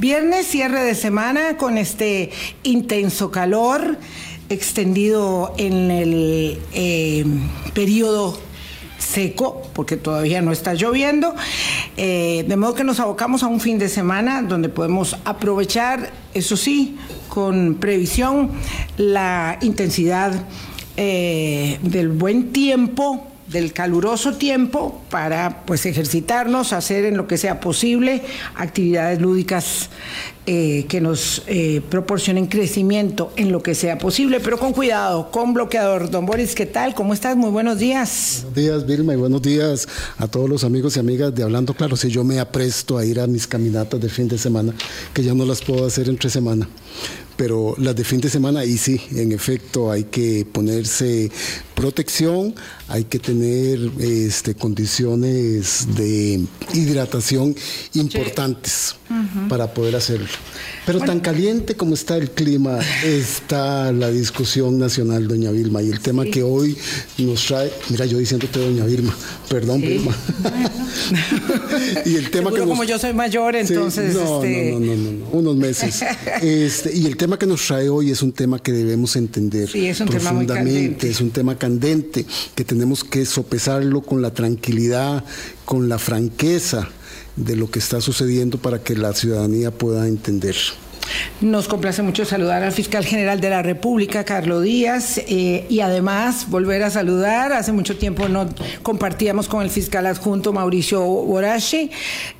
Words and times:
Viernes, 0.00 0.46
cierre 0.46 0.82
de 0.82 0.94
semana 0.94 1.58
con 1.58 1.76
este 1.76 2.30
intenso 2.62 3.30
calor 3.30 3.98
extendido 4.48 5.52
en 5.58 5.90
el 5.90 6.58
eh, 6.72 7.26
periodo 7.74 8.40
seco, 8.96 9.60
porque 9.74 9.98
todavía 9.98 10.40
no 10.40 10.52
está 10.52 10.72
lloviendo, 10.72 11.34
eh, 11.98 12.46
de 12.48 12.56
modo 12.56 12.74
que 12.74 12.82
nos 12.82 12.98
abocamos 12.98 13.42
a 13.42 13.48
un 13.48 13.60
fin 13.60 13.78
de 13.78 13.90
semana 13.90 14.40
donde 14.40 14.70
podemos 14.70 15.18
aprovechar, 15.26 16.10
eso 16.32 16.56
sí, 16.56 16.96
con 17.28 17.74
previsión, 17.74 18.52
la 18.96 19.58
intensidad 19.60 20.32
eh, 20.96 21.78
del 21.82 22.08
buen 22.08 22.52
tiempo 22.54 23.29
del 23.50 23.72
caluroso 23.72 24.34
tiempo 24.34 25.02
para 25.10 25.64
pues 25.66 25.84
ejercitarnos, 25.86 26.72
hacer 26.72 27.04
en 27.04 27.16
lo 27.16 27.26
que 27.26 27.36
sea 27.36 27.60
posible 27.60 28.22
actividades 28.54 29.20
lúdicas 29.20 29.90
eh, 30.46 30.86
que 30.88 31.00
nos 31.00 31.42
eh, 31.46 31.82
proporcionen 31.90 32.46
crecimiento 32.46 33.32
en 33.36 33.52
lo 33.52 33.62
que 33.62 33.74
sea 33.74 33.98
posible, 33.98 34.40
pero 34.40 34.58
con 34.58 34.72
cuidado, 34.72 35.30
con 35.30 35.52
bloqueador. 35.52 36.10
Don 36.10 36.26
Boris, 36.26 36.54
¿qué 36.54 36.66
tal? 36.66 36.94
¿Cómo 36.94 37.12
estás? 37.12 37.36
Muy 37.36 37.50
buenos 37.50 37.78
días. 37.78 38.40
Buenos 38.42 38.54
días, 38.54 38.86
Vilma, 38.86 39.14
y 39.14 39.16
buenos 39.16 39.42
días 39.42 39.86
a 40.18 40.28
todos 40.28 40.48
los 40.48 40.64
amigos 40.64 40.96
y 40.96 41.00
amigas 41.00 41.34
de 41.34 41.42
Hablando 41.42 41.74
Claro. 41.74 41.96
Si 41.96 42.08
yo 42.08 42.24
me 42.24 42.40
apresto 42.40 42.98
a 42.98 43.04
ir 43.04 43.20
a 43.20 43.26
mis 43.26 43.46
caminatas 43.46 44.00
de 44.00 44.08
fin 44.08 44.28
de 44.28 44.38
semana, 44.38 44.72
que 45.12 45.22
ya 45.22 45.34
no 45.34 45.44
las 45.44 45.62
puedo 45.62 45.86
hacer 45.86 46.08
entre 46.08 46.30
semana 46.30 46.68
pero 47.40 47.74
las 47.78 47.96
de 47.96 48.04
fin 48.04 48.20
de 48.20 48.28
semana 48.28 48.60
ahí 48.60 48.76
sí, 48.76 49.00
en 49.12 49.32
efecto, 49.32 49.90
hay 49.90 50.04
que 50.04 50.46
ponerse 50.52 51.32
protección, 51.74 52.54
hay 52.90 53.04
que 53.04 53.20
tener 53.20 53.78
este, 54.00 54.54
condiciones 54.54 55.86
de 55.94 56.44
hidratación 56.74 57.54
importantes 57.94 58.96
para 59.48 59.72
poder 59.72 59.96
hacerlo. 59.96 60.26
Pero 60.86 60.98
tan 61.00 61.20
caliente 61.20 61.74
como 61.76 61.94
está 61.94 62.16
el 62.16 62.30
clima, 62.30 62.78
está 63.04 63.92
la 63.92 64.10
discusión 64.10 64.78
nacional, 64.78 65.28
doña 65.28 65.50
Vilma, 65.52 65.82
y 65.82 65.90
el 65.90 66.00
tema 66.00 66.24
que 66.24 66.42
hoy 66.42 66.76
nos 67.18 67.46
trae, 67.46 67.70
mira, 67.90 68.06
yo 68.06 68.18
diciéndote 68.18 68.58
doña 68.58 68.84
Vilma, 68.86 69.16
perdón, 69.48 69.80
Vilma. 69.82 70.16
y 72.06 72.16
el 72.16 72.30
tema 72.30 72.52
que 72.52 72.60
como 72.60 72.84
yo 72.84 72.98
soy 72.98 73.12
mayor, 73.12 73.54
entonces... 73.54 74.14
no, 74.14 74.42
este... 74.42 74.72
no, 74.72 74.80
no, 74.80 74.96
no, 74.96 75.12
no, 75.12 75.26
unos 75.30 75.56
meses. 75.56 76.04
Este, 76.40 76.96
y 76.96 77.06
el 77.06 77.16
tema 77.16 77.38
que 77.38 77.46
nos 77.46 77.66
trae 77.66 77.88
hoy 77.88 78.10
es 78.10 78.22
un 78.22 78.32
tema 78.32 78.58
que 78.58 78.72
debemos 78.72 79.14
entender 79.16 79.68
es 79.74 80.00
un 80.00 80.08
profundamente, 80.08 81.00
tema 81.00 81.12
es 81.12 81.20
un 81.20 81.30
tema 81.30 81.58
candente, 81.58 82.24
que 82.54 82.64
tenemos 82.64 82.79
que 83.04 83.26
sopesarlo 83.26 84.02
con 84.02 84.22
la 84.22 84.32
tranquilidad, 84.32 85.24
con 85.64 85.88
la 85.88 85.98
franqueza 85.98 86.88
de 87.36 87.56
lo 87.56 87.70
que 87.70 87.78
está 87.78 88.00
sucediendo 88.00 88.58
para 88.58 88.82
que 88.82 88.96
la 88.96 89.12
ciudadanía 89.12 89.70
pueda 89.70 90.06
entender. 90.06 90.56
Nos 91.40 91.68
complace 91.68 92.02
mucho 92.02 92.24
saludar 92.24 92.62
al 92.62 92.72
fiscal 92.72 93.04
general 93.04 93.40
de 93.40 93.50
la 93.50 93.62
República, 93.62 94.24
Carlos 94.24 94.62
Díaz, 94.62 95.18
eh, 95.26 95.66
y 95.68 95.80
además 95.80 96.48
volver 96.48 96.82
a 96.82 96.90
saludar. 96.90 97.52
Hace 97.52 97.72
mucho 97.72 97.96
tiempo 97.96 98.28
no 98.28 98.48
compartíamos 98.82 99.48
con 99.48 99.62
el 99.62 99.70
fiscal 99.70 100.06
adjunto 100.06 100.52
Mauricio 100.52 101.00
Borache, 101.00 101.90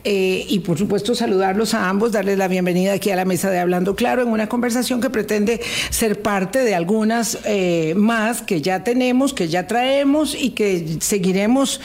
eh, 0.05 0.45
y 0.49 0.59
por 0.61 0.79
supuesto 0.79 1.15
saludarlos 1.15 1.75
a 1.75 1.89
ambos, 1.89 2.13
darles 2.13 2.37
la 2.37 2.49
bienvenida 2.49 2.93
aquí 2.93 3.11
a 3.11 3.17
la 3.17 3.25
mesa 3.25 3.51
de 3.51 3.59
Hablando 3.59 3.95
Claro 3.97 4.23
en 4.23 4.29
una 4.29 4.49
conversación 4.49 5.01
que 5.01 5.11
pretende 5.11 5.61
ser 5.91 6.21
parte 6.21 6.61
de 6.61 6.75
algunas 6.75 7.39
eh, 7.45 7.95
más 7.97 8.43
que 8.43 8.61
ya 8.61 8.85
tenemos, 8.85 9.33
que 9.33 9.49
ya 9.49 9.67
traemos 9.67 10.35
y 10.35 10.51
que 10.51 10.99
seguiremos 11.01 11.81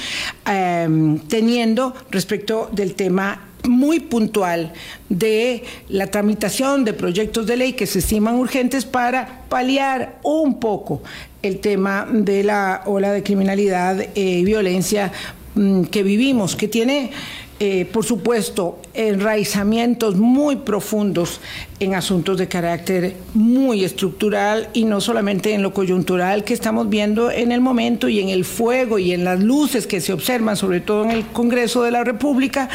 teniendo 1.27 1.95
respecto 2.11 2.69
del 2.71 2.93
tema 2.93 3.41
muy 3.67 3.99
puntual 3.99 4.73
de 5.09 5.63
la 5.89 6.07
tramitación 6.07 6.85
de 6.85 6.93
proyectos 6.93 7.45
de 7.47 7.57
ley 7.57 7.73
que 7.73 7.87
se 7.87 7.99
estiman 7.99 8.35
urgentes 8.35 8.85
para 8.85 9.43
paliar 9.49 10.19
un 10.23 10.59
poco 10.59 11.01
el 11.41 11.59
tema 11.59 12.07
de 12.11 12.43
la 12.43 12.83
ola 12.85 13.11
de 13.11 13.23
criminalidad 13.23 14.03
y 14.15 14.43
violencia 14.43 15.11
mm, 15.55 15.83
que 15.85 16.03
vivimos, 16.03 16.55
que 16.55 16.67
tiene 16.67 17.11
eh, 17.59 17.85
por 17.85 18.03
supuesto, 18.03 18.79
enraizamientos 18.93 20.17
muy 20.17 20.57
profundos 20.57 21.39
en 21.79 21.95
asuntos 21.95 22.37
de 22.37 22.49
carácter 22.49 23.15
muy 23.33 23.85
estructural 23.85 24.67
y 24.73 24.83
no 24.83 24.99
solamente 24.99 25.53
en 25.53 25.61
lo 25.61 25.73
coyuntural 25.73 26.43
que 26.43 26.53
estamos 26.53 26.89
viendo 26.89 27.31
en 27.31 27.53
el 27.53 27.61
momento 27.61 28.09
y 28.09 28.19
en 28.19 28.27
el 28.27 28.43
fuego 28.43 28.99
y 28.99 29.13
en 29.13 29.23
las 29.23 29.41
luces 29.41 29.87
que 29.87 30.01
se 30.01 30.11
observan, 30.11 30.57
sobre 30.57 30.81
todo 30.81 31.05
en 31.05 31.11
el 31.11 31.25
Congreso 31.27 31.83
de 31.83 31.91
la 31.91 32.03
República, 32.03 32.67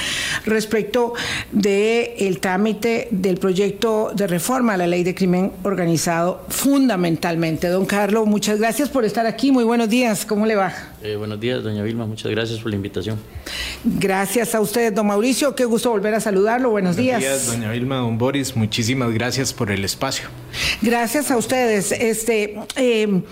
respecto 0.46 1.12
del 1.52 2.12
el 2.18 2.40
trámite 2.40 3.08
del 3.10 3.36
proyecto 3.36 4.12
de 4.14 4.26
reforma 4.26 4.74
a 4.74 4.76
la 4.78 4.86
ley 4.86 5.02
de 5.02 5.14
crimen 5.14 5.52
organizado, 5.62 6.42
fundamentalmente. 6.48 7.68
Don 7.68 7.84
Carlos, 7.84 8.26
muchas 8.26 8.58
gracias 8.58 8.88
por 8.88 9.04
estar 9.04 9.26
aquí. 9.26 9.52
Muy 9.52 9.64
buenos 9.64 9.90
días. 9.90 10.24
¿Cómo 10.24 10.46
le 10.46 10.56
va? 10.56 10.89
Eh, 11.02 11.16
buenos 11.16 11.40
días, 11.40 11.62
doña 11.62 11.82
Vilma. 11.82 12.04
Muchas 12.04 12.30
gracias 12.30 12.60
por 12.60 12.70
la 12.70 12.76
invitación. 12.76 13.18
Gracias 13.84 14.54
a 14.54 14.60
usted, 14.60 14.92
don 14.92 15.06
Mauricio. 15.06 15.54
Qué 15.54 15.64
gusto 15.64 15.90
volver 15.90 16.14
a 16.14 16.20
saludarlo. 16.20 16.70
Buenos, 16.70 16.96
días. 16.96 17.20
Buenos 17.20 17.42
días, 17.42 17.56
doña 17.56 17.72
Vilma, 17.72 17.96
don 17.96 18.18
Boris. 18.18 18.54
Muchísimas 18.54 19.10
gracias 19.12 19.54
por 19.54 19.70
el 19.70 19.84
espacio. 19.84 20.28
Gracias 20.82 21.30
a 21.30 21.38
ustedes. 21.38 21.92
Este. 21.92 22.58
Eh, 22.76 23.22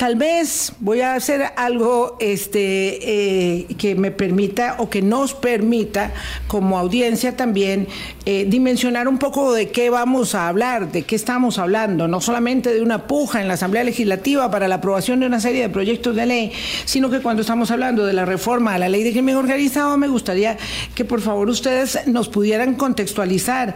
Tal 0.00 0.16
vez 0.16 0.72
voy 0.80 1.02
a 1.02 1.12
hacer 1.12 1.52
algo 1.56 2.16
este, 2.20 3.58
eh, 3.58 3.66
que 3.76 3.94
me 3.94 4.10
permita 4.10 4.76
o 4.78 4.88
que 4.88 5.02
nos 5.02 5.34
permita 5.34 6.14
como 6.46 6.78
audiencia 6.78 7.36
también 7.36 7.86
eh, 8.24 8.46
dimensionar 8.48 9.08
un 9.08 9.18
poco 9.18 9.52
de 9.52 9.68
qué 9.68 9.90
vamos 9.90 10.34
a 10.34 10.48
hablar, 10.48 10.90
de 10.90 11.02
qué 11.02 11.16
estamos 11.16 11.58
hablando, 11.58 12.08
no 12.08 12.22
solamente 12.22 12.72
de 12.72 12.80
una 12.80 13.06
puja 13.06 13.42
en 13.42 13.48
la 13.48 13.54
Asamblea 13.54 13.84
Legislativa 13.84 14.50
para 14.50 14.68
la 14.68 14.76
aprobación 14.76 15.20
de 15.20 15.26
una 15.26 15.38
serie 15.38 15.60
de 15.60 15.68
proyectos 15.68 16.16
de 16.16 16.24
ley, 16.24 16.52
sino 16.86 17.10
que 17.10 17.20
cuando 17.20 17.42
estamos 17.42 17.70
hablando 17.70 18.06
de 18.06 18.14
la 18.14 18.24
reforma 18.24 18.72
a 18.72 18.78
la 18.78 18.88
ley 18.88 19.02
de 19.02 19.12
crimen 19.12 19.36
organizado, 19.36 19.98
me 19.98 20.08
gustaría 20.08 20.56
que 20.94 21.04
por 21.04 21.20
favor 21.20 21.50
ustedes 21.50 22.06
nos 22.06 22.30
pudieran 22.30 22.74
contextualizar 22.74 23.74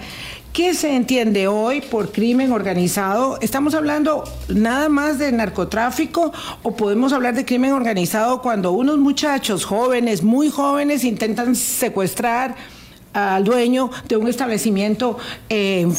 ¿Qué 0.55 0.73
se 0.73 0.95
entiende 0.95 1.49
hoy 1.49 1.81
por 1.81 2.13
crimen 2.13 2.53
organizado? 2.53 3.39
¿Estamos 3.41 3.75
hablando 3.75 4.23
nada 4.47 4.89
más 4.89 5.19
de 5.19 5.33
narcotráfico 5.33 6.33
o 6.63 6.77
podemos 6.77 7.13
hablar 7.13 7.35
de 7.35 7.45
crimen 7.45 7.73
organizado 7.73 8.41
cuando 8.41 8.71
unos 8.71 8.99
muchachos 8.99 9.65
jóvenes, 9.65 10.23
muy 10.23 10.51
jóvenes, 10.51 11.03
intentan 11.03 11.57
secuestrar 11.57 12.55
al 13.15 13.45
dueño 13.45 13.91
de 14.09 14.17
un 14.17 14.29
establecimiento 14.29 15.17
en, 15.49 15.95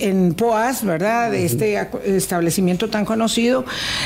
en, 0.00 0.34
Poas, 0.34 0.84
¿verdad? 0.84 1.32
De 1.32 1.44
este 1.44 1.78
establecimiento 2.04 2.88
tan 2.88 3.04
conocido, 3.04 3.64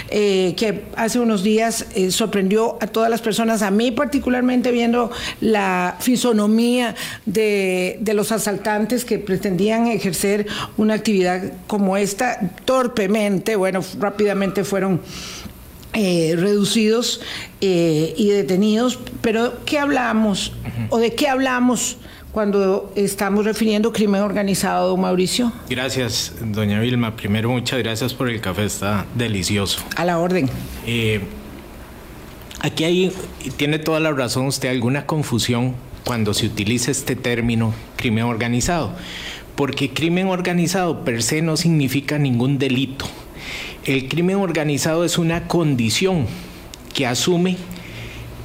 eh, 0.09 0.55
que 0.57 0.85
hace 0.97 1.21
unos 1.21 1.43
días 1.43 1.87
eh, 1.95 2.11
sorprendió 2.11 2.79
a 2.81 2.87
todas 2.87 3.11
las 3.11 3.21
personas, 3.21 3.63
a 3.63 3.71
mí 3.71 3.91
particularmente 3.91 4.71
viendo 4.73 5.11
la 5.41 5.97
fisonomía 6.01 6.95
de, 7.27 7.99
de 8.01 8.15
los 8.15 8.33
asaltantes 8.33 9.05
que 9.05 9.19
pretendían 9.19 9.87
ejercer 9.87 10.47
una 10.79 10.95
actividad 10.95 11.53
como 11.67 11.97
esta, 11.97 12.41
torpemente, 12.65 13.55
bueno, 13.57 13.85
rápidamente 13.99 14.65
fueron... 14.65 15.01
Eh, 15.93 16.37
reducidos 16.39 17.21
y 17.59 18.29
detenidos, 18.29 19.01
pero 19.23 19.65
¿qué 19.65 19.81
hablamos 19.81 20.53
o 20.91 20.99
de 20.99 21.17
qué 21.17 21.27
hablamos 21.27 21.97
cuando 22.33 22.93
estamos 22.95 23.45
refiriendo 23.45 23.93
crimen 23.93 24.23
organizado, 24.23 24.91
don 24.91 25.01
Mauricio? 25.01 25.53
Gracias, 25.69 26.35
doña 26.41 26.81
Vilma. 26.81 27.17
Primero, 27.17 27.51
muchas 27.51 27.81
gracias 27.81 28.15
por 28.15 28.29
el 28.29 28.41
café, 28.41 28.65
está 28.65 29.07
delicioso. 29.15 29.81
A 29.97 30.05
la 30.05 30.19
orden. 30.19 30.49
Eh, 30.87 31.21
aquí 32.61 32.85
hay, 32.85 33.13
tiene 33.57 33.79
toda 33.79 34.01
la 34.01 34.13
razón 34.13 34.47
usted, 34.47 34.69
alguna 34.69 35.07
confusión 35.07 35.75
cuando 36.05 36.33
se 36.33 36.47
utiliza 36.47 36.91
este 36.91 37.17
término 37.17 37.75
crimen 37.97 38.25
organizado, 38.25 38.93
porque 39.57 39.91
crimen 39.91 40.29
organizado 40.29 41.05
per 41.05 41.23
se 41.23 41.43
no 41.43 41.57
significa 41.57 42.19
ningún 42.19 42.59
delito. 42.59 43.07
El 43.85 44.09
crimen 44.09 44.37
organizado 44.37 45.05
es 45.05 45.19
una 45.19 45.49
condición 45.49 46.27
que 46.95 47.07
asume 47.07 47.57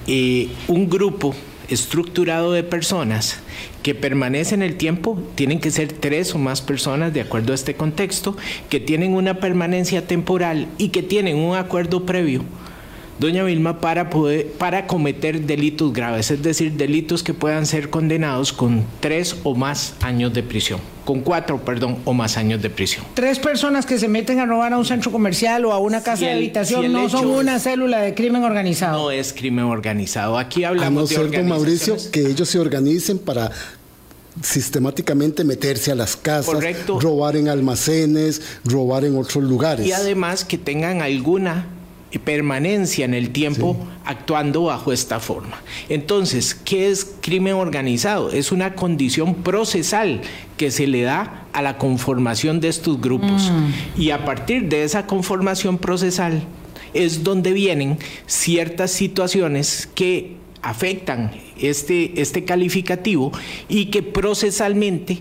eh, 0.08 0.50
un 0.68 0.90
grupo 0.90 1.36
estructurado 1.70 2.52
de 2.52 2.64
personas 2.64 3.40
que 3.84 3.96
permanecen 3.96 4.62
el 4.62 4.76
tiempo, 4.76 5.22
tienen 5.36 5.60
que 5.60 5.72
ser 5.72 5.92
tres 5.92 6.34
o 6.36 6.38
más 6.38 6.62
personas 6.62 7.14
de 7.14 7.22
acuerdo 7.22 7.52
a 7.52 7.56
este 7.56 7.76
contexto, 7.76 8.36
que 8.70 8.80
tienen 8.80 9.14
una 9.14 9.40
permanencia 9.40 10.08
temporal 10.08 10.68
y 10.78 10.90
que 10.90 11.04
tienen 11.04 11.38
un 11.38 11.56
acuerdo 11.56 12.06
previo 12.06 12.44
doña 13.20 13.44
Vilma, 13.44 13.80
para, 13.80 14.10
poder, 14.10 14.48
para 14.54 14.88
cometer 14.88 15.42
delitos 15.42 15.94
graves, 15.94 16.32
es 16.32 16.42
decir, 16.42 16.74
delitos 16.74 17.24
que 17.24 17.34
puedan 17.34 17.66
ser 17.66 17.90
condenados 17.90 18.52
con 18.54 18.84
tres 19.00 19.38
o 19.44 19.56
más 19.56 19.96
años 20.02 20.34
de 20.34 20.44
prisión, 20.44 20.80
con 21.06 21.22
cuatro, 21.22 21.64
perdón, 21.64 21.98
o 22.06 22.14
más 22.14 22.38
años 22.38 22.62
de 22.62 22.70
prisión. 22.70 23.06
Tres 23.14 23.40
personas 23.40 23.86
que 23.86 23.98
se 23.98 24.08
meten 24.08 24.40
a 24.40 24.46
robar 24.46 24.74
a 24.74 24.78
un 24.78 24.86
centro 24.86 25.12
comercial 25.12 25.66
o 25.66 25.72
a 25.72 25.80
una 25.80 26.04
casa 26.04 26.26
de 26.26 26.34
habitación 26.34 26.92
no 26.92 27.10
son 27.10 27.28
una 27.28 27.60
célula 27.60 28.02
de 28.02 28.14
crimen 28.14 28.44
organizado. 28.44 29.04
No 29.04 29.12
es 29.12 29.34
crimen 29.34 29.66
organizado. 29.66 30.38
Aquí 30.38 30.64
hablamos 30.64 31.12
a 31.12 31.16
no 31.16 31.24
de 31.24 31.30
ser, 31.32 31.44
Mauricio, 31.44 31.98
que 32.12 32.28
ellos 32.28 32.50
se 32.50 32.60
organicen 32.60 33.20
para 33.20 33.52
sistemáticamente 34.42 35.44
meterse 35.44 35.92
a 35.92 35.96
las 35.96 36.18
casas, 36.18 36.58
robar 36.88 37.38
en 37.38 37.48
almacenes, 37.48 38.42
robar 38.66 39.06
en 39.06 39.18
otros 39.18 39.44
lugares. 39.44 39.86
Y 39.86 39.94
además 39.94 40.44
que 40.44 40.58
tengan 40.58 41.02
alguna 41.02 41.68
permanencia 42.20 43.06
en 43.06 43.14
el 43.14 43.32
tiempo 43.32 43.78
actuando 44.06 44.64
bajo 44.64 44.92
esta 44.92 45.20
forma. 45.20 45.62
Entonces, 45.90 46.56
¿qué 46.56 46.90
es 46.90 47.16
crimen 47.22 47.56
organizado? 47.56 48.32
Es 48.32 48.52
una 48.52 48.76
condición 48.76 49.36
procesal 49.36 50.22
que 50.58 50.72
se 50.72 50.88
le 50.88 51.02
da 51.02 51.46
a 51.54 51.62
la 51.62 51.78
conformación 51.78 52.60
de 52.60 52.70
estos 52.70 53.00
grupos. 53.00 53.52
Mm. 53.52 54.02
Y 54.02 54.10
a 54.12 54.26
partir 54.26 54.70
de 54.70 54.84
esa 54.84 55.08
conformación 55.08 55.78
procesal 55.78 56.44
es 56.94 57.24
donde 57.24 57.54
vienen 57.54 57.98
ciertas 58.26 58.92
situaciones 58.92 59.90
que 59.94 60.38
afectan 60.62 61.32
este, 61.60 62.20
este 62.20 62.44
calificativo 62.44 63.32
y 63.70 63.86
que 63.88 64.02
procesalmente 64.02 65.20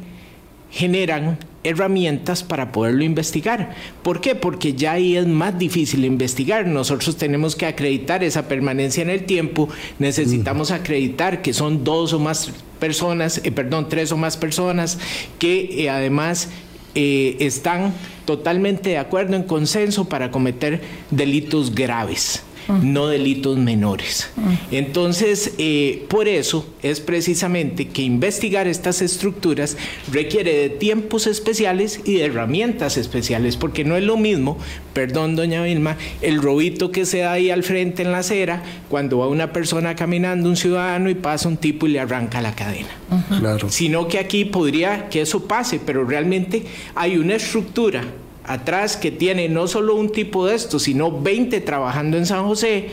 generan 0.75 1.39
herramientas 1.63 2.43
para 2.43 2.73
poderlo 2.73 3.05
investigar. 3.05 3.75
¿Por 4.03 4.21
qué? 4.21 4.35
Porque 4.35 4.75
ya 4.75 4.93
ahí 4.93 5.17
es 5.17 5.27
más 5.27 5.57
difícil 5.57 6.05
investigar. 6.05 6.67
Nosotros 6.67 7.17
tenemos 7.17 7.55
que 7.55 7.65
acreditar 7.65 8.25
esa 8.25 8.49
permanencia 8.49 9.01
en 9.03 9.09
el 9.09 9.25
tiempo, 9.25 9.69
necesitamos 10.01 10.73
acreditar 10.73 11.43
que 11.43 11.53
son 11.53 11.85
dos 11.85 12.13
o 12.13 12.19
más 12.19 12.51
personas, 12.81 13.41
eh, 13.45 13.53
perdón, 13.53 13.89
tres 13.89 14.11
o 14.11 14.17
más 14.17 14.37
personas 14.37 14.99
que 15.39 15.85
eh, 15.85 15.91
además 15.91 16.49
eh, 16.97 17.37
están 17.39 17.95
totalmente 18.25 18.91
de 18.91 18.99
acuerdo 18.99 19.37
en 19.37 19.45
consenso 19.45 20.09
para 20.09 20.33
cometer 20.33 20.81
delitos 21.11 21.75
graves 21.75 22.43
no 22.83 23.09
delitos 23.09 23.59
menores. 23.59 24.31
Entonces, 24.71 25.55
eh, 25.59 26.05
por 26.09 26.29
eso 26.29 26.67
es 26.83 27.01
precisamente 27.01 27.89
que 27.89 28.03
investigar 28.03 28.67
estas 28.67 29.03
estructuras 29.03 29.77
requiere 30.13 30.55
de 30.55 30.69
tiempos 30.71 31.27
especiales 31.27 32.01
y 32.05 32.15
de 32.15 32.27
herramientas 32.27 32.97
especiales, 32.97 33.57
porque 33.57 33.85
no 33.85 33.97
es 33.97 34.05
lo 34.05 34.17
mismo, 34.17 34.59
perdón, 34.93 35.37
doña 35.37 35.63
Vilma, 35.63 35.97
el 36.21 36.41
robito 36.41 36.91
que 36.91 37.07
se 37.07 37.19
da 37.19 37.33
ahí 37.33 37.51
al 37.51 37.63
frente 37.63 38.03
en 38.03 38.13
la 38.13 38.19
acera 38.19 38.63
cuando 38.89 39.19
va 39.19 39.29
una 39.29 39.53
persona 39.53 39.95
caminando, 39.95 40.49
un 40.49 40.57
ciudadano, 40.57 41.11
y 41.11 41.15
pasa 41.15 41.49
un 41.49 41.57
tipo 41.57 41.87
y 41.87 41.91
le 41.91 42.01
arranca 42.01 42.41
la 42.41 42.55
cadena. 42.55 42.91
Claro. 43.39 43.71
Sino 43.71 44.09
que 44.09 44.19
aquí 44.19 44.45
podría 44.45 45.09
que 45.09 45.23
eso 45.23 45.47
pase, 45.47 45.81
pero 45.85 46.05
realmente 46.05 46.65
hay 46.95 47.17
una 47.17 47.35
estructura 47.35 48.05
atrás 48.45 48.97
que 48.97 49.11
tiene 49.11 49.49
no 49.49 49.67
solo 49.67 49.95
un 49.95 50.11
tipo 50.11 50.47
de 50.47 50.55
esto, 50.55 50.79
sino 50.79 51.11
20 51.11 51.61
trabajando 51.61 52.17
en 52.17 52.27
San 52.27 52.45
José 52.47 52.89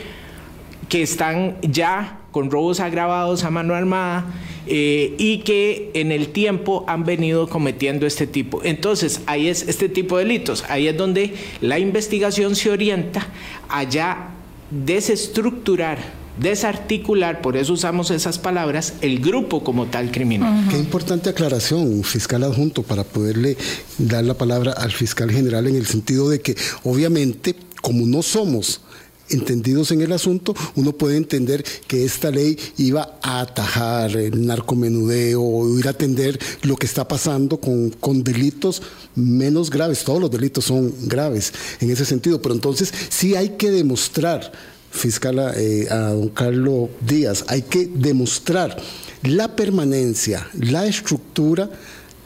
que 0.88 1.02
están 1.02 1.56
ya 1.62 2.18
con 2.32 2.50
robos 2.50 2.80
agravados 2.80 3.44
a 3.44 3.50
mano 3.50 3.74
armada 3.74 4.26
eh, 4.66 5.14
y 5.18 5.38
que 5.38 5.90
en 5.94 6.12
el 6.12 6.28
tiempo 6.28 6.84
han 6.86 7.04
venido 7.04 7.48
cometiendo 7.48 8.06
este 8.06 8.26
tipo. 8.26 8.60
Entonces, 8.62 9.22
ahí 9.26 9.48
es 9.48 9.68
este 9.68 9.88
tipo 9.88 10.18
de 10.18 10.24
delitos, 10.24 10.64
ahí 10.68 10.88
es 10.88 10.96
donde 10.96 11.34
la 11.60 11.78
investigación 11.78 12.56
se 12.56 12.70
orienta 12.70 13.26
a 13.68 13.84
ya 13.84 14.30
desestructurar 14.70 16.21
desarticular, 16.40 17.42
por 17.42 17.56
eso 17.56 17.72
usamos 17.72 18.10
esas 18.10 18.38
palabras, 18.38 18.94
el 19.00 19.20
grupo 19.20 19.62
como 19.62 19.86
tal 19.86 20.10
criminal. 20.10 20.68
Qué 20.70 20.78
importante 20.78 21.30
aclaración, 21.30 22.02
fiscal 22.04 22.42
adjunto, 22.42 22.82
para 22.82 23.04
poderle 23.04 23.56
dar 23.98 24.24
la 24.24 24.34
palabra 24.34 24.72
al 24.72 24.92
fiscal 24.92 25.30
general 25.30 25.66
en 25.66 25.76
el 25.76 25.86
sentido 25.86 26.28
de 26.28 26.40
que 26.40 26.56
obviamente, 26.84 27.54
como 27.80 28.06
no 28.06 28.22
somos 28.22 28.80
entendidos 29.28 29.90
en 29.92 30.00
el 30.02 30.12
asunto, 30.12 30.54
uno 30.74 30.92
puede 30.92 31.16
entender 31.16 31.64
que 31.86 32.04
esta 32.04 32.30
ley 32.30 32.58
iba 32.76 33.18
a 33.22 33.40
atajar 33.40 34.16
el 34.16 34.46
narcomenudeo 34.46 35.42
o 35.42 35.78
ir 35.78 35.86
a 35.86 35.90
atender 35.90 36.38
lo 36.62 36.76
que 36.76 36.86
está 36.86 37.06
pasando 37.08 37.58
con, 37.58 37.90
con 37.90 38.22
delitos 38.22 38.82
menos 39.14 39.70
graves. 39.70 40.04
Todos 40.04 40.20
los 40.20 40.30
delitos 40.30 40.64
son 40.64 40.92
graves 41.02 41.52
en 41.80 41.90
ese 41.90 42.04
sentido, 42.04 42.42
pero 42.42 42.54
entonces 42.54 42.92
sí 43.08 43.34
hay 43.34 43.50
que 43.50 43.70
demostrar 43.70 44.52
fiscal 44.92 45.52
eh, 45.56 45.88
a 45.90 46.10
don 46.10 46.28
Carlos 46.28 46.90
Díaz, 47.00 47.44
hay 47.48 47.62
que 47.62 47.86
demostrar 47.86 48.76
la 49.22 49.56
permanencia, 49.56 50.48
la 50.54 50.86
estructura, 50.86 51.70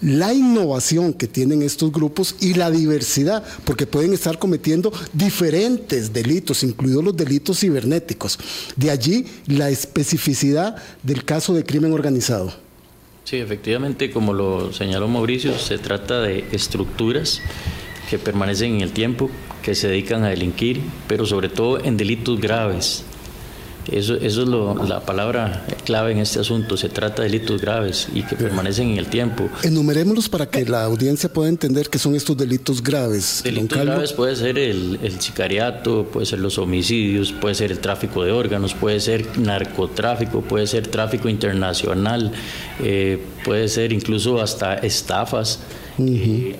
la 0.00 0.34
innovación 0.34 1.14
que 1.14 1.26
tienen 1.26 1.62
estos 1.62 1.90
grupos 1.90 2.36
y 2.40 2.54
la 2.54 2.70
diversidad, 2.70 3.42
porque 3.64 3.86
pueden 3.86 4.12
estar 4.12 4.38
cometiendo 4.38 4.92
diferentes 5.12 6.12
delitos, 6.12 6.62
incluidos 6.62 7.04
los 7.04 7.16
delitos 7.16 7.60
cibernéticos. 7.60 8.38
De 8.76 8.90
allí 8.90 9.24
la 9.46 9.70
especificidad 9.70 10.76
del 11.02 11.24
caso 11.24 11.54
de 11.54 11.64
crimen 11.64 11.92
organizado. 11.92 12.52
Sí, 13.24 13.38
efectivamente, 13.38 14.10
como 14.10 14.32
lo 14.32 14.72
señaló 14.72 15.08
Mauricio, 15.08 15.58
se 15.58 15.78
trata 15.78 16.20
de 16.20 16.44
estructuras 16.52 17.40
que 18.08 18.18
permanecen 18.18 18.76
en 18.76 18.80
el 18.82 18.92
tiempo, 18.92 19.30
que 19.66 19.74
se 19.74 19.88
dedican 19.88 20.22
a 20.22 20.28
delinquir, 20.28 20.80
pero 21.08 21.26
sobre 21.26 21.48
todo 21.48 21.82
en 21.84 21.96
delitos 21.96 22.40
graves. 22.40 23.02
Eso, 23.90 24.14
eso 24.14 24.42
es 24.42 24.88
la 24.88 25.00
palabra 25.00 25.66
clave 25.84 26.12
en 26.12 26.18
este 26.18 26.38
asunto. 26.38 26.76
Se 26.76 26.88
trata 26.88 27.22
de 27.22 27.30
delitos 27.30 27.60
graves 27.60 28.06
y 28.14 28.22
que 28.22 28.36
permanecen 28.36 28.90
en 28.90 28.98
el 28.98 29.08
tiempo. 29.08 29.48
Enumerémoslos 29.64 30.28
para 30.28 30.46
que 30.46 30.64
la 30.64 30.84
audiencia 30.84 31.32
pueda 31.32 31.48
entender 31.48 31.88
qué 31.88 31.98
son 31.98 32.14
estos 32.14 32.36
delitos 32.36 32.80
graves. 32.80 33.40
Delitos 33.42 33.76
graves 33.76 34.12
puede 34.12 34.36
ser 34.36 34.56
el, 34.56 35.00
el, 35.02 35.20
sicariato, 35.20 36.04
puede 36.12 36.26
ser 36.26 36.38
los 36.38 36.58
homicidios, 36.58 37.32
puede 37.32 37.56
ser 37.56 37.72
el 37.72 37.80
tráfico 37.80 38.22
de 38.22 38.30
órganos, 38.30 38.72
puede 38.72 39.00
ser 39.00 39.36
narcotráfico, 39.36 40.42
puede 40.42 40.68
ser 40.68 40.86
tráfico 40.86 41.28
internacional, 41.28 42.30
eh, 42.84 43.20
puede 43.44 43.66
ser 43.66 43.92
incluso 43.92 44.40
hasta 44.40 44.74
estafas. 44.74 45.58
Eh, 45.98 46.56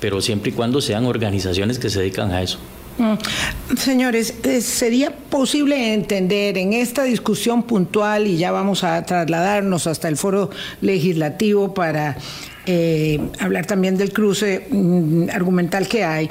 pero 0.00 0.20
siempre 0.20 0.50
y 0.50 0.52
cuando 0.52 0.80
sean 0.80 1.06
organizaciones 1.06 1.78
que 1.78 1.90
se 1.90 2.00
dedican 2.00 2.32
a 2.32 2.42
eso. 2.42 2.58
Mm. 2.98 3.76
Señores, 3.76 4.34
eh, 4.42 4.60
¿sería 4.60 5.10
posible 5.10 5.94
entender 5.94 6.58
en 6.58 6.72
esta 6.72 7.04
discusión 7.04 7.62
puntual, 7.62 8.26
y 8.26 8.36
ya 8.36 8.52
vamos 8.52 8.84
a 8.84 9.04
trasladarnos 9.06 9.86
hasta 9.86 10.08
el 10.08 10.16
foro 10.16 10.50
legislativo 10.80 11.72
para 11.72 12.18
eh, 12.66 13.20
hablar 13.38 13.66
también 13.66 13.96
del 13.96 14.12
cruce 14.12 14.66
mm, 14.70 15.30
argumental 15.32 15.88
que 15.88 16.04
hay, 16.04 16.28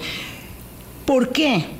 ¿por 1.05 1.29
qué 1.29 1.78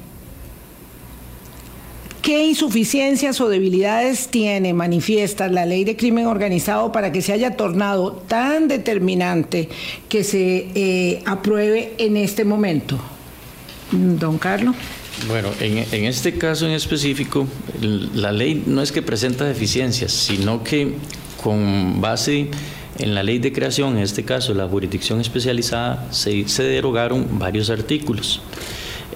¿Qué 2.30 2.46
insuficiencias 2.46 3.42
o 3.42 3.50
debilidades 3.50 4.28
tiene, 4.28 4.72
manifiesta 4.72 5.48
la 5.48 5.66
ley 5.66 5.84
de 5.84 5.98
crimen 5.98 6.28
organizado 6.28 6.92
para 6.92 7.12
que 7.12 7.24
se 7.24 7.34
haya 7.34 7.58
tornado 7.58 8.12
tan 8.28 8.68
determinante 8.68 9.68
que 10.10 10.24
se 10.24 10.68
eh, 10.76 11.24
apruebe 11.26 11.96
en 11.98 12.18
este 12.18 12.46
momento? 12.46 13.00
Don 13.92 14.38
Carlos. 14.38 14.75
Bueno, 15.27 15.50
en, 15.60 15.80
en, 15.92 16.06
este 16.06 16.38
caso 16.38 16.68
en 16.68 16.74
específico, 16.74 17.48
la 17.82 18.32
ley 18.32 18.62
no 18.68 18.84
es 18.84 18.92
que 18.92 19.01
presenta 19.01 19.46
deficiencias, 19.46 20.12
sino 20.12 20.63
que 20.63 20.98
con 21.44 22.00
base 22.00 22.51
en 23.00 23.15
la 23.15 23.24
ley 23.24 23.39
de 23.39 23.51
creación, 23.51 23.98
en 23.98 24.03
este 24.03 24.24
caso 24.24 24.53
la 24.53 24.68
jurisdicción 24.68 25.20
especializada, 25.20 26.08
se, 26.12 26.48
se 26.48 26.62
derogaron 26.62 27.39
varios 27.39 27.72
artículos. 27.72 28.44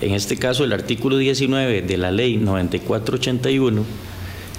En 0.04 0.14
este 0.14 0.36
caso, 0.36 0.66
el 0.66 0.74
artículo 0.74 1.18
19 1.18 1.82
de 1.82 1.98
la 1.98 2.12
ley 2.12 2.36
9481, 2.36 3.86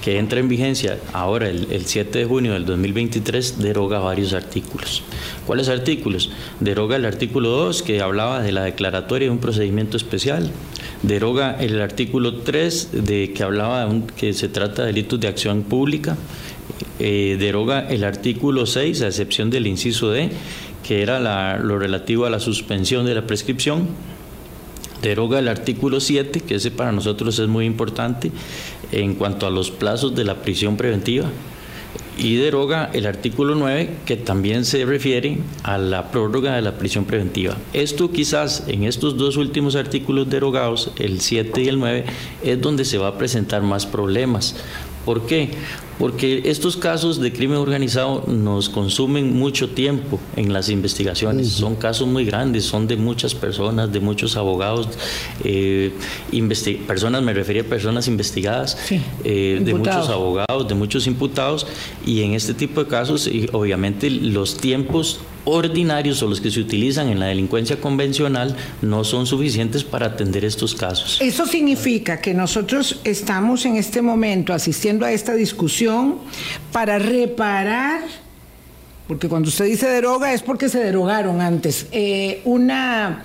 que 0.02 0.18
entra 0.18 0.40
en 0.40 0.48
vigencia 0.48 0.98
ahora 1.12 1.50
el, 1.50 1.84
7 1.84 2.18
de 2.18 2.24
junio 2.24 2.54
del 2.54 2.64
2023, 2.64 3.58
deroga 3.58 3.98
varios 3.98 4.32
artículos. 4.32 5.02
¿Cuáles 5.46 5.68
artículos? 5.68 6.30
Deroga 6.60 6.96
el 6.96 7.04
artículo 7.04 7.50
2, 7.50 7.82
que 7.82 8.00
hablaba 8.00 8.40
de 8.40 8.52
la 8.52 8.64
declaratoria 8.64 9.28
de 9.28 9.32
un 9.32 9.38
procedimiento 9.38 9.98
especial. 9.98 10.50
Deroga 11.02 11.56
el 11.60 11.78
artículo 11.82 12.36
3, 12.36 13.04
de, 13.04 13.32
que 13.34 13.42
hablaba 13.42 13.84
de 13.84 14.02
que 14.16 14.32
se 14.32 14.48
trata 14.48 14.82
de 14.82 14.88
delitos 14.88 15.20
de 15.20 15.28
acción 15.28 15.62
pública. 15.62 16.16
Eh, 17.00 17.36
deroga 17.38 17.86
el 17.88 18.04
artículo 18.04 18.64
6, 18.64 19.02
a 19.02 19.08
excepción 19.08 19.50
del 19.50 19.66
inciso 19.66 20.10
D, 20.10 20.30
que 20.86 21.02
era 21.02 21.58
lo 21.58 21.78
relativo 21.78 22.24
a 22.24 22.30
la 22.30 22.40
suspensión 22.40 23.04
de 23.04 23.14
la 23.14 23.26
prescripción 23.26 23.88
deroga 25.08 25.38
el 25.38 25.48
artículo 25.48 26.00
7, 26.00 26.40
que 26.40 26.56
ese 26.56 26.70
para 26.70 26.92
nosotros 26.92 27.38
es 27.38 27.48
muy 27.48 27.66
importante 27.66 28.32
en 28.92 29.14
cuanto 29.14 29.46
a 29.46 29.50
los 29.50 29.70
plazos 29.70 30.14
de 30.14 30.24
la 30.24 30.42
prisión 30.42 30.76
preventiva, 30.76 31.30
y 32.16 32.36
deroga 32.36 32.90
el 32.92 33.06
artículo 33.06 33.54
9, 33.54 33.90
que 34.06 34.16
también 34.16 34.64
se 34.64 34.84
refiere 34.84 35.38
a 35.62 35.78
la 35.78 36.10
prórroga 36.10 36.54
de 36.54 36.62
la 36.62 36.78
prisión 36.78 37.04
preventiva. 37.04 37.56
Esto 37.72 38.12
quizás 38.12 38.64
en 38.68 38.84
estos 38.84 39.16
dos 39.16 39.36
últimos 39.36 39.74
artículos 39.74 40.30
derogados, 40.30 40.92
el 40.98 41.20
7 41.20 41.62
y 41.62 41.68
el 41.68 41.78
9, 41.78 42.04
es 42.42 42.60
donde 42.60 42.84
se 42.84 42.98
va 42.98 43.08
a 43.08 43.18
presentar 43.18 43.62
más 43.62 43.86
problemas. 43.86 44.56
¿Por 45.04 45.26
qué? 45.26 45.50
Porque 45.98 46.42
estos 46.46 46.76
casos 46.76 47.20
de 47.20 47.32
crimen 47.32 47.58
organizado 47.58 48.24
nos 48.26 48.68
consumen 48.68 49.36
mucho 49.36 49.70
tiempo 49.70 50.18
en 50.36 50.52
las 50.52 50.68
investigaciones. 50.68 51.48
Son 51.48 51.76
casos 51.76 52.08
muy 52.08 52.24
grandes, 52.24 52.64
son 52.64 52.86
de 52.86 52.96
muchas 52.96 53.34
personas, 53.34 53.92
de 53.92 54.00
muchos 54.00 54.36
abogados, 54.36 54.88
eh, 55.44 55.92
personas, 56.86 57.22
me 57.22 57.32
refería 57.32 57.62
a 57.62 57.66
personas 57.66 58.08
investigadas, 58.08 58.76
eh, 59.24 59.60
de 59.64 59.74
muchos 59.74 60.08
abogados, 60.08 60.68
de 60.68 60.74
muchos 60.74 61.06
imputados, 61.06 61.66
y 62.04 62.22
en 62.22 62.34
este 62.34 62.54
tipo 62.54 62.82
de 62.82 62.90
casos, 62.90 63.30
obviamente 63.52 64.10
los 64.10 64.56
tiempos 64.56 65.20
ordinarios 65.44 66.22
o 66.22 66.26
los 66.26 66.40
que 66.40 66.50
se 66.50 66.60
utilizan 66.60 67.08
en 67.08 67.20
la 67.20 67.26
delincuencia 67.26 67.78
convencional 67.78 68.56
no 68.82 69.04
son 69.04 69.26
suficientes 69.26 69.84
para 69.84 70.06
atender 70.06 70.44
estos 70.44 70.74
casos. 70.74 71.18
Eso 71.20 71.46
significa 71.46 72.20
que 72.20 72.34
nosotros 72.34 73.00
estamos 73.04 73.66
en 73.66 73.76
este 73.76 74.00
momento 74.00 74.52
asistiendo 74.52 75.04
a 75.04 75.12
esta 75.12 75.34
discusión 75.34 75.83
para 76.72 76.98
reparar, 76.98 78.00
porque 79.06 79.28
cuando 79.28 79.48
usted 79.48 79.66
dice 79.66 79.88
deroga 79.88 80.32
es 80.32 80.42
porque 80.42 80.68
se 80.68 80.78
derogaron 80.78 81.40
antes, 81.40 81.86
eh, 81.92 82.40
una... 82.44 83.22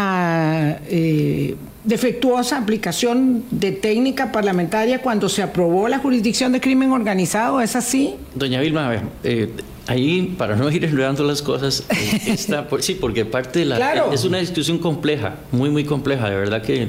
Ah, 0.00 0.76
eh, 0.86 1.56
defectuosa 1.88 2.58
aplicación 2.58 3.44
de 3.50 3.72
técnica 3.72 4.30
parlamentaria 4.30 5.00
cuando 5.00 5.28
se 5.28 5.42
aprobó 5.42 5.88
la 5.88 5.98
jurisdicción 5.98 6.52
de 6.52 6.60
crimen 6.60 6.92
organizado, 6.92 7.62
¿es 7.62 7.74
así? 7.74 8.14
Doña 8.34 8.60
Vilma, 8.60 9.02
eh, 9.24 9.50
ahí, 9.88 10.34
para 10.36 10.54
no 10.54 10.70
ir 10.70 10.84
enredando 10.84 11.24
las 11.24 11.42
cosas, 11.42 11.84
eh, 11.88 12.20
está, 12.26 12.68
sí, 12.80 12.94
porque 12.94 13.24
parte 13.24 13.60
de 13.60 13.64
la... 13.64 14.06
Es 14.12 14.24
una 14.24 14.38
discusión 14.38 14.78
compleja, 14.78 15.40
muy, 15.50 15.70
muy 15.70 15.84
compleja, 15.84 16.28
de 16.28 16.36
verdad 16.36 16.62
que, 16.62 16.88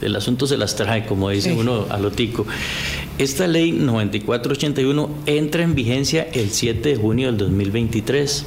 el, 0.00 0.16
asunto 0.16 0.46
se 0.46 0.56
las 0.56 0.74
trae, 0.74 1.04
como 1.06 1.28
dice 1.30 1.52
uno 1.52 1.86
a 1.90 1.98
lo 1.98 2.10
tico. 2.10 2.46
Esta 3.18 3.46
ley 3.46 3.70
9481 3.70 5.10
entra 5.26 5.62
en 5.62 5.74
vigencia 5.74 6.26
el 6.32 6.50
7 6.50 6.88
de 6.88 6.96
junio 6.96 7.26
del 7.28 7.36
2023. 7.36 8.46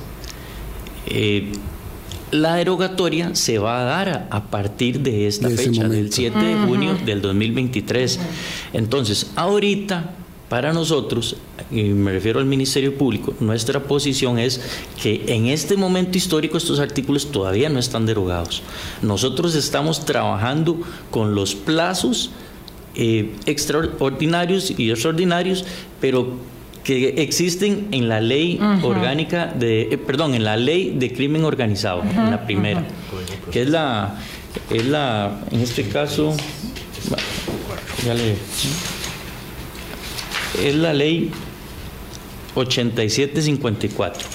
Eh, 1.07 1.51
la 2.31 2.55
derogatoria 2.55 3.35
se 3.35 3.59
va 3.59 3.81
a 3.81 3.83
dar 3.83 4.27
a, 4.29 4.43
partir 4.49 5.01
de 5.01 5.27
esta 5.27 5.49
fecha, 5.49 5.87
del 5.87 6.11
7 6.11 6.37
de 6.37 6.55
junio 6.55 6.97
del 7.05 7.21
2023. 7.21 8.19
Entonces, 8.73 9.31
ahorita, 9.35 10.15
para 10.49 10.73
nosotros, 10.73 11.35
y 11.69 11.83
me 11.83 12.11
refiero 12.11 12.39
al 12.39 12.45
Ministerio 12.45 12.97
Público, 12.97 13.35
nuestra 13.39 13.83
posición 13.83 14.39
es 14.39 14.59
que 15.01 15.25
en 15.27 15.45
este 15.45 15.77
momento 15.77 16.17
histórico 16.17 16.57
estos 16.57 16.79
artículos 16.79 17.31
todavía 17.31 17.69
no 17.69 17.79
están 17.79 18.07
derogados. 18.07 18.63
Nosotros 19.03 19.53
estamos 19.53 20.05
trabajando 20.05 20.81
con 21.11 21.35
los 21.35 21.53
plazos 21.53 22.31
eh, 22.95 23.35
extraordinarios 23.45 24.73
y 24.75 24.89
extraordinarios, 24.89 25.65
pero 26.01 26.33
que 26.83 27.21
existen 27.21 27.89
en 27.91 28.09
la 28.09 28.19
ley 28.19 28.59
orgánica 28.81 29.45
de, 29.45 29.83
eh, 29.83 29.97
perdón, 29.99 30.33
en 30.33 30.43
la 30.43 30.57
ley 30.57 30.95
de 30.97 31.13
crimen 31.13 31.43
organizado, 31.43 32.01
en 32.01 32.31
la 32.31 32.47
primera, 32.47 32.83
que 33.51 33.61
es 33.61 33.69
la, 33.69 34.15
es 34.71 34.85
la, 34.87 35.41
en 35.51 35.59
este 35.59 35.83
caso, 35.83 36.35
ya 38.03 38.15
le, 38.15 38.35
es 40.63 40.75
la 40.75 40.93
ley 40.93 41.31
8754. 42.55 44.27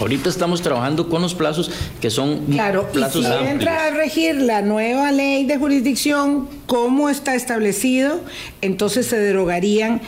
Ahorita 0.00 0.28
estamos 0.28 0.62
trabajando 0.62 1.08
con 1.08 1.22
los 1.22 1.34
plazos 1.34 1.70
que 2.00 2.10
son 2.10 2.46
claro, 2.46 2.88
plazos 2.90 3.24
y 3.24 3.28
si 3.28 3.32
entra 3.46 3.86
a 3.86 3.90
regir 3.90 4.34
la 4.36 4.62
nueva 4.62 5.12
ley 5.12 5.44
de 5.44 5.58
jurisdicción, 5.58 6.48
cómo 6.66 7.08
está 7.08 7.34
establecido, 7.34 8.20
entonces 8.62 9.06
se 9.06 9.18
derogarían 9.18 10.00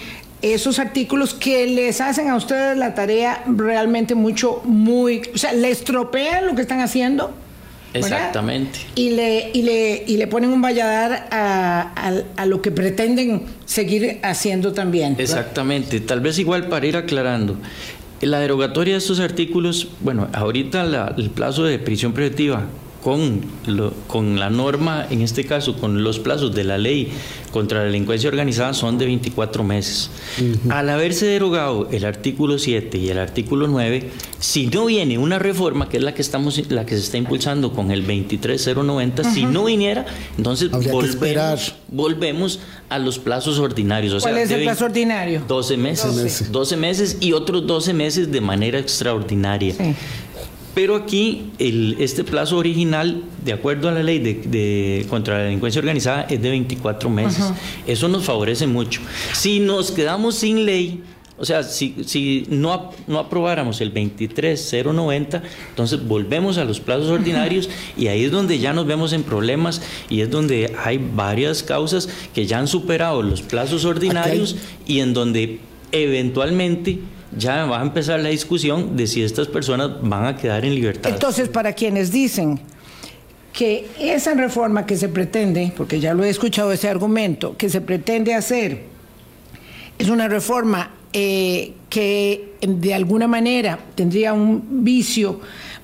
esos 0.42 0.78
artículos 0.78 1.32
que 1.32 1.66
les 1.66 2.00
hacen 2.00 2.28
a 2.28 2.37
ustedes 2.37 2.76
la 2.76 2.94
tarea 2.94 3.44
realmente 3.46 4.14
mucho, 4.14 4.62
muy, 4.64 5.23
o 5.32 5.38
sea, 5.38 5.52
les 5.52 5.78
estropean 5.78 6.46
lo 6.46 6.54
que 6.54 6.62
están 6.62 6.80
haciendo. 6.80 7.32
Exactamente. 7.95 8.81
Y 8.95 9.11
le, 9.11 9.51
y, 9.53 9.63
le, 9.63 10.05
y 10.07 10.17
le 10.17 10.27
ponen 10.27 10.51
un 10.51 10.61
valladar 10.61 11.29
a, 11.31 12.23
a, 12.37 12.47
lo 12.47 12.61
que 12.61 12.71
pretenden 12.71 13.45
seguir 13.65 14.19
haciendo 14.23 14.73
también. 14.73 15.17
Exactamente. 15.19 16.01
Tal 16.01 16.21
vez 16.21 16.39
igual 16.39 16.69
para 16.69 16.87
ir 16.87 16.97
aclarando. 16.97 17.57
La 18.21 18.41
derogatoria 18.41 18.95
de 18.95 18.99
estos 18.99 19.21
artículos, 19.21 19.89
bueno, 20.01 20.29
ahorita 20.33 21.15
el 21.17 21.31
plazo 21.31 21.65
de 21.65 21.79
prisión 21.79 22.13
preventiva 22.13 22.67
con, 23.04 23.42
con 24.06 24.40
la 24.40 24.49
norma, 24.49 25.06
en 25.11 25.20
este 25.20 25.44
caso, 25.44 25.76
con 25.76 26.02
los 26.02 26.18
plazos 26.18 26.54
de 26.54 26.64
la 26.64 26.78
ley 26.78 27.12
contra 27.52 27.80
la 27.80 27.84
delincuencia 27.84 28.30
organizada 28.30 28.73
son 28.73 28.96
de 28.96 29.04
24 29.04 29.62
meses. 29.62 30.11
Al 30.70 30.88
haberse 30.88 31.26
derogado 31.26 31.87
el 31.92 32.06
artículo 32.06 32.58
7 32.58 32.96
y 32.96 33.11
el 33.11 33.18
artículo 33.18 33.68
9, 33.68 34.11
si 34.40 34.68
no 34.68 34.87
viene 34.87 35.18
una 35.18 35.38
reforma, 35.38 35.90
que 35.90 35.99
es 35.99 36.02
la 36.02 36.14
que 36.14 36.23
estamos 36.23 36.61
la 36.70 36.87
que 36.87 36.96
se 36.96 37.02
está 37.02 37.18
impulsando 37.18 37.73
con 37.75 37.90
el 37.90 38.04
23090, 38.06 39.34
si 39.34 39.44
no 39.44 39.66
viniera, 39.66 40.06
entonces 40.38 40.70
volvemos, 40.70 41.75
volvemos 41.88 42.61
a 42.88 42.99
los 42.99 43.18
plazos 43.18 43.58
ordinarios. 43.58 44.23
¿Cuál 44.23 44.38
es 44.38 44.50
el 44.50 44.62
plazo 44.62 44.87
ordinario? 44.87 45.42
12 45.46 45.76
meses. 45.76 46.50
12. 46.50 46.76
meses 46.78 47.18
y 47.20 47.32
otros 47.34 47.66
12 47.66 47.92
meses 47.92 48.32
de 48.32 48.40
manera 48.40 48.78
extraordinaria. 48.78 49.75
Pero 50.75 50.97
aquí 50.97 51.52
el, 51.59 51.97
este 52.00 52.25
plazo 52.25 52.57
original, 52.57 53.23
de 53.45 53.52
acuerdo 53.52 53.88
a 53.88 53.93
la 53.93 54.02
ley 54.02 54.19
de, 54.19 55.07
contra 55.09 55.38
la 55.38 55.45
delincuencia 55.45 55.78
organizada, 55.78 56.23
es 56.23 56.43
de 56.43 56.50
24 56.50 57.09
meses. 57.11 57.45
Eso 57.87 58.09
nos 58.09 58.25
favorece 58.25 58.66
mucho. 58.66 59.00
Si 59.33 59.61
nos 59.61 59.93
quedamos 59.93 60.35
sin 60.35 60.66
ley, 60.66 61.02
o 61.37 61.45
sea, 61.45 61.62
si, 61.62 61.97
si 62.07 62.47
no, 62.49 62.90
no 63.07 63.19
aprobáramos 63.19 63.81
el 63.81 63.93
23090, 63.93 65.43
entonces 65.71 66.07
volvemos 66.07 66.59
a 66.59 66.64
los 66.64 66.81
plazos 66.81 67.09
ordinarios 67.11 67.69
y 67.97 68.07
ahí 68.07 68.25
es 68.25 68.31
donde 68.31 68.59
ya 68.59 68.73
nos 68.73 68.87
vemos 68.87 69.12
en 69.12 69.25
problemas 69.25 69.83
y 70.09 70.21
es 70.21 70.31
donde 70.31 70.75
hay 70.85 70.99
varias 70.99 71.62
causas 71.62 72.09
que 72.35 72.47
ya 72.47 72.59
han 72.59 72.69
superado 72.69 73.23
los 73.23 73.43
plazos 73.43 73.85
ordinarios 73.85 74.57
y 74.87 75.00
en 75.00 75.12
donde 75.12 75.59
eventualmente 75.90 77.00
ya 77.37 77.64
va 77.67 77.81
a 77.81 77.83
empezar 77.83 78.21
la 78.21 78.29
discusión 78.29 78.97
de 78.97 79.07
si 79.07 79.23
estas 79.23 79.49
personas 79.49 79.91
van 80.00 80.26
a 80.26 80.37
quedar 80.37 80.64
en 80.64 80.75
libertad. 80.75 81.11
Entonces, 81.11 81.49
para 81.49 81.73
quienes 81.73 82.11
dicen 82.11 82.61
que 83.53 83.88
esa 84.00 84.35
reforma 84.35 84.85
que 84.85 84.97
se 84.97 85.09
pretende, 85.09 85.73
porque 85.76 86.00
ya 86.00 86.12
lo 86.12 86.25
he 86.25 86.29
escuchado 86.29 86.73
ese 86.73 86.88
argumento, 86.88 87.57
que 87.57 87.69
se 87.69 87.81
pretende 87.81 88.35
hacer, 88.35 88.83
es 89.99 90.09
una 90.09 90.29
reforma 90.29 90.91
eh, 91.12 91.73
que 91.88 92.55
de 92.61 92.95
alguna 92.95 93.29
manera 93.29 93.79
tendría 93.95 94.33
un 94.33 94.85
vicio 94.85 95.41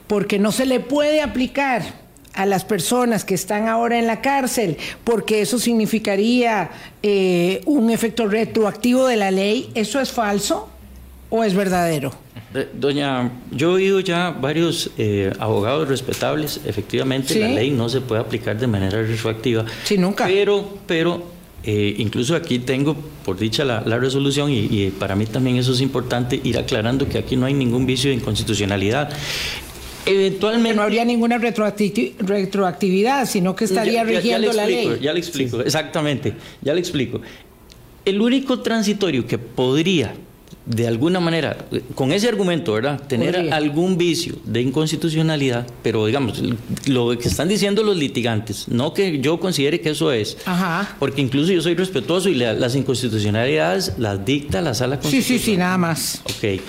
porque 0.08 0.40
no 0.40 0.50
se 0.50 0.66
le 0.66 0.80
puede 0.80 1.22
aplicar 1.22 1.82
a 2.34 2.46
las 2.46 2.64
personas 2.64 3.24
que 3.24 3.34
están 3.34 3.68
ahora 3.68 3.98
en 3.98 4.06
la 4.06 4.20
cárcel, 4.20 4.76
porque 5.04 5.40
eso 5.42 5.58
significaría 5.58 6.70
eh, 7.02 7.60
un 7.66 7.90
efecto 7.90 8.26
retroactivo 8.26 9.06
de 9.06 9.16
la 9.16 9.30
ley, 9.30 9.70
¿eso 9.74 10.00
es 10.00 10.10
falso? 10.10 10.68
O 11.30 11.42
es 11.44 11.54
verdadero? 11.54 12.12
Eh, 12.54 12.68
doña, 12.74 13.30
yo 13.52 13.70
he 13.70 13.74
oído 13.74 14.00
ya 14.00 14.30
varios 14.30 14.90
eh, 14.98 15.32
abogados 15.38 15.88
respetables, 15.88 16.60
efectivamente 16.66 17.38
la 17.38 17.48
ley 17.48 17.70
no 17.70 17.88
se 17.88 18.00
puede 18.00 18.20
aplicar 18.20 18.58
de 18.58 18.66
manera 18.66 19.00
retroactiva. 19.02 19.64
Sí, 19.84 19.96
nunca. 19.96 20.26
Pero, 20.26 20.78
pero 20.86 21.22
eh, 21.62 21.94
incluso 21.98 22.34
aquí 22.34 22.58
tengo, 22.58 22.96
por 23.24 23.38
dicha, 23.38 23.64
la, 23.64 23.98
resolución 23.98 24.50
y, 24.50 24.90
para 24.98 25.14
mí 25.14 25.26
también 25.26 25.56
eso 25.56 25.72
es 25.72 25.80
importante, 25.80 26.40
ir 26.42 26.58
aclarando 26.58 27.08
que 27.08 27.18
aquí 27.18 27.36
no 27.36 27.46
hay 27.46 27.54
ningún 27.54 27.86
vicio 27.86 28.10
de 28.10 28.16
inconstitucionalidad. 28.16 29.10
Eventualmente. 30.06 30.74
no 30.74 30.82
habría 30.82 31.04
ninguna 31.04 31.38
retroactividad, 31.38 33.26
sino 33.26 33.54
que 33.54 33.66
estaría 33.66 34.02
rigiendo 34.02 34.52
la 34.52 34.66
ley. 34.66 34.98
Ya 35.00 35.12
le 35.12 35.20
explico, 35.20 35.60
exactamente, 35.60 36.34
ya 36.62 36.74
le 36.74 36.80
explico. 36.80 37.20
El 38.04 38.20
único 38.20 38.60
transitorio 38.60 39.26
que 39.26 39.38
podría 39.38 40.14
de 40.70 40.86
alguna 40.86 41.18
manera, 41.18 41.66
con 41.94 42.12
ese 42.12 42.28
argumento, 42.28 42.72
¿verdad? 42.72 43.00
Tener 43.06 43.52
algún 43.52 43.98
vicio 43.98 44.36
de 44.44 44.60
inconstitucionalidad, 44.60 45.66
pero 45.82 46.06
digamos, 46.06 46.40
lo 46.86 47.18
que 47.18 47.28
están 47.28 47.48
diciendo 47.48 47.82
los 47.82 47.96
litigantes, 47.96 48.68
no 48.68 48.94
que 48.94 49.20
yo 49.20 49.40
considere 49.40 49.80
que 49.80 49.90
eso 49.90 50.12
es, 50.12 50.36
porque 50.98 51.20
incluso 51.20 51.52
yo 51.52 51.60
soy 51.60 51.74
respetuoso 51.74 52.28
y 52.28 52.34
las 52.34 52.76
inconstitucionalidades 52.76 53.94
las 53.98 54.24
dicta 54.24 54.60
la 54.60 54.74
sala 54.74 55.00
constitucional. 55.00 55.38
Sí, 55.38 55.44
sí, 55.44 55.52
sí, 55.52 55.56
nada 55.56 55.76
más. 55.76 56.22
Ok, 56.24 56.60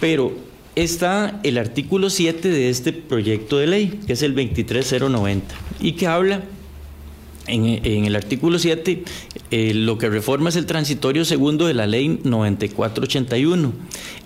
pero 0.00 0.32
está 0.74 1.40
el 1.42 1.58
artículo 1.58 2.08
7 2.08 2.48
de 2.48 2.70
este 2.70 2.92
proyecto 2.92 3.58
de 3.58 3.66
ley, 3.66 4.00
que 4.06 4.14
es 4.14 4.22
el 4.22 4.34
23090, 4.34 5.54
y 5.80 5.92
que 5.92 6.06
habla 6.06 6.42
en, 7.46 8.04
el 8.04 8.16
artículo 8.16 8.58
7, 8.58 9.04
eh, 9.50 9.74
lo 9.74 9.98
que 9.98 10.08
reforma 10.08 10.48
es 10.48 10.56
el 10.56 10.66
transitorio 10.66 11.24
segundo 11.24 11.66
de 11.66 11.74
la 11.74 11.86
ley 11.86 12.20
9481. 12.22 13.72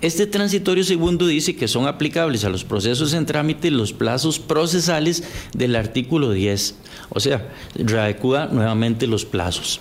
Este 0.01 0.27
transitorio 0.27 0.83
segundo 0.83 1.27
dice 1.27 1.55
que 1.55 1.67
son 1.67 1.87
aplicables 1.87 2.45
a 2.45 2.49
los 2.49 2.63
procesos 2.63 3.13
en 3.13 3.25
trámite 3.25 3.71
los 3.71 3.93
plazos 3.93 4.39
procesales 4.39 5.23
del 5.53 5.75
artículo 5.75 6.31
10. 6.31 6.75
O 7.09 7.19
sea, 7.19 7.49
readecuda 7.75 8.47
nuevamente 8.47 9.07
los 9.07 9.25
plazos. 9.25 9.79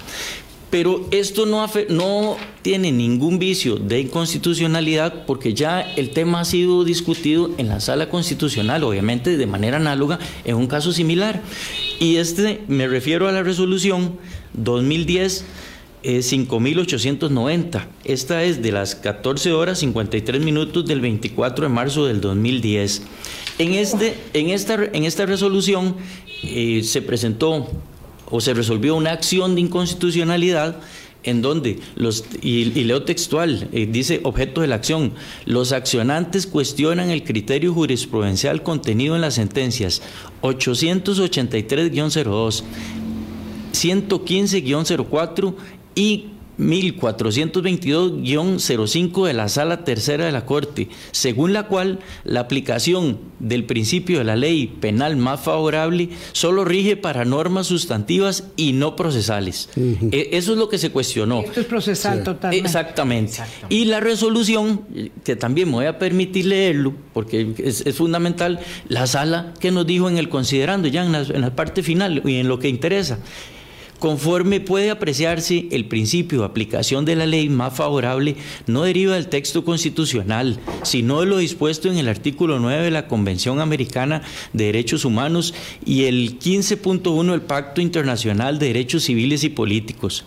Pero 0.70 1.06
esto 1.12 1.46
no 1.46 2.36
tiene 2.60 2.92
ningún 2.92 3.38
vicio 3.38 3.76
de 3.76 4.00
inconstitucionalidad 4.00 5.24
porque 5.24 5.54
ya 5.54 5.80
el 5.80 6.10
tema 6.10 6.40
ha 6.40 6.44
sido 6.44 6.84
discutido 6.84 7.50
en 7.56 7.68
la 7.68 7.80
sala 7.80 8.10
constitucional, 8.10 8.84
obviamente 8.84 9.38
de 9.38 9.46
manera 9.46 9.78
análoga, 9.78 10.18
en 10.44 10.56
un 10.56 10.66
caso 10.66 10.92
similar. 10.92 11.40
Y 12.00 12.16
este, 12.16 12.60
me 12.68 12.86
refiero 12.86 13.28
a 13.28 13.32
la 13.32 13.42
resolución 13.42 14.18
2010. 14.54 15.44
5890. 16.02 17.88
Esta 18.04 18.44
es 18.44 18.62
de 18.62 18.72
las 18.72 18.94
14 18.94 19.52
horas 19.52 19.80
53 19.80 20.42
minutos 20.42 20.86
del 20.86 21.00
24 21.00 21.64
de 21.64 21.68
marzo 21.68 22.06
del 22.06 22.20
2010. 22.20 23.02
En, 23.58 23.72
este, 23.74 24.14
en, 24.32 24.50
esta, 24.50 24.74
en 24.84 25.04
esta 25.04 25.26
resolución 25.26 25.96
eh, 26.44 26.82
se 26.84 27.02
presentó 27.02 27.68
o 28.30 28.40
se 28.40 28.54
resolvió 28.54 28.94
una 28.94 29.12
acción 29.12 29.54
de 29.54 29.62
inconstitucionalidad 29.62 30.80
en 31.24 31.42
donde 31.42 31.80
los, 31.96 32.24
y, 32.42 32.66
leo 32.84 33.02
textual, 33.02 33.68
eh, 33.72 33.88
dice 33.90 34.20
objeto 34.22 34.60
de 34.60 34.68
la 34.68 34.76
acción, 34.76 35.14
los 35.44 35.72
accionantes 35.72 36.46
cuestionan 36.46 37.10
el 37.10 37.24
criterio 37.24 37.74
jurisprudencial 37.74 38.62
contenido 38.62 39.16
en 39.16 39.22
las 39.22 39.34
sentencias 39.34 40.00
883-02, 40.42 42.62
115-04 43.72 45.54
y 45.94 46.26
1422-05 46.58 49.26
de 49.26 49.32
la 49.32 49.48
Sala 49.48 49.84
Tercera 49.84 50.26
de 50.26 50.32
la 50.32 50.44
Corte, 50.44 50.88
según 51.12 51.52
la 51.52 51.68
cual 51.68 52.00
la 52.24 52.40
aplicación 52.40 53.20
del 53.38 53.62
principio 53.64 54.18
de 54.18 54.24
la 54.24 54.34
ley 54.36 54.66
penal 54.66 55.16
más 55.16 55.40
favorable 55.40 56.10
solo 56.32 56.64
rige 56.64 56.96
para 56.96 57.24
normas 57.24 57.68
sustantivas 57.68 58.48
y 58.56 58.72
no 58.72 58.96
procesales. 58.96 59.68
E, 59.76 60.30
eso 60.32 60.50
es 60.52 60.58
lo 60.58 60.68
que 60.68 60.78
se 60.78 60.90
cuestionó. 60.90 61.42
Esto 61.42 61.60
es 61.60 61.66
procesal 61.66 62.24
totalmente. 62.24 62.66
Exactamente. 62.66 63.38
Y 63.68 63.84
la 63.84 64.00
resolución, 64.00 64.80
que 65.24 65.36
también 65.36 65.68
me 65.68 65.74
voy 65.74 65.86
a 65.86 65.96
permitir 65.98 66.46
leerlo, 66.46 66.92
porque 67.12 67.54
es, 67.58 67.84
fundamental, 67.94 68.58
la 68.88 69.06
sala 69.06 69.54
que 69.60 69.70
nos 69.70 69.86
dijo 69.86 70.08
en 70.08 70.18
el 70.18 70.28
considerando, 70.28 70.88
ya 70.88 71.04
en 71.04 71.40
la 71.40 71.54
parte 71.54 71.84
final 71.84 72.22
y 72.24 72.34
en 72.36 72.48
lo 72.48 72.58
que 72.58 72.68
interesa. 72.68 73.20
Conforme 73.98 74.60
puede 74.60 74.90
apreciarse, 74.90 75.66
el 75.72 75.86
principio 75.86 76.40
de 76.40 76.46
aplicación 76.46 77.04
de 77.04 77.16
la 77.16 77.26
ley 77.26 77.48
más 77.48 77.74
favorable 77.74 78.36
no 78.68 78.84
deriva 78.84 79.14
del 79.14 79.26
texto 79.26 79.64
constitucional, 79.64 80.60
sino 80.84 81.20
de 81.20 81.26
lo 81.26 81.38
dispuesto 81.38 81.90
en 81.90 81.98
el 81.98 82.08
artículo 82.08 82.60
9 82.60 82.84
de 82.84 82.90
la 82.92 83.08
Convención 83.08 83.60
Americana 83.60 84.22
de 84.52 84.66
Derechos 84.66 85.04
Humanos 85.04 85.52
y 85.84 86.04
el 86.04 86.38
15.1 86.38 87.30
del 87.30 87.42
Pacto 87.42 87.80
Internacional 87.80 88.60
de 88.60 88.66
Derechos 88.66 89.02
Civiles 89.02 89.42
y 89.42 89.48
Políticos. 89.48 90.24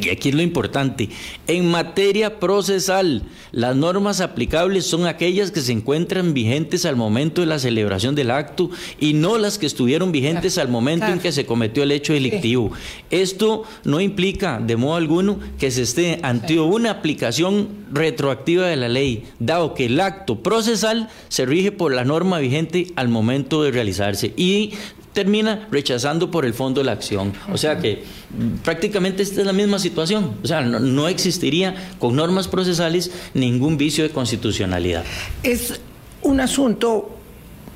Y 0.00 0.10
aquí 0.10 0.30
es 0.30 0.34
lo 0.34 0.42
importante, 0.42 1.08
en 1.46 1.70
materia 1.70 2.38
procesal, 2.38 3.22
las 3.52 3.76
normas 3.76 4.20
aplicables 4.20 4.86
son 4.86 5.06
aquellas 5.06 5.50
que 5.50 5.60
se 5.60 5.72
encuentran 5.72 6.34
vigentes 6.34 6.84
al 6.84 6.96
momento 6.96 7.40
de 7.40 7.46
la 7.46 7.58
celebración 7.58 8.14
del 8.14 8.30
acto 8.30 8.70
y 9.00 9.14
no 9.14 9.38
las 9.38 9.58
que 9.58 9.66
estuvieron 9.66 10.12
vigentes 10.12 10.58
al 10.58 10.68
momento 10.68 11.06
en 11.06 11.18
que 11.18 11.32
se 11.32 11.46
cometió 11.46 11.82
el 11.82 11.92
hecho 11.92 12.12
delictivo. 12.12 12.72
Esto 13.10 13.64
no 13.84 14.00
implica 14.00 14.60
de 14.60 14.76
modo 14.76 14.96
alguno 14.96 15.38
que 15.58 15.70
se 15.70 15.82
esté 15.82 16.20
ante 16.22 16.60
una 16.60 16.90
aplicación 16.90 17.68
retroactiva 17.92 18.66
de 18.66 18.76
la 18.76 18.88
ley, 18.88 19.24
dado 19.38 19.74
que 19.74 19.86
el 19.86 20.00
acto 20.00 20.42
procesal 20.42 21.08
se 21.28 21.46
rige 21.46 21.72
por 21.72 21.92
la 21.92 22.04
norma 22.04 22.38
vigente 22.38 22.88
al 22.96 23.08
momento 23.08 23.62
de 23.62 23.70
realizarse. 23.70 24.32
Y 24.36 24.72
termina 25.18 25.66
rechazando 25.72 26.30
por 26.30 26.44
el 26.44 26.54
fondo 26.54 26.84
la 26.84 26.92
acción. 26.92 27.32
O 27.52 27.58
sea 27.58 27.80
que 27.80 28.04
mm, 28.30 28.58
prácticamente 28.58 29.24
esta 29.24 29.40
es 29.40 29.46
la 29.48 29.52
misma 29.52 29.80
situación. 29.80 30.36
O 30.44 30.46
sea, 30.46 30.60
no, 30.60 31.08
existiría 31.08 31.74
con 31.98 32.14
normas 32.14 32.46
procesales 32.46 33.10
ningún 33.34 33.76
vicio 33.76 34.04
de 34.04 34.10
constitucionalidad. 34.10 35.02
Es 35.42 35.80
un 36.22 36.38
asunto 36.38 37.16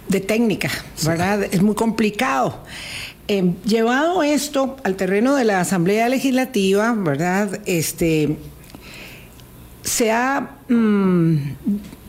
de 0.06 0.20
técnica, 0.20 0.70
¿verdad? 1.04 1.42
Es 1.42 1.62
muy 1.62 1.74
complicado. 1.74 2.62
Eh, 3.26 3.54
llevado 3.66 4.22
esto 4.22 4.76
al 4.84 4.94
terreno 4.94 5.34
de 5.34 5.42
la 5.42 5.58
Asamblea 5.58 6.08
Legislativa, 6.08 6.94
¿verdad? 6.96 7.60
Este, 7.66 8.36
se 9.82 10.12
ha 10.12 10.58
mm, 10.68 11.36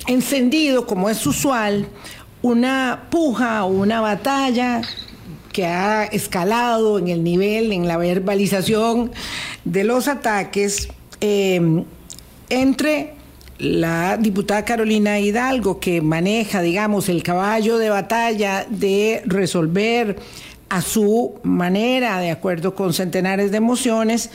encendido, 0.06 0.86
como 0.86 1.10
es 1.10 1.26
usual, 1.26 1.88
una 2.44 3.08
puja 3.10 3.64
o 3.64 3.70
una 3.70 4.00
batalla 4.00 4.84
que 5.54 5.66
ha 5.66 6.04
escalado 6.04 7.00
en 7.00 7.08
el 7.08 7.24
nivel, 7.24 7.72
en 7.72 7.88
la 7.88 7.96
verbalización 7.96 9.12
de 9.64 9.86
los 9.86 10.10
ataques 10.10 10.90
em, 11.22 11.86
entre 12.50 13.14
la 13.60 14.18
diputada 14.18 14.66
Carolina 14.66 15.20
Hidalgo, 15.20 15.80
que 15.80 16.02
maneja, 16.02 16.62
digamos, 16.62 17.08
el 17.08 17.24
caballo 17.24 17.78
de 17.78 17.90
batalla 17.90 18.66
de 18.70 19.22
resolver 19.26 20.18
a 20.70 20.82
su 20.82 21.36
manera, 21.44 22.20
de 22.20 22.32
acuerdo 22.32 22.74
con 22.74 22.94
centenares 22.94 23.52
de 23.52 23.60
mociones, 23.60 24.32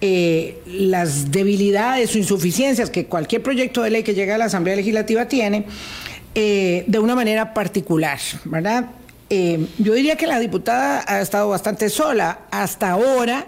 eh, 0.00 0.58
las 0.66 1.30
debilidades 1.30 2.14
o 2.14 2.18
insuficiencias 2.18 2.88
que 2.88 3.06
cualquier 3.06 3.42
proyecto 3.42 3.82
de 3.82 3.90
ley 3.90 4.02
que 4.02 4.14
llegue 4.14 4.32
a 4.32 4.38
la 4.38 4.46
Asamblea 4.46 4.74
Legislativa 4.74 5.28
tiene, 5.28 5.66
eh, 6.34 6.84
de 6.86 6.98
una 6.98 7.14
manera 7.14 7.52
particular, 7.52 8.18
¿verdad? 8.46 8.86
Eh, 9.34 9.66
yo 9.78 9.94
diría 9.94 10.16
que 10.16 10.26
la 10.26 10.38
diputada 10.38 11.06
ha 11.08 11.22
estado 11.22 11.48
bastante 11.48 11.88
sola 11.88 12.40
hasta 12.50 12.90
ahora 12.90 13.46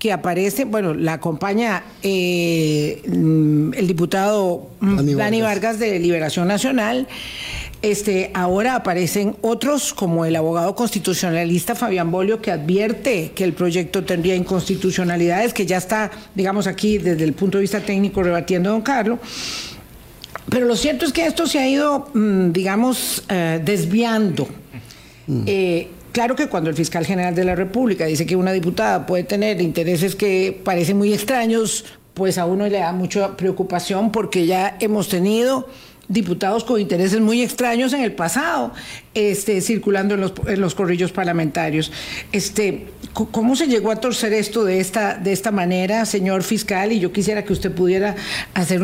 que 0.00 0.10
aparece, 0.10 0.64
bueno, 0.64 0.94
la 0.94 1.12
acompaña 1.12 1.84
eh, 2.02 3.00
mm, 3.06 3.72
el 3.74 3.86
diputado 3.86 4.70
Dani 4.80 5.42
Vargas. 5.42 5.78
de 5.78 6.00
Liberación 6.00 6.48
Nacional. 6.48 7.06
Este, 7.82 8.32
ahora 8.34 8.74
aparecen 8.74 9.36
otros, 9.42 9.94
como 9.94 10.24
el 10.24 10.34
abogado 10.34 10.74
constitucionalista 10.74 11.76
Fabián 11.76 12.10
Bolio, 12.10 12.42
que 12.42 12.50
advierte 12.50 13.30
que 13.30 13.44
el 13.44 13.52
proyecto 13.52 14.02
tendría 14.02 14.34
inconstitucionalidades, 14.34 15.54
que 15.54 15.66
ya 15.66 15.76
está, 15.76 16.10
digamos, 16.34 16.66
aquí 16.66 16.98
desde 16.98 17.22
el 17.22 17.34
punto 17.34 17.58
de 17.58 17.62
vista 17.62 17.78
técnico 17.78 18.24
rebatiendo 18.24 18.70
a 18.70 18.72
don 18.72 18.82
Carlos. 18.82 19.20
Pero 20.48 20.66
lo 20.66 20.74
cierto 20.74 21.04
es 21.04 21.12
que 21.12 21.26
esto 21.26 21.46
se 21.46 21.60
ha 21.60 21.68
ido, 21.68 22.08
mm, 22.12 22.50
digamos, 22.50 23.22
eh, 23.28 23.60
desviando 23.64 24.48
eh, 25.46 25.88
claro 26.12 26.36
que 26.36 26.48
cuando 26.48 26.70
el 26.70 26.76
fiscal 26.76 27.04
general 27.06 27.34
de 27.34 27.44
la 27.44 27.54
República 27.54 28.06
dice 28.06 28.26
que 28.26 28.36
una 28.36 28.52
diputada 28.52 29.06
puede 29.06 29.24
tener 29.24 29.60
intereses 29.60 30.16
que 30.16 30.60
parecen 30.64 30.98
muy 30.98 31.12
extraños, 31.12 31.84
pues 32.14 32.38
a 32.38 32.46
uno 32.46 32.66
le 32.66 32.78
da 32.78 32.92
mucha 32.92 33.36
preocupación 33.36 34.12
porque 34.12 34.46
ya 34.46 34.76
hemos 34.80 35.08
tenido 35.08 35.68
diputados 36.10 36.64
con 36.64 36.80
intereses 36.80 37.20
muy 37.20 37.40
extraños 37.40 37.92
en 37.92 38.02
el 38.02 38.12
pasado, 38.12 38.72
este, 39.14 39.60
circulando 39.60 40.16
en 40.16 40.60
los, 40.60 40.74
corrillos 40.74 41.12
parlamentarios. 41.12 41.92
Este, 42.32 42.88
¿Cómo 43.12 43.54
se 43.54 43.68
llegó 43.68 43.92
a 43.92 43.96
torcer 43.96 44.32
esto 44.32 44.64
de 44.64 44.80
esta, 44.80 45.14
de 45.14 45.32
esta 45.32 45.52
manera, 45.52 46.04
señor 46.04 46.42
fiscal? 46.42 46.90
Y 46.90 46.98
yo 46.98 47.12
quisiera 47.12 47.44
que 47.44 47.52
usted 47.52 47.72
pudiera 47.72 48.16
hacer 48.54 48.82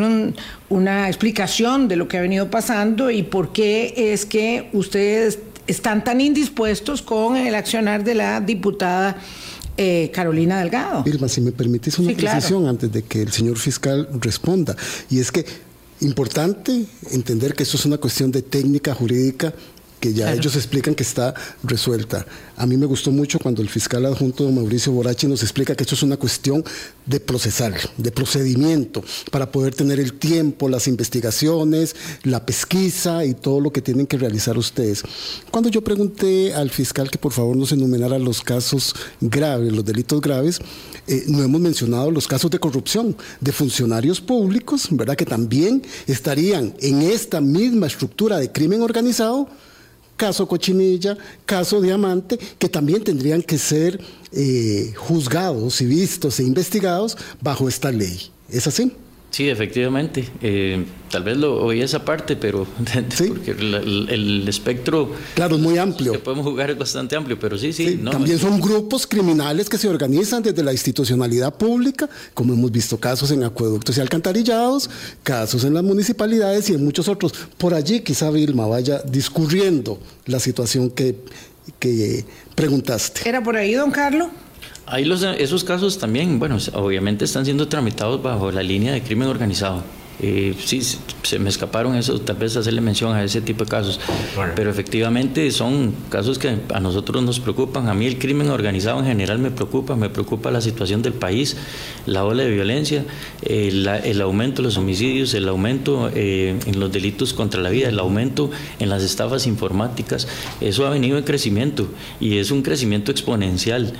una 0.69 1.07
explicación 1.07 1.89
de 1.89 1.97
lo 1.97 2.07
que 2.07 2.17
ha 2.17 2.21
venido 2.21 2.49
pasando 2.49 3.11
y 3.11 3.23
por 3.23 3.51
qué 3.51 3.93
es 4.13 4.25
que 4.25 4.69
ustedes 4.71 5.37
están 5.67 6.03
tan 6.03 6.21
indispuestos 6.21 7.01
con 7.01 7.37
el 7.37 7.53
accionar 7.55 8.03
de 8.03 8.15
la 8.15 8.41
diputada 8.41 9.17
eh, 9.77 10.09
Carolina 10.13 10.59
Delgado. 10.59 11.03
Irma, 11.05 11.27
si 11.27 11.41
me 11.41 11.51
permitís 11.51 11.99
una 11.99 12.13
precisión 12.13 12.67
antes 12.67 12.91
de 12.91 13.03
que 13.03 13.21
el 13.21 13.31
señor 13.31 13.57
fiscal 13.57 14.09
responda, 14.19 14.75
y 15.09 15.19
es 15.19 15.31
que 15.31 15.45
importante 16.01 16.85
entender 17.11 17.53
que 17.53 17.63
esto 17.63 17.77
es 17.77 17.85
una 17.85 17.97
cuestión 17.97 18.31
de 18.31 18.41
técnica 18.41 18.93
jurídica 18.93 19.53
que 19.99 20.13
ya 20.13 20.33
ellos 20.33 20.55
explican 20.55 20.95
que 20.95 21.03
está 21.03 21.33
resuelta. 21.63 22.25
A 22.55 22.65
mí 22.65 22.77
me 22.77 22.85
gustó 22.85 23.11
mucho 23.11 23.39
cuando 23.39 23.61
el 23.61 23.69
fiscal 23.69 24.05
adjunto 24.05 24.49
Mauricio 24.51 24.91
Borachi 24.91 25.27
nos 25.27 25.43
explica 25.43 25.75
que 25.75 25.83
esto 25.83 25.95
es 25.95 26.03
una 26.03 26.17
cuestión 26.17 26.63
de 27.05 27.19
procesar, 27.19 27.73
de 27.97 28.11
procedimiento, 28.11 29.03
para 29.31 29.51
poder 29.51 29.75
tener 29.75 29.99
el 29.99 30.13
tiempo, 30.13 30.69
las 30.69 30.87
investigaciones, 30.87 31.95
la 32.23 32.45
pesquisa 32.45 33.25
y 33.25 33.33
todo 33.33 33.59
lo 33.59 33.71
que 33.71 33.81
tienen 33.81 34.07
que 34.07 34.17
realizar 34.17 34.57
ustedes. 34.57 35.03
Cuando 35.51 35.69
yo 35.69 35.83
pregunté 35.83 36.53
al 36.53 36.69
fiscal 36.69 37.11
que 37.11 37.17
por 37.17 37.31
favor 37.31 37.55
nos 37.55 37.71
enumerara 37.71 38.17
los 38.19 38.41
casos 38.41 38.95
graves, 39.21 39.71
los 39.71 39.85
delitos 39.85 40.21
graves, 40.21 40.59
eh, 41.07 41.23
no 41.27 41.43
hemos 41.43 41.61
mencionado 41.61 42.11
los 42.11 42.27
casos 42.27 42.51
de 42.51 42.59
corrupción 42.59 43.15
de 43.39 43.51
funcionarios 43.51 44.19
públicos, 44.19 44.87
¿verdad? 44.91 45.15
Que 45.15 45.25
también 45.25 45.83
estarían 46.07 46.73
en 46.79 47.01
esta 47.01 47.41
misma 47.41 47.87
estructura 47.87 48.37
de 48.37 48.51
crimen 48.51 48.81
organizado 48.81 49.47
caso 50.17 50.47
Cochinilla, 50.47 51.17
caso 51.45 51.79
Diamante, 51.79 52.37
que 52.59 52.67
también 52.67 53.03
tendrían 53.03 53.41
que 53.41 53.57
ser 53.57 54.01
eh, 54.33 54.93
juzgados 54.97 55.79
y 55.79 55.85
vistos 55.85 56.39
e 56.39 56.43
investigados 56.43 57.17
bajo 57.39 57.69
esta 57.69 57.91
ley. 57.91 58.31
¿Es 58.49 58.67
así? 58.67 58.91
Sí, 59.29 59.49
efectivamente. 59.49 60.27
Eh, 60.41 60.85
tal 61.11 61.23
vez 61.23 61.37
lo 61.37 61.61
oí 61.63 61.81
esa 61.81 62.03
parte, 62.03 62.35
pero 62.35 62.65
porque 63.27 63.51
el, 63.51 64.45
espectro... 64.47 65.11
Claro, 65.35 65.57
es 65.57 65.61
muy 65.61 65.77
amplio. 65.77 66.13
Que 66.13 66.19
podemos 66.19 66.45
jugar 66.45 66.71
es 66.71 66.77
bastante 66.77 67.15
amplio, 67.15 67.37
pero 67.37 67.57
sí, 67.57 67.73
sí. 67.73 67.99
también 68.09 68.39
son 68.39 68.59
grupos 68.61 69.05
criminales 69.05 69.69
que 69.69 69.77
se 69.77 69.89
organizan 69.89 70.41
desde 70.41 70.63
la 70.63 70.71
institucionalidad 70.71 71.53
pública, 71.55 72.09
como 72.33 72.53
hemos 72.53 72.71
visto 72.71 72.97
casos 72.97 73.29
en 73.31 73.43
acueductos 73.43 73.97
y 73.97 74.01
alcantarillados, 74.01 74.89
casos 75.23 75.63
en 75.65 75.73
las 75.73 75.83
municipalidades 75.83 76.69
y 76.69 76.73
en 76.73 76.83
muchos 76.83 77.07
otros. 77.07 77.33
Por 77.57 77.73
allí 77.73 77.99
quizá 77.99 78.31
Vilma 78.31 78.65
vaya 78.65 79.01
discurriendo 79.05 79.99
la 80.25 80.39
situación 80.39 80.89
que, 80.89 81.15
que 81.79 82.25
preguntaste. 82.55 83.27
¿Era 83.27 83.43
por 83.43 83.57
ahí, 83.57 83.73
don 83.73 83.91
Carlos? 83.91 84.29
Ahí 84.89 85.03
los, 85.03 85.21
esos 85.21 85.65
casos 85.65 85.97
también, 85.97 86.39
bueno, 86.39 86.57
obviamente 86.73 87.25
están 87.25 87.43
siendo 87.43 87.67
tramitados 87.67 88.23
bajo 88.23 88.51
la 88.51 88.63
línea 88.63 88.93
de 88.93 89.03
crimen 89.03 89.27
organizado. 89.27 89.83
Eh, 90.19 90.55
sí, 90.57 90.81
se 91.21 91.37
me 91.37 91.49
escaparon 91.49 91.95
eso, 91.95 92.19
tal 92.19 92.37
vez 92.37 92.55
hacerle 92.57 92.81
mención 92.81 93.13
a 93.13 93.23
ese 93.23 93.39
tipo 93.39 93.65
de 93.65 93.69
casos, 93.69 93.99
pero 94.55 94.71
efectivamente 94.71 95.51
son 95.51 95.93
casos 96.09 96.39
que 96.39 96.57
a 96.73 96.79
nosotros 96.79 97.21
nos 97.23 97.39
preocupan. 97.39 97.87
A 97.87 97.93
mí 97.93 98.07
el 98.07 98.17
crimen 98.17 98.49
organizado 98.49 98.99
en 98.99 99.05
general 99.05 99.37
me 99.37 99.51
preocupa, 99.51 99.95
me 99.95 100.09
preocupa 100.09 100.49
la 100.49 100.61
situación 100.61 101.03
del 101.03 101.13
país, 101.13 101.55
la 102.07 102.25
ola 102.25 102.43
de 102.43 102.49
violencia, 102.49 103.05
eh, 103.43 103.69
el 104.03 104.21
aumento 104.21 104.61
de 104.61 104.69
los 104.69 104.77
homicidios, 104.77 105.35
el 105.35 105.47
aumento 105.47 106.09
eh, 106.15 106.57
en 106.65 106.79
los 106.79 106.91
delitos 106.91 107.33
contra 107.33 107.61
la 107.61 107.69
vida, 107.69 107.89
el 107.89 107.99
aumento 107.99 108.49
en 108.79 108.89
las 108.89 109.03
estafas 109.03 109.45
informáticas. 109.45 110.27
Eso 110.61 110.87
ha 110.87 110.89
venido 110.89 111.19
en 111.19 111.25
crecimiento 111.25 111.87
y 112.19 112.39
es 112.39 112.49
un 112.49 112.63
crecimiento 112.63 113.11
exponencial 113.11 113.93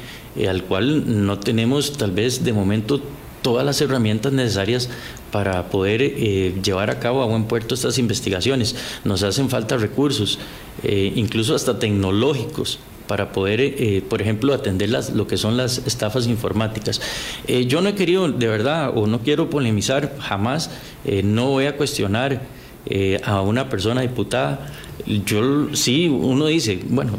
al 0.48 0.64
cual 0.64 1.26
no 1.26 1.40
tenemos 1.40 1.94
tal 1.94 2.12
vez 2.12 2.44
de 2.44 2.54
momento 2.54 3.02
todas 3.42 3.66
las 3.66 3.80
herramientas 3.82 4.34
necesarias 4.34 4.90
para 5.32 5.70
poder 5.70 6.02
eh, 6.02 6.54
llevar 6.64 6.90
a 6.90 7.00
cabo 7.00 7.22
a 7.22 7.26
buen 7.26 7.46
puerto 7.46 7.76
estas 7.76 7.98
investigaciones. 7.98 8.76
Nos 9.04 9.24
hacen 9.24 9.50
falta 9.50 9.78
recursos, 9.78 10.40
eh, 10.84 11.12
incluso 11.16 11.56
hasta 11.56 11.80
tecnológicos 11.80 12.80
para 13.08 13.32
poder, 13.32 13.62
eh, 13.62 14.04
por 14.08 14.22
ejemplo, 14.22 14.54
atender 14.54 14.90
las, 14.90 15.12
lo 15.12 15.28
que 15.28 15.38
son 15.38 15.56
las 15.56 15.78
estafas 15.86 16.28
informáticas. 16.28 17.00
yo 17.68 17.82
no 17.82 17.90
he 17.90 17.96
querido, 17.96 18.28
de 18.28 18.48
verdad, 18.48 18.92
o 18.96 19.08
no 19.08 19.20
quiero 19.20 19.50
polemizar 19.50 20.18
jamás, 20.20 20.70
no 21.24 21.48
voy 21.48 21.68
a 21.68 21.78
cuestionar 21.78 22.42
a 23.24 23.42
una 23.42 23.70
persona 23.70 24.02
diputada. 24.02 24.74
Yo 25.26 25.70
sí, 25.74 26.10
uno 26.10 26.48
dice, 26.48 26.82
bueno, 26.90 27.14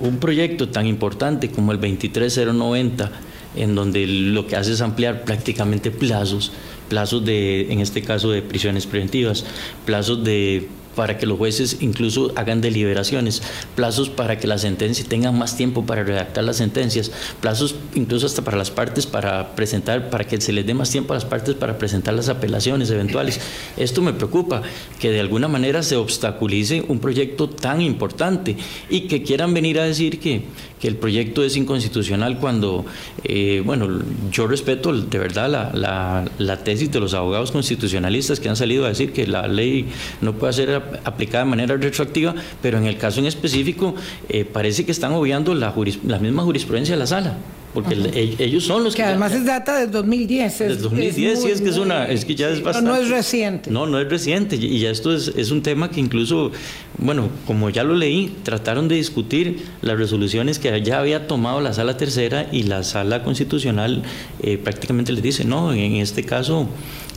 un 0.00 0.18
proyecto 0.18 0.68
tan 0.68 0.86
importante 0.86 1.50
como 1.50 1.70
el 1.70 1.78
23090, 1.78 3.12
en 3.56 3.74
donde 3.74 4.06
lo 4.06 4.46
que 4.46 4.56
hace 4.56 4.72
es 4.72 4.80
ampliar 4.80 5.24
prácticamente 5.24 5.90
plazos, 5.90 6.52
plazos 6.88 7.24
de, 7.24 7.72
en 7.72 7.80
este 7.80 8.02
caso, 8.02 8.30
de 8.30 8.42
prisiones 8.42 8.86
preventivas, 8.86 9.44
plazos 9.84 10.24
de 10.24 10.68
para 10.94 11.18
que 11.18 11.26
los 11.26 11.38
jueces 11.38 11.78
incluso 11.80 12.32
hagan 12.36 12.60
deliberaciones, 12.60 13.42
plazos 13.74 14.10
para 14.10 14.38
que 14.38 14.46
la 14.46 14.58
sentencia 14.58 15.04
tengan 15.08 15.38
más 15.38 15.56
tiempo 15.56 15.84
para 15.84 16.04
redactar 16.04 16.44
las 16.44 16.56
sentencias, 16.56 17.10
plazos 17.40 17.74
incluso 17.94 18.26
hasta 18.26 18.42
para 18.42 18.56
las 18.56 18.70
partes 18.70 19.06
para 19.06 19.54
presentar, 19.54 20.10
para 20.10 20.24
que 20.24 20.40
se 20.40 20.52
les 20.52 20.66
dé 20.66 20.74
más 20.74 20.90
tiempo 20.90 21.12
a 21.12 21.16
las 21.16 21.24
partes 21.24 21.54
para 21.54 21.78
presentar 21.78 22.14
las 22.14 22.28
apelaciones 22.28 22.90
eventuales. 22.90 23.40
Esto 23.76 24.02
me 24.02 24.12
preocupa, 24.12 24.62
que 24.98 25.10
de 25.10 25.20
alguna 25.20 25.48
manera 25.48 25.82
se 25.82 25.96
obstaculice 25.96 26.84
un 26.88 26.98
proyecto 26.98 27.48
tan 27.48 27.80
importante 27.80 28.56
y 28.88 29.02
que 29.02 29.22
quieran 29.22 29.54
venir 29.54 29.78
a 29.78 29.84
decir 29.84 30.20
que, 30.20 30.44
que 30.80 30.88
el 30.88 30.96
proyecto 30.96 31.44
es 31.44 31.56
inconstitucional 31.56 32.38
cuando, 32.38 32.84
eh, 33.24 33.62
bueno, 33.64 34.02
yo 34.30 34.46
respeto 34.46 34.92
de 34.92 35.18
verdad 35.18 35.48
la, 35.48 36.24
la, 36.38 36.56
tesis 36.64 36.90
de 36.90 37.00
los 37.00 37.14
abogados 37.14 37.52
constitucionalistas 37.52 38.40
que 38.40 38.48
han 38.48 38.56
salido 38.56 38.84
a 38.84 38.88
decir 38.88 39.12
que 39.12 39.26
la 39.26 39.48
ley 39.48 39.86
no 40.20 40.34
puede 40.34 40.52
ser 40.52 40.70
aplicada 41.04 41.44
de 41.44 41.50
manera 41.50 41.76
retroactiva, 41.76 42.34
pero 42.62 42.78
en 42.78 42.84
el 42.84 42.96
caso 42.96 43.20
en 43.20 43.26
específico 43.26 43.94
eh, 44.28 44.44
parece 44.44 44.84
que 44.84 44.92
están 44.92 45.12
obviando 45.12 45.54
la, 45.54 45.74
la 46.06 46.18
misma 46.18 46.42
jurisprudencia 46.42 46.94
de 46.94 46.98
la 46.98 47.06
sala 47.06 47.36
porque 47.74 48.36
ellos 48.38 48.64
son 48.64 48.84
los 48.84 48.94
que... 48.94 49.02
Que 49.02 49.08
además 49.08 49.32
es 49.32 49.44
data 49.44 49.80
del 49.80 49.90
2010. 49.90 50.58
Del 50.60 50.80
2010, 50.80 51.42
sí, 51.42 51.48
es 51.48 51.60
que 51.60 51.70
es 51.70 51.76
una... 51.76 52.06
Es 52.06 52.24
que 52.24 52.36
ya 52.36 52.48
es 52.48 52.62
bastante... 52.62 52.88
No, 52.88 52.96
es 52.96 53.08
reciente. 53.08 53.68
No, 53.68 53.84
no 53.86 53.98
es 53.98 54.08
reciente. 54.08 54.54
Y 54.54 54.78
ya 54.78 54.90
esto 54.90 55.12
es, 55.12 55.32
es 55.36 55.50
un 55.50 55.60
tema 55.60 55.90
que 55.90 55.98
incluso, 55.98 56.52
bueno, 56.98 57.28
como 57.48 57.70
ya 57.70 57.82
lo 57.82 57.96
leí, 57.96 58.32
trataron 58.44 58.86
de 58.86 58.94
discutir 58.94 59.64
las 59.82 59.98
resoluciones 59.98 60.60
que 60.60 60.80
ya 60.82 61.00
había 61.00 61.26
tomado 61.26 61.60
la 61.60 61.72
Sala 61.72 61.96
Tercera 61.96 62.46
y 62.52 62.62
la 62.62 62.84
Sala 62.84 63.24
Constitucional 63.24 64.04
eh, 64.40 64.56
prácticamente 64.56 65.10
les 65.10 65.24
dice, 65.24 65.44
no, 65.44 65.72
en 65.72 65.96
este 65.96 66.22
caso 66.22 66.68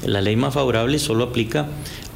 la 0.05 0.21
ley 0.21 0.35
más 0.35 0.53
favorable 0.53 0.99
solo 0.99 1.23
aplica 1.23 1.67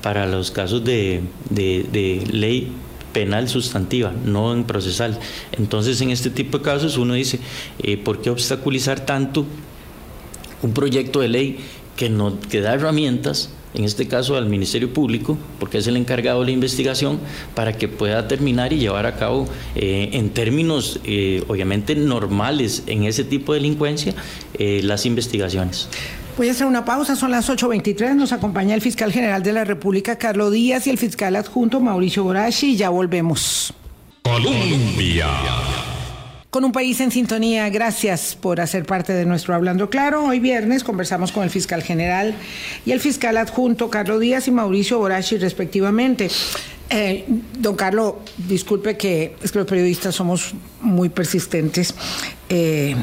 para 0.01 0.25
los 0.25 0.51
casos 0.51 0.83
de, 0.83 1.21
de, 1.49 2.23
ley 2.31 2.71
penal 3.13 3.49
sustantiva, 3.49 4.13
no 4.25 4.53
en 4.53 4.63
procesal. 4.63 5.19
Entonces, 5.51 5.99
en 6.01 6.11
este 6.11 6.29
tipo 6.29 6.59
de 6.59 6.63
casos 6.63 6.97
uno 6.97 7.13
dice, 7.13 7.39
eh, 7.79 7.97
¿por 7.97 8.21
qué 8.21 8.29
obstaculizar 8.29 9.05
tanto 9.05 9.45
un 10.61 10.73
proyecto 10.73 11.19
de 11.19 11.27
ley 11.27 11.59
que, 11.95 12.09
no, 12.09 12.39
que 12.39 12.61
da 12.61 12.73
herramientas, 12.73 13.51
en 13.73 13.83
este 13.83 14.07
caso 14.07 14.35
al 14.35 14.47
Ministerio 14.47 14.93
Público, 14.93 15.37
porque 15.59 15.77
es 15.77 15.87
el 15.87 15.97
encargado 15.97 16.39
de 16.41 16.47
la 16.47 16.51
investigación, 16.51 17.19
para 17.53 17.73
que 17.73 17.87
pueda 17.87 18.27
terminar 18.27 18.73
y 18.73 18.79
llevar 18.79 19.05
a 19.05 19.15
cabo 19.15 19.47
eh, 19.75 20.09
en 20.13 20.29
términos 20.29 20.99
eh, 21.03 21.43
obviamente 21.47 21.95
normales 21.95 22.83
en 22.87 23.03
ese 23.03 23.23
tipo 23.23 23.53
de 23.53 23.59
delincuencia 23.59 24.13
las 24.57 25.05
investigaciones? 25.05 25.89
Voy 26.37 26.47
a 26.47 26.51
hacer 26.51 26.65
una 26.65 26.85
pausa, 26.85 27.15
son 27.15 27.31
las 27.31 27.49
8.23, 27.49 28.15
nos 28.15 28.31
acompaña 28.31 28.73
el 28.73 28.81
fiscal 28.81 29.11
general 29.11 29.43
de 29.43 29.51
la 29.51 29.65
República, 29.65 30.17
Carlos 30.17 30.51
Díaz, 30.51 30.87
y 30.87 30.89
el 30.89 30.97
fiscal 30.97 31.35
adjunto, 31.35 31.79
Mauricio 31.79 32.23
Borachi, 32.23 32.71
y 32.71 32.75
ya 32.77 32.89
volvemos. 32.89 33.73
Colombia. 34.23 35.27
Con 36.49 36.63
un 36.65 36.71
país 36.71 36.99
en 36.99 37.11
sintonía, 37.11 37.69
gracias 37.69 38.35
por 38.35 38.59
hacer 38.59 38.85
parte 38.85 39.13
de 39.13 39.25
nuestro 39.25 39.55
Hablando 39.55 39.89
Claro. 39.89 40.25
Hoy 40.25 40.39
viernes 40.39 40.83
conversamos 40.83 41.31
con 41.31 41.43
el 41.43 41.49
fiscal 41.49 41.81
general 41.83 42.35
y 42.85 42.91
el 42.91 42.99
fiscal 42.99 43.37
adjunto, 43.37 43.89
Carlos 43.89 44.19
Díaz 44.19 44.47
y 44.47 44.51
Mauricio 44.51 44.99
Borachi, 44.99 45.37
respectivamente. 45.37 46.29
Eh, 46.89 47.25
don 47.57 47.75
Carlos, 47.75 48.15
disculpe 48.37 48.97
que 48.97 49.35
es 49.41 49.51
que 49.51 49.59
los 49.59 49.67
periodistas 49.67 50.15
somos 50.15 50.53
muy 50.81 51.07
persistentes. 51.07 51.95
Eh, 52.49 52.95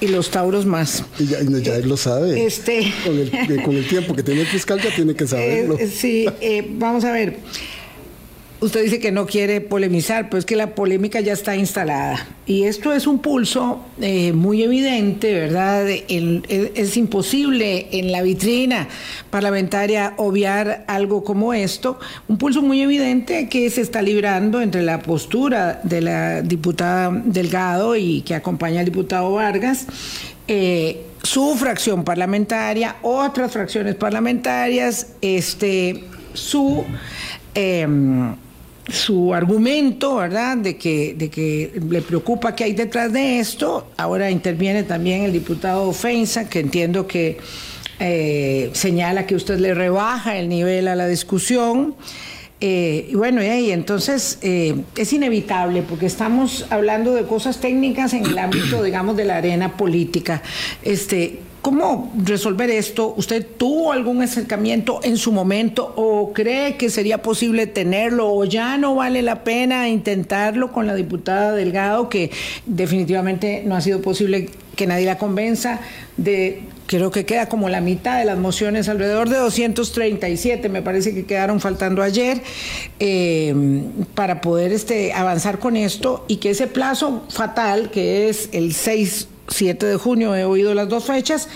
y 0.00 0.08
los 0.08 0.30
tauros 0.30 0.66
más. 0.66 1.04
Y 1.18 1.26
ya, 1.26 1.38
él 1.38 1.88
lo 1.88 1.96
sabe. 1.96 2.44
Este... 2.44 2.92
Con, 3.04 3.18
el, 3.76 3.86
tiempo 3.86 4.14
que 4.14 4.22
tiene 4.22 4.42
el 4.42 4.46
fiscal 4.46 4.80
ya 4.80 4.94
tiene 4.94 5.14
que 5.14 5.26
saberlo. 5.26 5.78
Eh, 5.80 5.86
sí, 5.86 6.26
eh, 6.40 6.66
vamos 6.68 7.04
a 7.04 7.12
ver. 7.12 7.36
Usted 8.60 8.82
dice 8.84 9.00
que 9.00 9.10
no 9.10 9.24
quiere 9.24 9.62
polemizar, 9.62 10.28
pero 10.28 10.38
es 10.38 10.44
que 10.44 10.54
la 10.54 10.74
polémica 10.74 11.20
ya 11.20 11.32
está 11.32 11.56
instalada. 11.56 12.26
Y 12.44 12.64
esto 12.64 12.92
es 12.92 13.06
un 13.06 13.20
pulso 13.20 13.82
eh, 14.02 14.34
muy 14.34 14.62
evidente, 14.62 15.32
¿verdad? 15.32 15.88
es 15.88 16.96
imposible 16.98 17.88
en 17.92 18.12
la 18.12 18.20
vitrina 18.20 18.86
parlamentaria 19.30 20.12
obviar 20.18 20.84
algo 20.88 21.24
como 21.24 21.54
esto. 21.54 21.98
Un 22.28 22.36
pulso 22.36 22.60
muy 22.60 22.82
evidente 22.82 23.48
que 23.48 23.70
se 23.70 23.80
está 23.80 24.02
librando 24.02 24.60
entre 24.60 24.82
la 24.82 25.00
postura 25.00 25.80
de 25.82 26.02
la 26.02 26.42
diputada 26.42 27.10
Delgado 27.24 27.96
y 27.96 28.20
que 28.20 28.34
acompaña 28.34 28.80
al 28.80 28.84
diputado 28.84 29.32
Vargas. 29.32 29.86
Eh, 30.48 31.06
su 31.22 31.54
fracción 31.54 32.04
parlamentaria, 32.04 32.96
otras 33.00 33.52
fracciones 33.52 33.94
parlamentarias, 33.94 35.14
este, 35.22 36.04
su 36.34 36.84
em, 37.54 38.34
su 38.92 39.34
argumento, 39.34 40.16
¿verdad?, 40.16 40.56
de 40.56 40.76
que, 40.76 41.14
de 41.16 41.28
que 41.28 41.80
le 41.88 42.02
preocupa 42.02 42.54
que 42.54 42.64
hay 42.64 42.72
detrás 42.72 43.12
de 43.12 43.40
esto. 43.40 43.88
Ahora 43.96 44.30
interviene 44.30 44.82
también 44.82 45.22
el 45.22 45.32
diputado 45.32 45.92
Feinza, 45.92 46.48
que 46.48 46.60
entiendo 46.60 47.06
que 47.06 47.38
eh, 47.98 48.70
señala 48.72 49.26
que 49.26 49.34
usted 49.34 49.58
le 49.58 49.74
rebaja 49.74 50.36
el 50.38 50.48
nivel 50.48 50.88
a 50.88 50.96
la 50.96 51.06
discusión. 51.06 51.94
Eh, 52.62 53.08
y 53.10 53.14
bueno, 53.14 53.42
y 53.42 53.70
entonces 53.70 54.38
eh, 54.42 54.74
es 54.96 55.12
inevitable 55.12 55.82
porque 55.82 56.04
estamos 56.06 56.66
hablando 56.68 57.14
de 57.14 57.24
cosas 57.24 57.58
técnicas 57.60 58.12
en 58.12 58.26
el 58.26 58.36
ámbito, 58.38 58.82
digamos, 58.82 59.16
de 59.16 59.24
la 59.24 59.36
arena 59.36 59.76
política. 59.76 60.42
Este, 60.82 61.40
¿Cómo 61.62 62.10
resolver 62.24 62.70
esto? 62.70 63.12
¿Usted 63.18 63.46
tuvo 63.58 63.92
algún 63.92 64.22
acercamiento 64.22 65.00
en 65.02 65.18
su 65.18 65.30
momento 65.30 65.92
o 65.94 66.32
cree 66.32 66.76
que 66.78 66.88
sería 66.88 67.20
posible 67.20 67.66
tenerlo 67.66 68.32
o 68.32 68.46
ya 68.46 68.78
no 68.78 68.94
vale 68.94 69.20
la 69.20 69.44
pena 69.44 69.88
intentarlo 69.88 70.72
con 70.72 70.86
la 70.86 70.94
diputada 70.94 71.52
Delgado, 71.52 72.08
que 72.08 72.30
definitivamente 72.64 73.62
no 73.66 73.76
ha 73.76 73.82
sido 73.82 74.00
posible 74.00 74.48
que 74.74 74.86
nadie 74.86 75.04
la 75.04 75.18
convenza 75.18 75.80
de 76.16 76.62
creo 76.86 77.10
que 77.10 77.26
queda 77.26 77.48
como 77.48 77.68
la 77.68 77.80
mitad 77.80 78.18
de 78.18 78.24
las 78.24 78.38
mociones, 78.38 78.88
alrededor 78.88 79.28
de 79.28 79.36
237 79.36 80.68
me 80.70 80.82
parece 80.82 81.14
que 81.14 81.24
quedaron 81.24 81.60
faltando 81.60 82.02
ayer, 82.02 82.42
eh, 82.98 83.54
para 84.14 84.40
poder 84.40 84.72
este, 84.72 85.12
avanzar 85.12 85.58
con 85.58 85.76
esto 85.76 86.24
y 86.26 86.38
que 86.38 86.50
ese 86.50 86.66
plazo 86.66 87.22
fatal, 87.28 87.90
que 87.90 88.28
es 88.28 88.48
el 88.52 88.72
6 88.72 89.28
7 89.50 89.86
de 89.86 89.96
junio, 89.96 90.34
he 90.34 90.44
oído 90.44 90.74
las 90.74 90.88
dos 90.88 91.04
fechas, 91.04 91.48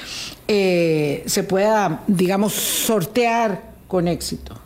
eh, 0.48 1.22
se 1.26 1.44
pueda, 1.44 2.02
digamos, 2.07 2.52
sortear 2.52 3.74
con 3.88 4.09
éxito. 4.09 4.59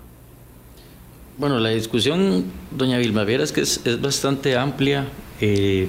Bueno, 1.38 1.60
la 1.60 1.68
discusión, 1.68 2.46
doña 2.72 2.98
Vilma, 2.98 3.22
es 3.22 3.52
que 3.52 3.60
es, 3.60 3.80
bastante 4.00 4.56
amplia. 4.56 5.06
Eh, 5.40 5.86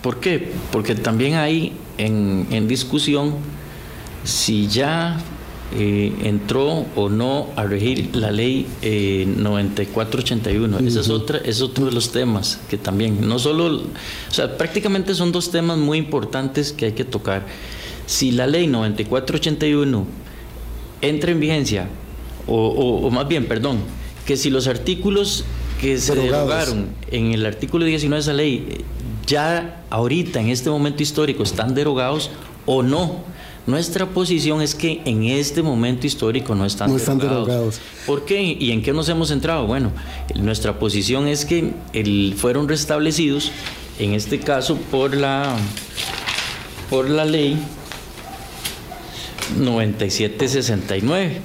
¿Por 0.00 0.20
qué? 0.20 0.52
Porque 0.72 0.94
también 0.94 1.34
hay 1.34 1.72
en, 1.98 2.68
discusión 2.68 3.34
si 4.24 4.68
ya 4.68 5.18
eh, 5.76 6.12
entró 6.22 6.86
o 6.94 7.08
no 7.08 7.48
a 7.56 7.64
regir 7.64 8.14
la 8.14 8.30
ley 8.30 8.66
9481. 8.82 10.78
Ese 10.78 11.00
es, 11.00 11.08
otra, 11.08 11.38
es 11.38 11.60
otro 11.60 11.86
de 11.86 11.92
los 11.92 12.12
temas 12.12 12.60
que 12.70 12.78
también, 12.78 13.26
no 13.26 13.38
solo, 13.38 13.66
o 13.66 14.32
sea, 14.32 14.56
prácticamente 14.56 15.14
son 15.14 15.32
dos 15.32 15.50
temas 15.50 15.78
muy 15.78 15.98
importantes 15.98 16.72
que 16.72 16.86
hay 16.86 16.92
que 16.92 17.04
tocar. 17.04 17.46
Si 18.06 18.30
la 18.32 18.46
ley 18.46 18.66
9481 18.66 20.06
entra 21.00 21.30
en 21.32 21.40
vigencia, 21.40 21.88
o, 22.46 23.10
más 23.10 23.26
bien, 23.26 23.46
perdón, 23.46 23.78
que 24.26 24.36
si 24.36 24.50
los 24.50 24.66
artículos 24.66 25.44
que 25.80 25.98
se 25.98 26.14
derogaron 26.14 26.88
en 27.10 27.32
el 27.32 27.46
artículo 27.46 27.84
19 27.84 28.16
de 28.16 28.20
esa 28.20 28.32
ley 28.32 28.84
ya 29.26 29.84
ahorita, 29.90 30.40
en 30.40 30.48
este 30.48 30.70
momento 30.70 31.02
histórico, 31.02 31.42
están 31.42 31.74
derogados 31.74 32.30
o 32.66 32.82
no. 32.82 33.24
Nuestra 33.66 34.06
posición 34.06 34.60
es 34.60 34.74
que 34.74 35.00
en 35.06 35.24
este 35.24 35.62
momento 35.62 36.06
histórico 36.06 36.54
no 36.54 36.66
están, 36.66 36.94
derogados. 37.18 37.80
¿Por 38.06 38.26
qué? 38.26 38.42
¿Y 38.42 38.72
en 38.72 38.82
qué 38.82 38.92
nos 38.92 39.08
hemos 39.08 39.28
centrado? 39.28 39.66
Bueno, 39.66 39.90
nuestra 40.34 40.78
posición 40.78 41.26
es 41.28 41.46
que 41.46 41.72
el, 41.94 42.34
fueron 42.36 42.68
restablecidos, 42.68 43.52
en 43.98 44.12
este 44.12 44.38
caso, 44.38 44.76
por 44.90 45.16
la, 45.16 45.56
por 46.90 47.08
la 47.08 47.24
ley 47.24 47.58
9769. 49.58 51.40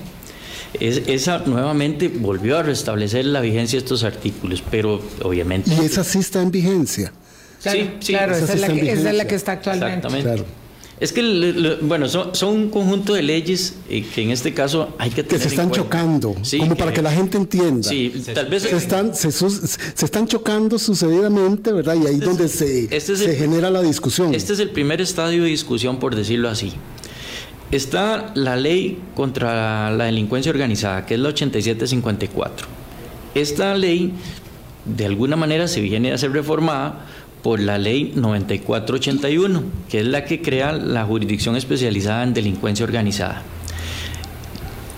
Es, 0.74 1.04
esa 1.08 1.40
nuevamente 1.40 2.10
volvió 2.10 2.58
a 2.58 2.64
restablecer 2.64 3.26
la 3.26 3.40
vigencia 3.40 3.80
de 3.80 3.86
estos 3.86 4.04
artículos, 4.04 4.62
pero 4.70 5.02
obviamente... 5.24 5.72
¿Y 5.74 5.86
esa 5.86 6.04
sí 6.04 6.20
está 6.20 6.42
en 6.42 6.52
vigencia? 6.52 7.14
sí, 7.60 7.92
sí, 8.00 8.14
claro, 8.14 8.36
esa, 8.36 8.54
es 8.54 8.62
la, 8.62 8.68
que, 8.68 8.92
es 8.92 9.04
la, 9.04 9.26
que, 9.26 9.36
está 9.36 9.54
actualmente. 9.54 10.08
Exactamente. 10.08 10.59
Es 11.00 11.14
que, 11.14 11.78
bueno, 11.82 12.10
son, 12.10 12.36
son, 12.36 12.50
un 12.50 12.70
conjunto 12.70 13.14
de 13.14 13.22
leyes 13.22 13.76
eh, 13.90 14.06
que 14.14 14.22
en 14.22 14.32
este 14.32 14.54
caso 14.54 14.94
hay 14.98 15.10
que 15.10 15.24
tener 15.24 15.42
Que 15.42 15.50
se 15.50 15.56
están 15.56 15.72
chocando, 15.72 16.36
como 16.60 16.76
para 16.76 16.92
que 16.92 17.02
la 17.02 17.12
gente 17.12 17.38
entienda. 17.38 17.88
Sí, 17.88 18.22
tal 18.34 18.48
vez... 18.48 18.64
Se 18.64 18.76
están, 18.76 19.16
se, 19.16 19.30
están 19.30 20.28
chocando 20.28 20.78
sucedidamente, 20.78 21.72
¿verdad? 21.72 21.96
Y 21.96 22.06
ahí 22.06 22.16
es 22.16 22.20
donde 22.20 22.50
se, 22.50 22.94
este 22.94 23.16
se 23.16 23.34
genera 23.36 23.70
la 23.70 23.82
discusión. 23.82 24.36
Este 24.36 24.52
es 24.52 24.60
el 24.60 24.72
primer 24.72 25.00
estadio 25.00 25.44
de 25.44 25.50
discusión, 25.50 26.00
por 26.00 26.16
decirlo 26.16 26.50
así. 26.50 26.74
Está 27.72 28.32
la 28.36 28.58
ley 28.58 29.00
contra 29.16 29.92
la 29.92 30.06
delincuencia 30.06 30.52
organizada, 30.52 31.06
que 31.06 31.14
es 31.14 31.20
la 31.22 31.30
8754. 31.30 32.68
Esta 33.36 33.74
ley, 33.76 34.12
de 34.84 35.06
alguna 35.06 35.38
manera, 35.38 35.70
se 35.70 35.80
viene 35.80 36.12
a 36.12 36.18
ser 36.18 36.34
reformada 36.34 37.06
por 37.44 37.60
la 37.60 37.78
ley 37.78 38.12
9481, 38.16 39.64
que 39.90 40.00
es 40.02 40.06
la 40.06 40.26
que 40.26 40.42
crea 40.42 40.74
la 40.74 41.06
jurisdicción 41.06 41.56
especializada 41.56 42.24
en 42.24 42.34
delincuencia 42.34 42.86
organizada. 42.86 43.44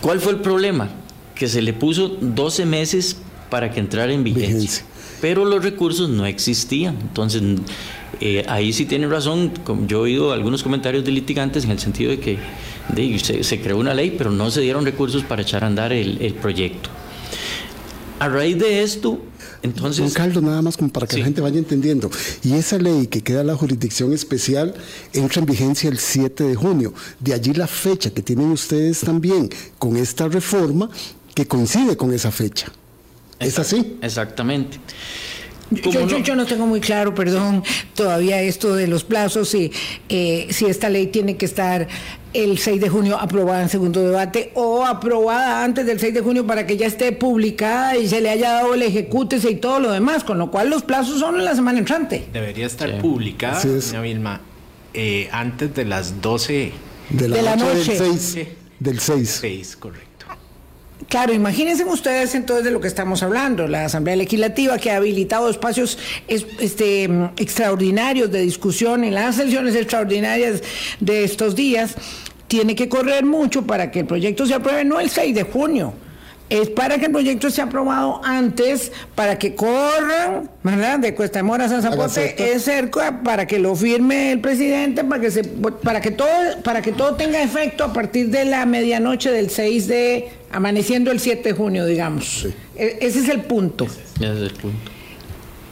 ¿Cuál 0.01 0.19
fue 0.19 0.33
el 0.33 0.39
problema? 0.39 0.89
Que 1.35 1.47
se 1.47 1.61
le 1.61 1.73
puso 1.73 2.17
12 2.19 2.65
meses 2.65 3.17
para 3.49 3.69
que 3.69 3.79
entrara 3.79 4.11
en 4.11 4.23
vigencia, 4.23 4.83
pero 5.21 5.45
los 5.45 5.63
recursos 5.63 6.09
no 6.09 6.25
existían. 6.25 6.97
Entonces, 7.01 7.43
eh, 8.19 8.43
ahí 8.47 8.73
sí 8.73 8.85
tiene 8.85 9.07
razón, 9.07 9.51
yo 9.87 9.99
he 9.99 10.01
oído 10.01 10.31
algunos 10.31 10.63
comentarios 10.63 11.05
de 11.05 11.11
litigantes 11.11 11.65
en 11.65 11.71
el 11.71 11.79
sentido 11.79 12.11
de 12.11 12.19
que 12.19 12.39
se, 13.43 13.61
creó 13.61 13.77
una 13.77 13.93
ley, 13.93 14.15
pero 14.17 14.31
no 14.31 14.49
se 14.49 14.61
dieron 14.61 14.85
recursos 14.85 15.23
para 15.23 15.43
echar 15.43 15.63
a 15.63 15.67
andar 15.67 15.93
el, 15.93 16.17
el 16.21 16.33
proyecto. 16.33 16.89
A 18.19 18.27
raíz 18.27 18.57
de 18.57 18.83
esto, 18.83 19.19
entonces, 19.63 20.03
Don 20.03 20.11
Carlos, 20.11 20.43
nada 20.43 20.61
más 20.61 20.77
como 20.77 20.89
para 20.89 21.07
que 21.07 21.17
la 21.17 21.25
gente 21.25 21.41
vaya 21.41 21.59
entendiendo. 21.59 22.09
Y 22.43 22.53
esa 22.53 22.77
ley 22.77 23.07
que 23.07 23.21
queda 23.21 23.43
la 23.43 23.55
jurisdicción 23.55 24.13
especial 24.13 24.73
entra 25.13 25.39
en 25.39 25.45
vigencia 25.45 25.89
el 25.89 25.99
7 25.99 26.43
de 26.43 26.55
junio. 26.55 26.93
De 27.19 27.33
allí 27.33 27.53
la 27.53 27.67
fecha 27.67 28.11
que 28.11 28.21
tienen 28.21 28.51
ustedes 28.51 29.01
también 29.01 29.49
con 29.77 29.97
esta 29.97 30.27
reforma 30.27 30.89
que 31.35 31.47
coincide 31.47 31.95
con 31.95 32.13
esa 32.13 32.31
fecha. 32.31 32.71
¿Es 33.39 33.57
así? 33.59 33.97
Exactamente. 34.01 34.79
Yo, 35.71 36.05
no? 36.05 36.19
Yo, 36.19 36.35
no 36.35 36.45
tengo 36.45 36.67
muy 36.67 36.81
claro, 36.81 37.15
perdón, 37.15 37.63
todavía 37.95 38.41
esto 38.41 38.75
de 38.75 38.87
los 38.87 39.05
plazos, 39.05 39.55
y 39.55 39.71
eh, 40.09 40.47
si 40.51 40.65
esta 40.65 40.89
ley 40.89 41.07
tiene 41.07 41.37
que 41.37 41.45
estar 41.45 41.87
el 42.33 42.57
6 42.57 42.79
de 42.79 42.89
junio 42.89 43.19
aprobada 43.19 43.61
en 43.61 43.69
segundo 43.69 44.01
debate 44.01 44.51
o 44.55 44.85
aprobada 44.85 45.63
antes 45.63 45.85
del 45.85 45.99
6 45.99 46.13
de 46.13 46.21
junio 46.21 46.47
para 46.47 46.65
que 46.65 46.77
ya 46.77 46.87
esté 46.87 47.11
publicada 47.11 47.97
y 47.97 48.07
se 48.07 48.21
le 48.21 48.29
haya 48.29 48.53
dado 48.53 48.73
el 48.73 48.81
ejecútese 48.83 49.51
y 49.51 49.55
todo 49.55 49.79
lo 49.79 49.91
demás, 49.91 50.23
con 50.23 50.37
lo 50.37 50.51
cual 50.51 50.69
los 50.69 50.83
plazos 50.83 51.19
son 51.19 51.35
en 51.37 51.45
la 51.45 51.55
semana 51.55 51.79
entrante. 51.79 52.27
Debería 52.31 52.65
estar 52.65 52.99
publicada, 52.99 53.61
doña 53.63 54.01
Vilma, 54.01 54.41
eh, 54.93 55.29
antes 55.31 55.73
de 55.75 55.85
las 55.85 56.21
12 56.21 56.71
de 57.09 57.27
la, 57.27 57.55
noche, 57.55 57.99
del 57.99 58.19
6. 58.19 58.47
Del 58.79 58.99
6. 58.99 59.37
6, 59.41 59.75
correcto. 59.77 60.10
Claro, 61.11 61.33
imagínense 61.33 61.83
ustedes 61.83 62.35
entonces 62.35 62.63
de 62.63 62.71
lo 62.71 62.79
que 62.79 62.87
estamos 62.87 63.21
hablando. 63.21 63.67
La 63.67 63.83
Asamblea 63.83 64.15
Legislativa 64.15 64.77
que 64.77 64.91
ha 64.91 64.95
habilitado 64.95 65.49
espacios 65.49 65.97
este, 66.29 67.03
extraordinarios 67.35 68.31
de 68.31 68.39
discusión 68.39 69.03
en 69.03 69.15
las 69.15 69.35
sesiones 69.35 69.75
extraordinarias 69.75 70.63
de 71.01 71.25
estos 71.25 71.53
días, 71.53 71.95
tiene 72.47 72.75
que 72.75 72.87
correr 72.87 73.25
mucho 73.25 73.67
para 73.67 73.91
que 73.91 73.99
el 73.99 74.05
proyecto 74.05 74.45
se 74.45 74.53
apruebe 74.53 74.85
no 74.85 75.01
el 75.01 75.09
6 75.09 75.35
de 75.35 75.43
junio, 75.43 75.93
es 76.51 76.69
para 76.69 76.97
que 76.97 77.05
el 77.05 77.11
proyecto 77.13 77.49
sea 77.49 77.63
aprobado 77.63 78.19
antes, 78.25 78.91
para 79.15 79.39
que 79.39 79.55
corran, 79.55 80.49
¿verdad? 80.63 80.99
De 80.99 81.15
Cuesta 81.15 81.39
de 81.39 81.43
Mora 81.43 81.65
a 81.65 81.69
San 81.69 81.81
Zapote, 81.81 82.53
es 82.53 82.63
cerca, 82.63 83.23
para 83.23 83.47
que 83.47 83.57
lo 83.57 83.73
firme 83.73 84.33
el 84.33 84.41
presidente, 84.41 85.05
para 85.05 85.21
que 85.21 85.31
se, 85.31 85.45
para 85.45 86.01
que 86.01 86.11
todo, 86.11 86.27
para 86.61 86.81
que 86.81 86.91
todo 86.91 87.15
tenga 87.15 87.41
efecto 87.41 87.85
a 87.85 87.93
partir 87.93 88.29
de 88.29 88.43
la 88.43 88.65
medianoche 88.65 89.31
del 89.31 89.49
6 89.49 89.87
de, 89.87 90.29
amaneciendo 90.51 91.11
el 91.11 91.21
7 91.21 91.41
de 91.41 91.55
junio, 91.55 91.85
digamos. 91.85 92.45
E, 92.75 92.97
ese 92.99 93.19
es 93.19 93.29
el 93.29 93.43
punto. 93.43 93.85
Ese 93.85 94.33
es 94.33 94.41
el 94.41 94.51
punto. 94.51 94.91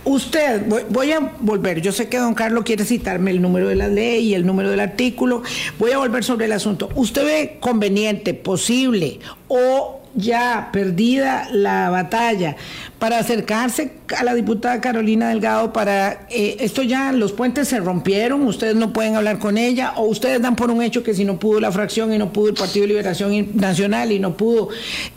Usted, 0.06 0.64
voy, 0.90 1.12
a 1.12 1.34
volver, 1.42 1.82
yo 1.82 1.92
sé 1.92 2.08
que 2.08 2.18
don 2.18 2.34
Carlos 2.34 2.64
quiere 2.64 2.86
citarme 2.86 3.32
el 3.32 3.42
número 3.42 3.68
de 3.68 3.76
la 3.76 3.90
ley 3.90 4.30
y 4.30 4.34
el 4.34 4.46
número 4.46 4.70
del 4.70 4.80
artículo, 4.80 5.44
voy 5.78 5.92
a 5.92 5.98
volver 5.98 6.24
sobre 6.24 6.46
el 6.46 6.54
asunto. 6.54 6.90
¿Usted 6.96 7.26
ve 7.26 7.58
conveniente, 7.60 8.34
posible 8.34 9.20
o 9.50 9.99
ya 10.16 10.70
perdida 10.72 11.48
la 11.52 11.90
batalla 11.90 12.56
para 12.98 13.20
acercarse 13.20 13.94
a 14.18 14.24
la 14.24 14.34
diputada 14.34 14.82
Carolina 14.82 15.30
Delgado 15.30 15.72
para 15.72 16.28
eh, 16.30 16.58
esto 16.60 16.84
ya 16.84 17.12
los 17.12 17.32
puentes 17.32 17.68
se 17.68 17.80
rompieron, 17.80 18.42
ustedes 18.48 18.76
no 18.76 18.92
pueden 18.92 19.16
hablar 19.16 19.40
con 19.40 19.58
ella 19.58 19.94
o 19.96 20.06
ustedes 20.06 20.42
dan 20.42 20.56
por 20.56 20.72
un 20.72 20.82
hecho 20.82 21.04
que 21.04 21.14
si 21.14 21.26
no 21.26 21.40
pudo 21.40 21.60
la 21.60 21.72
fracción 21.72 22.14
y 22.14 22.18
no 22.18 22.34
pudo 22.34 22.50
el 22.50 22.56
Partido 22.56 22.84
de 22.84 22.88
Liberación 22.90 23.50
Nacional 23.54 24.12
y 24.12 24.20
no 24.20 24.36
pudo 24.36 24.70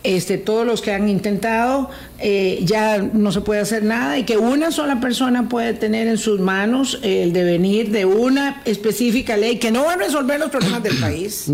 este 0.04 0.38
todos 0.38 0.66
los 0.66 0.82
que 0.82 0.92
han 0.92 1.08
intentado 1.08 1.90
eh, 2.18 2.60
ya 2.62 2.98
no 2.98 3.32
se 3.32 3.40
puede 3.40 3.60
hacer 3.60 3.82
nada 3.82 4.18
y 4.18 4.24
que 4.24 4.36
una 4.36 4.70
sola 4.70 5.00
persona 5.00 5.48
puede 5.48 5.74
tener 5.74 6.06
en 6.06 6.18
sus 6.18 6.38
manos 6.38 7.00
el 7.02 7.32
devenir 7.32 7.90
de 7.90 8.04
una 8.04 8.62
específica 8.64 9.36
ley 9.36 9.58
que 9.58 9.72
no 9.72 9.84
va 9.84 9.94
a 9.94 9.96
resolver 9.96 10.38
los 10.38 10.50
problemas 10.50 10.82
del 10.82 10.98
país, 10.98 11.50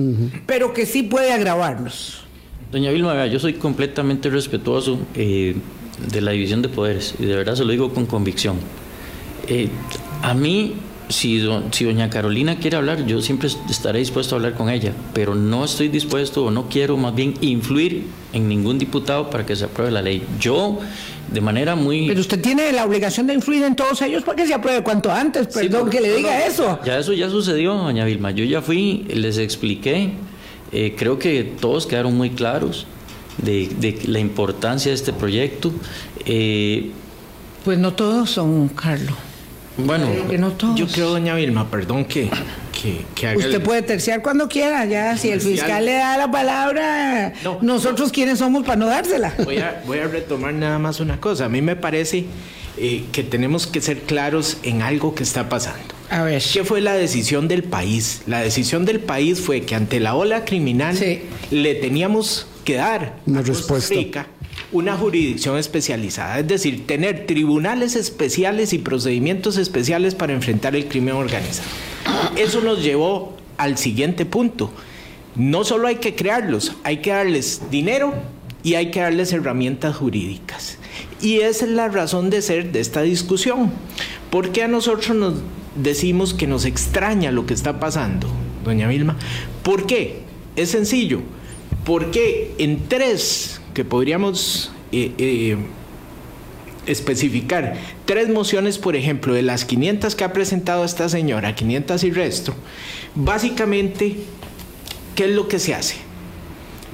pero 0.46 0.74
que 0.74 0.86
sí 0.86 1.02
puede 1.02 1.32
agravarlos. 1.32 2.27
Doña 2.70 2.90
Vilma, 2.90 3.26
yo 3.26 3.38
soy 3.38 3.54
completamente 3.54 4.28
respetuoso 4.28 4.98
eh, 5.14 5.56
de 6.12 6.20
la 6.20 6.32
división 6.32 6.60
de 6.60 6.68
poderes 6.68 7.14
y 7.18 7.24
de 7.24 7.34
verdad 7.34 7.54
se 7.54 7.64
lo 7.64 7.72
digo 7.72 7.94
con 7.94 8.04
convicción. 8.04 8.56
Eh, 9.46 9.70
a 10.20 10.34
mí, 10.34 10.74
si, 11.08 11.48
si 11.70 11.84
doña 11.86 12.10
Carolina 12.10 12.58
quiere 12.58 12.76
hablar, 12.76 13.06
yo 13.06 13.22
siempre 13.22 13.48
estaré 13.70 14.00
dispuesto 14.00 14.34
a 14.34 14.36
hablar 14.36 14.52
con 14.52 14.68
ella, 14.68 14.92
pero 15.14 15.34
no 15.34 15.64
estoy 15.64 15.88
dispuesto 15.88 16.44
o 16.44 16.50
no 16.50 16.68
quiero 16.68 16.98
más 16.98 17.14
bien 17.14 17.32
influir 17.40 18.04
en 18.34 18.46
ningún 18.50 18.78
diputado 18.78 19.30
para 19.30 19.46
que 19.46 19.56
se 19.56 19.64
apruebe 19.64 19.90
la 19.90 20.02
ley. 20.02 20.22
Yo, 20.38 20.78
de 21.32 21.40
manera 21.40 21.74
muy... 21.74 22.06
Pero 22.08 22.20
usted 22.20 22.38
tiene 22.42 22.70
la 22.72 22.84
obligación 22.84 23.26
de 23.26 23.32
influir 23.32 23.62
en 23.62 23.76
todos 23.76 24.02
ellos 24.02 24.24
para 24.24 24.36
que 24.36 24.46
se 24.46 24.52
apruebe 24.52 24.82
cuanto 24.82 25.10
antes, 25.10 25.46
perdón 25.46 25.88
que 25.88 26.02
le 26.02 26.14
diga 26.16 26.44
eso. 26.44 26.78
Ya 26.84 26.98
eso 26.98 27.14
ya 27.14 27.30
sucedió, 27.30 27.72
doña 27.76 28.04
Vilma. 28.04 28.30
Yo 28.30 28.44
ya 28.44 28.60
fui, 28.60 29.06
les 29.08 29.38
expliqué 29.38 30.12
eh, 30.72 30.94
creo 30.96 31.18
que 31.18 31.44
todos 31.44 31.86
quedaron 31.86 32.16
muy 32.16 32.30
claros 32.30 32.86
de, 33.38 33.98
la 34.06 34.18
importancia 34.18 34.90
de 34.90 34.96
este 34.96 35.12
proyecto. 35.12 35.72
Eh, 36.24 36.90
pues 37.64 37.78
no 37.78 37.94
todos 37.94 38.30
son, 38.30 38.68
Carlos. 38.68 39.14
Bueno, 39.76 40.08
yo 40.74 40.88
creo, 40.88 41.10
doña 41.10 41.36
Vilma, 41.36 41.70
perdón 41.70 42.04
que, 42.04 42.28
que, 43.14 43.36
Usted 43.36 43.62
puede 43.62 43.82
terciar 43.82 44.22
cuando 44.22 44.48
quiera, 44.48 44.84
ya. 44.86 45.16
Si 45.16 45.30
el 45.30 45.40
fiscal 45.40 45.84
le 45.84 45.92
da 45.92 46.16
la 46.18 46.30
palabra, 46.30 47.32
nosotros 47.60 48.10
quiénes 48.10 48.40
somos 48.40 48.64
para 48.64 48.76
no 48.76 48.86
dársela. 48.86 49.34
Voy 49.44 49.58
a, 49.58 49.82
voy 49.86 49.98
a 49.98 50.08
retomar 50.08 50.52
nada 50.52 50.80
más 50.80 50.98
una 50.98 51.20
cosa. 51.20 51.44
A 51.44 51.48
mí 51.48 51.62
me 51.62 51.76
parece 51.76 52.26
eh, 52.80 53.04
que 53.12 53.22
tenemos 53.22 53.66
que 53.66 53.80
ser 53.80 54.00
claros 54.02 54.58
en 54.62 54.82
algo 54.82 55.14
que 55.14 55.22
está 55.22 55.48
pasando. 55.48 55.94
A 56.10 56.22
ver. 56.22 56.42
¿Qué 56.52 56.64
fue 56.64 56.80
la 56.80 56.94
decisión 56.94 57.48
del 57.48 57.64
país? 57.64 58.22
La 58.26 58.40
decisión 58.40 58.84
del 58.84 59.00
país 59.00 59.40
fue 59.40 59.62
que 59.62 59.74
ante 59.74 60.00
la 60.00 60.14
ola 60.14 60.44
criminal 60.44 60.96
Sí. 60.96 61.20
le 61.50 61.74
teníamos 61.74 62.46
que 62.64 62.74
dar 62.74 63.16
Una 63.26 63.40
a 63.40 63.42
Costa 63.42 63.58
respuesta. 63.58 63.94
Rica 63.94 64.26
una 64.70 64.96
jurisdicción 64.96 65.56
especializada, 65.56 66.40
es 66.40 66.48
decir, 66.48 66.86
tener 66.86 67.26
tribunales 67.26 67.96
especiales 67.96 68.72
y 68.72 68.78
procedimientos 68.78 69.56
especiales 69.56 70.14
para 70.14 70.34
enfrentar 70.34 70.76
el 70.76 70.86
crimen 70.88 71.14
organizado. 71.14 71.68
Eso 72.36 72.60
nos 72.60 72.82
llevó 72.82 73.34
al 73.56 73.78
siguiente 73.78 74.26
punto. 74.26 74.70
No 75.36 75.64
solo 75.64 75.88
hay 75.88 75.96
que 75.96 76.14
crearlos, 76.14 76.74
hay 76.84 76.98
que 76.98 77.10
darles 77.10 77.62
dinero 77.70 78.14
y 78.62 78.74
hay 78.74 78.90
que 78.90 79.00
darles 79.00 79.32
herramientas 79.32 79.96
jurídicas. 79.96 80.77
Y 81.20 81.40
esa 81.40 81.64
es 81.64 81.70
la 81.72 81.88
razón 81.88 82.30
de 82.30 82.42
ser 82.42 82.72
de 82.72 82.80
esta 82.80 83.02
discusión. 83.02 83.72
¿Por 84.30 84.52
qué 84.52 84.62
a 84.62 84.68
nosotros 84.68 85.16
nos 85.16 85.34
decimos 85.74 86.34
que 86.34 86.46
nos 86.46 86.64
extraña 86.64 87.32
lo 87.32 87.46
que 87.46 87.54
está 87.54 87.80
pasando, 87.80 88.28
doña 88.64 88.88
Vilma? 88.88 89.16
¿Por 89.62 89.86
qué? 89.86 90.20
Es 90.56 90.70
sencillo. 90.70 91.20
Porque 91.84 92.54
en 92.58 92.88
tres 92.88 93.60
que 93.74 93.84
podríamos 93.84 94.70
eh, 94.92 95.12
eh, 95.18 95.56
especificar, 96.86 97.76
tres 98.04 98.28
mociones, 98.28 98.78
por 98.78 98.96
ejemplo, 98.96 99.34
de 99.34 99.42
las 99.42 99.64
500 99.64 100.14
que 100.14 100.24
ha 100.24 100.32
presentado 100.32 100.84
esta 100.84 101.08
señora, 101.08 101.54
500 101.54 102.04
y 102.04 102.10
resto, 102.10 102.54
básicamente, 103.14 104.16
¿qué 105.14 105.24
es 105.26 105.30
lo 105.30 105.48
que 105.48 105.58
se 105.58 105.74
hace? 105.74 106.07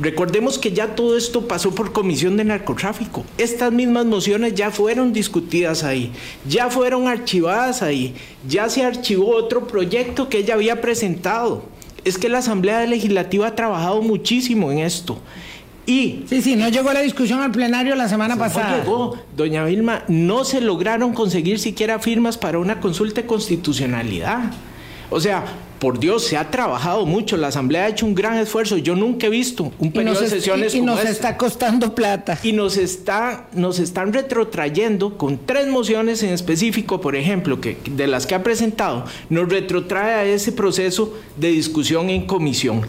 Recordemos 0.01 0.59
que 0.59 0.73
ya 0.73 0.95
todo 0.97 1.17
esto 1.17 1.47
pasó 1.47 1.73
por 1.75 1.93
comisión 1.93 2.37
de 2.37 2.45
narcotráfico. 2.45 3.25
Estas 3.39 3.73
mismas 3.73 4.07
mociones 4.07 4.55
ya 4.55 4.71
fueron 4.71 5.13
discutidas 5.13 5.85
ahí, 5.85 6.11
ya 6.49 6.69
fueron 6.69 7.07
archivadas 7.07 7.83
ahí, 7.83 8.15
ya 8.49 8.69
se 8.69 8.85
archivó 8.85 9.37
otro 9.37 9.67
proyecto 9.69 10.29
que 10.29 10.39
ella 10.39 10.55
había 10.55 10.81
presentado. 10.81 11.63
Es 12.05 12.19
que 12.19 12.29
la 12.29 12.39
Asamblea 12.39 12.85
Legislativa 12.87 13.47
ha 13.47 13.55
trabajado 13.55 14.03
muchísimo 14.03 14.73
en 14.73 14.79
esto. 14.79 15.19
Y 15.87 16.25
Sí, 16.29 16.43
sí, 16.43 16.57
no 16.57 16.69
llegó 16.69 16.93
la 16.93 17.01
discusión 17.01 17.41
al 17.41 17.53
plenario 17.53 17.95
la 17.95 18.09
semana 18.09 18.35
no 18.35 18.41
pasada. 18.41 18.79
llegó, 18.79 19.17
doña 19.37 19.65
Vilma, 19.65 20.03
no 20.09 20.45
se 20.45 20.61
lograron 20.61 21.13
conseguir 21.13 21.59
siquiera 21.59 21.99
firmas 21.99 22.37
para 22.37 22.59
una 22.59 22.81
consulta 22.81 23.21
de 23.21 23.27
constitucionalidad. 23.27 24.51
O 25.11 25.21
sea, 25.21 25.45
por 25.85 25.99
Dios, 25.99 26.25
se 26.25 26.39
ha 26.39 26.51
trabajado 26.51 27.05
mucho, 27.05 27.37
la 27.37 27.49
Asamblea 27.49 27.85
ha 27.85 27.89
hecho 27.89 28.07
un 28.07 28.15
gran 28.15 28.39
esfuerzo. 28.39 28.79
Yo 28.79 28.97
nunca 28.97 29.27
he 29.27 29.29
visto 29.31 29.71
un 29.79 29.93
periodo 29.93 30.19
de 30.21 30.25
es- 30.25 30.33
sesiones 30.33 30.73
y- 30.73 30.79
y 30.79 30.81
como 30.81 30.93
nos 30.93 31.01
este. 31.01 31.13
está 31.13 31.37
costando 31.37 31.95
plata. 31.95 32.39
Y 32.43 32.53
nos, 32.53 32.79
está, 32.79 33.49
nos 33.53 33.79
están 33.79 34.11
retrotrayendo 34.15 35.19
con 35.19 35.37
tres 35.45 35.67
mociones 35.69 36.23
en 36.23 36.31
específico, 36.33 37.03
por 37.03 37.17
ejemplo, 37.17 37.61
que, 37.61 37.77
de 37.85 38.07
las 38.07 38.27
que 38.27 38.35
ha 38.35 38.43
presentado, 38.43 39.05
nos 39.29 39.47
retrotrae 39.47 40.15
a 40.15 40.25
ese 40.25 40.53
proceso 40.53 41.13
de 41.37 41.49
discusión 41.51 42.09
en 42.09 42.25
comisión. 42.27 42.81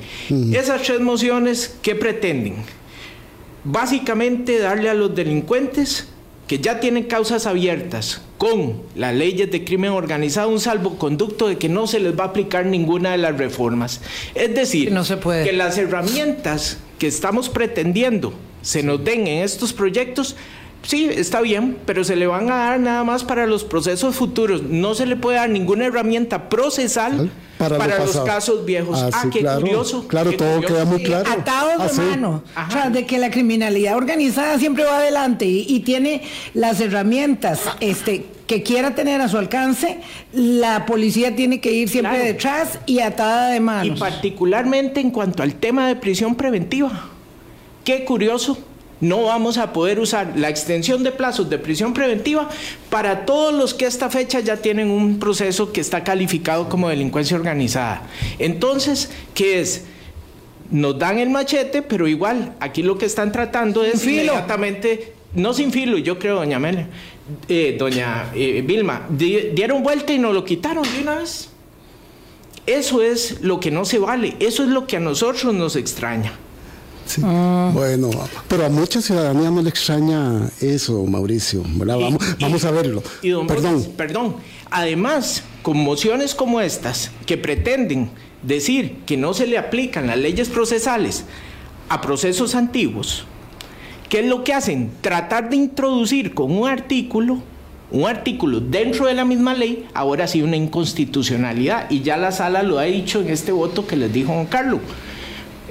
Esas 0.54 0.82
tres 0.84 1.02
mociones, 1.02 1.76
¿qué 1.82 1.96
pretenden? 1.96 2.56
Básicamente 3.66 4.60
darle 4.60 4.90
a 4.90 4.94
los 4.94 5.14
delincuentes 5.14 6.08
que 6.48 6.60
ya 6.60 6.80
tienen 6.80 7.04
causas 7.06 7.48
abiertas 7.48 8.22
con 8.38 8.82
las 8.96 9.16
leyes 9.16 9.50
de 9.52 9.64
crimen 9.66 9.92
organizado 9.92 10.50
un 10.50 10.60
salvoconducto 10.60 11.48
de 11.48 11.58
que 11.58 11.70
no 11.70 11.88
se 11.88 12.00
les 12.00 12.18
va 12.18 12.26
a 12.26 12.28
aplicar 12.28 12.66
ninguna 12.66 13.12
de 13.12 13.18
las 13.18 13.38
reformas. 13.38 14.02
Es 14.36 14.54
decir, 14.54 14.90
Que 14.90 14.94
no 14.94 15.04
se 15.04 15.18
puede. 15.18 15.44
que 15.46 15.54
las 15.54 15.78
herramientas 15.78 16.78
que 17.00 17.08
estamos 17.08 17.50
pretendiendo 17.50 18.34
se 18.62 18.84
nos 18.84 19.04
den 19.04 19.28
en 19.28 19.44
estos 19.44 19.74
proyectos, 19.74 20.36
sí, 20.86 21.10
está 21.12 21.42
bien, 21.42 21.78
pero 21.86 22.04
se 22.04 22.16
le 22.16 22.28
van 22.28 22.50
a 22.52 22.56
dar 22.56 22.80
nada 22.80 23.04
más 23.04 23.24
para 23.24 23.46
los 23.48 23.64
procesos 23.64 24.16
futuros. 24.16 24.64
No 24.64 24.96
se 24.96 25.06
le 25.06 25.16
puede 25.16 25.38
dar 25.38 25.50
ninguna 25.50 25.86
herramienta 25.86 26.50
procesal 26.50 27.30
Para 27.58 27.78
para, 27.78 27.98
lo 28.00 28.06
los 28.06 28.18
casos 28.22 28.66
viejos. 28.66 29.00
Ah, 29.02 29.10
Ah, 29.14 29.20
sí, 29.24 29.30
qué 29.32 29.40
claro. 29.40 29.62
curioso. 29.62 30.08
Claro, 30.08 30.32
qué 30.32 30.38
todo 30.38 30.62
queda 30.62 30.86
muy 30.86 31.00
Sí, 31.00 31.06
claro. 31.06 31.32
Atados 31.32 31.78
de 31.80 31.84
Ah, 31.86 31.90
sí. 31.90 32.02
mano. 32.02 32.44
Ajá. 32.54 32.68
O 32.68 32.72
sea, 32.72 32.90
de 32.90 33.06
que 33.06 33.18
la 33.18 33.30
criminalidad 33.32 33.96
organizada 33.96 34.58
siempre 34.60 34.84
va 34.84 34.98
adelante 34.98 35.46
y, 35.46 35.66
y 35.68 35.80
tiene 35.82 36.22
las 36.54 36.80
herramientas 36.82 37.62
este, 37.80 38.26
que 38.46 38.62
quiera 38.62 38.94
tener 38.94 39.22
a 39.22 39.28
su 39.30 39.38
alcance, 39.38 40.00
la 40.34 40.86
policía 40.86 41.36
tiene 41.36 41.60
que 41.62 41.72
ir 41.72 41.88
siempre 41.90 42.12
Claro. 42.16 42.26
detrás 42.26 42.80
y 42.86 43.00
atada 43.00 43.50
de 43.52 43.58
Y 43.58 43.60
manos. 43.62 44.00
particularmente 44.00 45.00
en 45.00 45.12
cuanto 45.12 45.42
al 45.42 45.56
tema 45.56 45.88
de 45.88 45.96
prisión 45.96 46.36
preventiva. 46.36 47.10
Qué 47.86 48.04
curioso. 48.04 48.58
No 49.02 49.24
vamos 49.24 49.58
a 49.58 49.74
poder 49.74 50.00
usar 50.00 50.34
la 50.38 50.50
extensión 50.50 51.04
de 51.04 51.12
plazos 51.12 51.50
de 51.50 51.58
prisión 51.58 51.94
preventiva 51.94 52.50
para 52.90 53.26
todos 53.26 53.54
los 53.54 53.74
que 53.74 53.86
a 53.86 53.88
esta 53.90 54.10
fecha 54.10 54.40
ya 54.40 54.58
tienen 54.58 54.90
un 54.90 55.20
proceso 55.20 55.74
que 55.74 55.82
está 55.82 56.04
calificado 56.04 56.70
como 56.70 56.88
delincuencia 56.90 57.36
organizada. 57.36 58.04
Entonces, 58.40 59.12
¿qué 59.34 59.60
es? 59.60 59.84
Nos 60.72 60.98
dan 60.98 61.20
el 61.20 61.30
machete, 61.30 61.82
pero 61.82 62.08
igual, 62.08 62.54
aquí 62.60 62.84
lo 62.84 62.98
que 62.98 63.06
están 63.06 63.32
tratando 63.32 63.84
es 63.84 64.02
filo. 64.02 64.24
inmediatamente, 64.24 65.14
no 65.36 65.54
sin 65.54 65.72
filo, 65.74 65.98
yo 65.98 66.18
creo, 66.18 66.36
doña 66.38 66.58
Mela, 66.58 66.88
eh, 67.50 67.76
doña 67.78 68.32
eh, 68.34 68.64
Vilma, 68.66 69.06
di- 69.10 69.50
dieron 69.54 69.84
vuelta 69.84 70.14
y 70.14 70.20
nos 70.20 70.34
lo 70.34 70.44
quitaron 70.46 70.84
de 70.84 71.02
una 71.02 71.16
vez. 71.16 71.50
Eso 72.66 73.02
es 73.04 73.42
lo 73.42 73.60
que 73.60 73.70
no 73.70 73.86
se 73.86 74.00
vale, 74.00 74.38
eso 74.40 74.64
es 74.64 74.70
lo 74.70 74.88
que 74.88 74.96
a 74.98 75.00
nosotros 75.02 75.54
nos 75.54 75.76
extraña. 75.76 76.34
Sí. 77.06 77.22
Ah. 77.24 77.72
Bueno, 77.74 78.10
pero 78.48 78.66
a 78.66 78.70
mucha 78.70 79.02
ciudadanía 79.02 79.52
no 79.52 79.62
le 79.62 79.70
extraña 79.70 80.50
eso, 80.60 81.06
Mauricio. 81.06 81.64
Vamos, 81.66 82.14
y- 82.38 82.44
vamos 82.44 82.66
a 82.66 82.72
verlo. 82.72 83.04
Y 83.22 83.30
don 83.30 83.48
Perdón. 83.48 83.86
Perdón. 83.96 84.36
Además, 84.72 85.44
con 85.62 85.78
mociones 85.78 86.34
como 86.36 86.62
estas, 86.62 87.12
que 87.26 87.38
pretenden 87.38 88.10
decir 88.44 88.98
que 89.06 89.18
no 89.18 89.34
se 89.34 89.48
le 89.48 89.58
aplican 89.58 90.08
las 90.08 90.18
leyes 90.18 90.50
procesales 90.50 91.26
a 91.90 92.02
procesos 92.02 92.56
antiguos, 92.56 93.26
¿qué 94.10 94.22
es 94.22 94.26
lo 94.26 94.44
que 94.44 94.54
hacen? 94.54 94.92
Tratar 95.02 95.50
de 95.50 95.56
introducir 95.58 96.34
con 96.34 96.52
un 96.52 96.68
artículo, 96.68 97.40
un 97.92 98.06
artículo 98.08 98.60
dentro 98.60 99.06
de 99.06 99.14
la 99.14 99.26
misma 99.26 99.54
ley, 99.54 99.86
ahora 99.94 100.28
sí 100.28 100.42
una 100.42 100.58
inconstitucionalidad. 100.58 101.90
Y 101.92 102.02
ya 102.02 102.18
la 102.18 102.32
sala 102.32 102.64
lo 102.64 102.80
ha 102.80 102.84
dicho 102.84 103.22
en 103.22 103.30
este 103.30 103.52
voto 103.52 103.86
que 103.88 103.96
les 103.96 104.12
dijo 104.12 104.34
Juan 104.34 104.48
Carlos. 104.48 104.80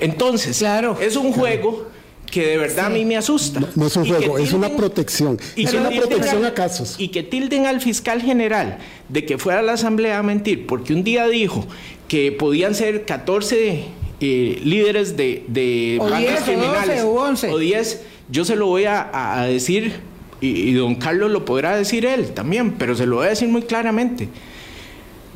Entonces, 0.04 0.58
Claro. 0.58 0.96
es 1.00 1.16
un 1.16 1.32
juego 1.32 1.88
que 2.30 2.46
de 2.46 2.56
verdad 2.58 2.86
a 2.86 2.88
mí 2.90 3.04
me 3.04 3.16
asusta. 3.16 3.60
No 3.76 3.86
es 3.86 3.96
un 3.96 4.06
Y 4.06 4.08
juego, 4.10 4.38
es 4.38 4.52
una 4.52 4.68
protección. 4.70 5.38
y 5.56 5.64
es 5.66 5.74
una 5.74 5.90
protección 5.90 6.38
al- 6.44 6.46
a 6.50 6.54
casos. 6.54 6.96
Y 6.98 7.08
que 7.08 7.22
tilden 7.22 7.66
al 7.66 7.80
fiscal 7.80 8.20
general 8.22 8.78
de 9.08 9.24
que 9.24 9.38
fuera 9.38 9.60
a 9.60 9.62
la 9.62 9.72
asamblea 9.74 10.18
a 10.18 10.22
mentir, 10.22 10.66
porque 10.66 10.94
un 10.94 11.04
día 11.04 11.28
dijo 11.28 11.64
que 12.08 12.32
podían 12.32 12.74
ser 12.74 13.04
14 13.04 13.84
eh, 14.20 14.60
líderes 14.64 15.16
de, 15.16 15.44
de 15.48 15.98
O 16.00 16.06
10, 16.06 16.10
bandas 16.10 16.32
o 16.32 16.38
12, 16.40 16.44
criminales. 16.52 17.02
o 17.04 17.08
11. 17.12 17.50
O 17.52 17.58
10. 17.58 18.02
Yo 18.30 18.44
se 18.44 18.56
lo 18.56 18.66
voy 18.66 18.84
a 18.86 19.44
decir, 19.48 20.00
y, 20.40 20.48
y 20.48 20.72
don 20.72 20.94
Carlos 20.96 21.30
lo 21.30 21.44
podrá 21.44 21.76
decir 21.76 22.06
él 22.06 22.32
también, 22.32 22.72
pero 22.78 22.94
se 22.96 23.06
lo 23.06 23.16
voy 23.16 23.26
a 23.26 23.30
decir 23.30 23.48
muy 23.48 23.62
claramente. 23.62 24.28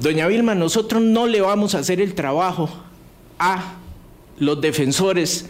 Doña 0.00 0.26
Vilma, 0.26 0.54
nosotros 0.54 1.02
no 1.02 1.26
le 1.26 1.40
vamos 1.40 1.74
a 1.74 1.78
hacer 1.80 2.00
el 2.00 2.14
trabajo 2.14 2.70
a 3.38 3.74
los 4.38 4.60
defensores 4.60 5.46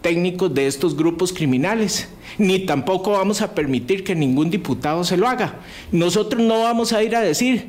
técnicos 0.00 0.52
de 0.52 0.66
estos 0.66 0.96
grupos 0.96 1.32
criminales, 1.32 2.08
ni 2.36 2.60
tampoco 2.66 3.12
vamos 3.12 3.40
a 3.40 3.54
permitir 3.54 4.04
que 4.04 4.14
ningún 4.14 4.50
diputado 4.50 5.02
se 5.04 5.16
lo 5.16 5.26
haga. 5.26 5.60
Nosotros 5.92 6.42
no 6.42 6.60
vamos 6.60 6.92
a 6.92 7.02
ir 7.02 7.16
a 7.16 7.20
decir 7.20 7.68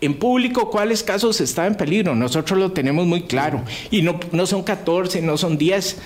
en 0.00 0.14
público 0.14 0.70
cuáles 0.70 1.02
casos 1.02 1.40
están 1.40 1.66
en 1.66 1.74
peligro, 1.76 2.14
nosotros 2.14 2.58
lo 2.58 2.72
tenemos 2.72 3.06
muy 3.06 3.22
claro, 3.22 3.62
y 3.90 4.02
no, 4.02 4.18
no 4.32 4.46
son 4.46 4.62
14, 4.62 5.20
no 5.22 5.36
son 5.36 5.58
10, 5.58 5.98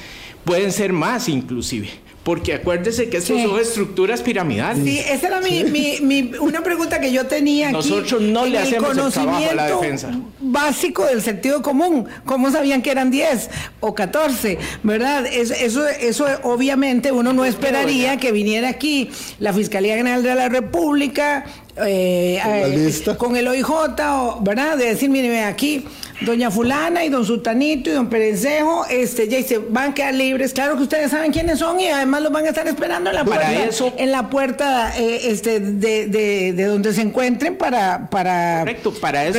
pueden 0.45 0.73
ser 0.73 0.93
más 0.93 1.29
inclusive, 1.29 1.89
porque 2.25 2.55
acuérdese 2.55 3.09
que 3.11 3.19
estos 3.19 3.37
Sí. 3.37 3.45
son 3.47 3.61
estructuras 3.61 4.23
piramidales. 4.23 4.83
Sí, 4.85 4.99
esa 4.99 5.29
era 5.29 5.41
mi, 5.41 5.65
mi- 5.65 5.99
mi- 6.01 6.33
una 6.41 6.63
pregunta 6.63 6.99
que 7.01 7.13
yo 7.13 7.27
tenía 7.27 7.67
aquí. 7.69 7.77
Nosotros 7.77 8.21
no 8.23 8.45
le 8.47 8.57
el 8.59 8.65
hacemos 8.65 8.91
el 8.91 9.13
trabajo 9.13 9.37
a 9.51 9.55
la 9.55 9.69
conocimiento 9.69 9.81
defensa. 9.81 10.11
Básico 10.41 11.05
del 11.05 11.21
sentido 11.23 11.61
común. 11.63 12.07
¿Cómo 12.25 12.51
sabían 12.51 12.81
que 12.83 12.91
eran 12.91 13.11
10 13.11 13.51
o 13.81 13.95
14? 13.95 14.59
¿Verdad? 14.83 15.27
Es- 15.27 15.51
Eso, 15.51 15.87
eso, 15.87 16.27
obviamente 16.43 17.13
uno 17.13 17.33
no 17.33 17.45
esperaría 17.45 18.17
que 18.17 18.33
viniera 18.33 18.69
aquí 18.69 19.11
la 19.39 19.53
Fiscalía 19.53 19.97
General 19.97 20.23
de 20.23 20.35
la 20.35 20.49
República. 20.49 21.45
eh, 21.77 22.39
Con 22.43 22.53
la 22.53 22.69
eh, 22.69 23.17
con 23.19 23.37
el 23.37 23.49
OIJ, 23.49 23.69
o, 23.71 24.39
¿verdad? 24.43 24.77
De 24.79 24.87
decir, 24.87 25.11
mire, 25.11 25.43
aquí 25.43 25.85
doña 26.25 26.51
fulana 26.51 27.05
y 27.05 27.09
don 27.09 27.25
sultanito 27.25 27.91
y 27.91 27.93
don 27.93 28.09
perencejo, 28.09 28.85
este, 28.87 29.29
ya 29.29 29.43
se 29.43 29.59
van 29.59 29.91
a 29.91 29.95
quedar 29.95 30.15
libres. 30.15 30.53
Claro 30.53 30.77
que 30.77 30.83
ustedes 30.85 31.11
saben 31.11 31.33
quiénes 31.33 31.59
son 31.59 31.79
y 31.81 31.89
además 31.89 32.23
los 32.23 32.33
van 32.33 32.45
a 32.47 32.49
estar 32.49 32.67
esperando 32.67 33.11
en 33.11 33.17
la 33.17 33.25
Para 33.25 33.47
puerta, 33.47 33.65
eso- 33.65 33.93
en 33.97 34.11
la 34.13 34.31
puerta 34.31 34.99
eh, 34.99 35.21
este, 35.31 35.61
de, 35.61 36.07
de- 36.07 36.53
de 36.53 36.65
donde 36.65 36.93
se 36.93 37.03
encuentren 37.03 37.57
para, 37.57 38.09
para 38.11 38.61
Correcto, 38.61 38.93
para 39.01 39.27
eso 39.27 39.39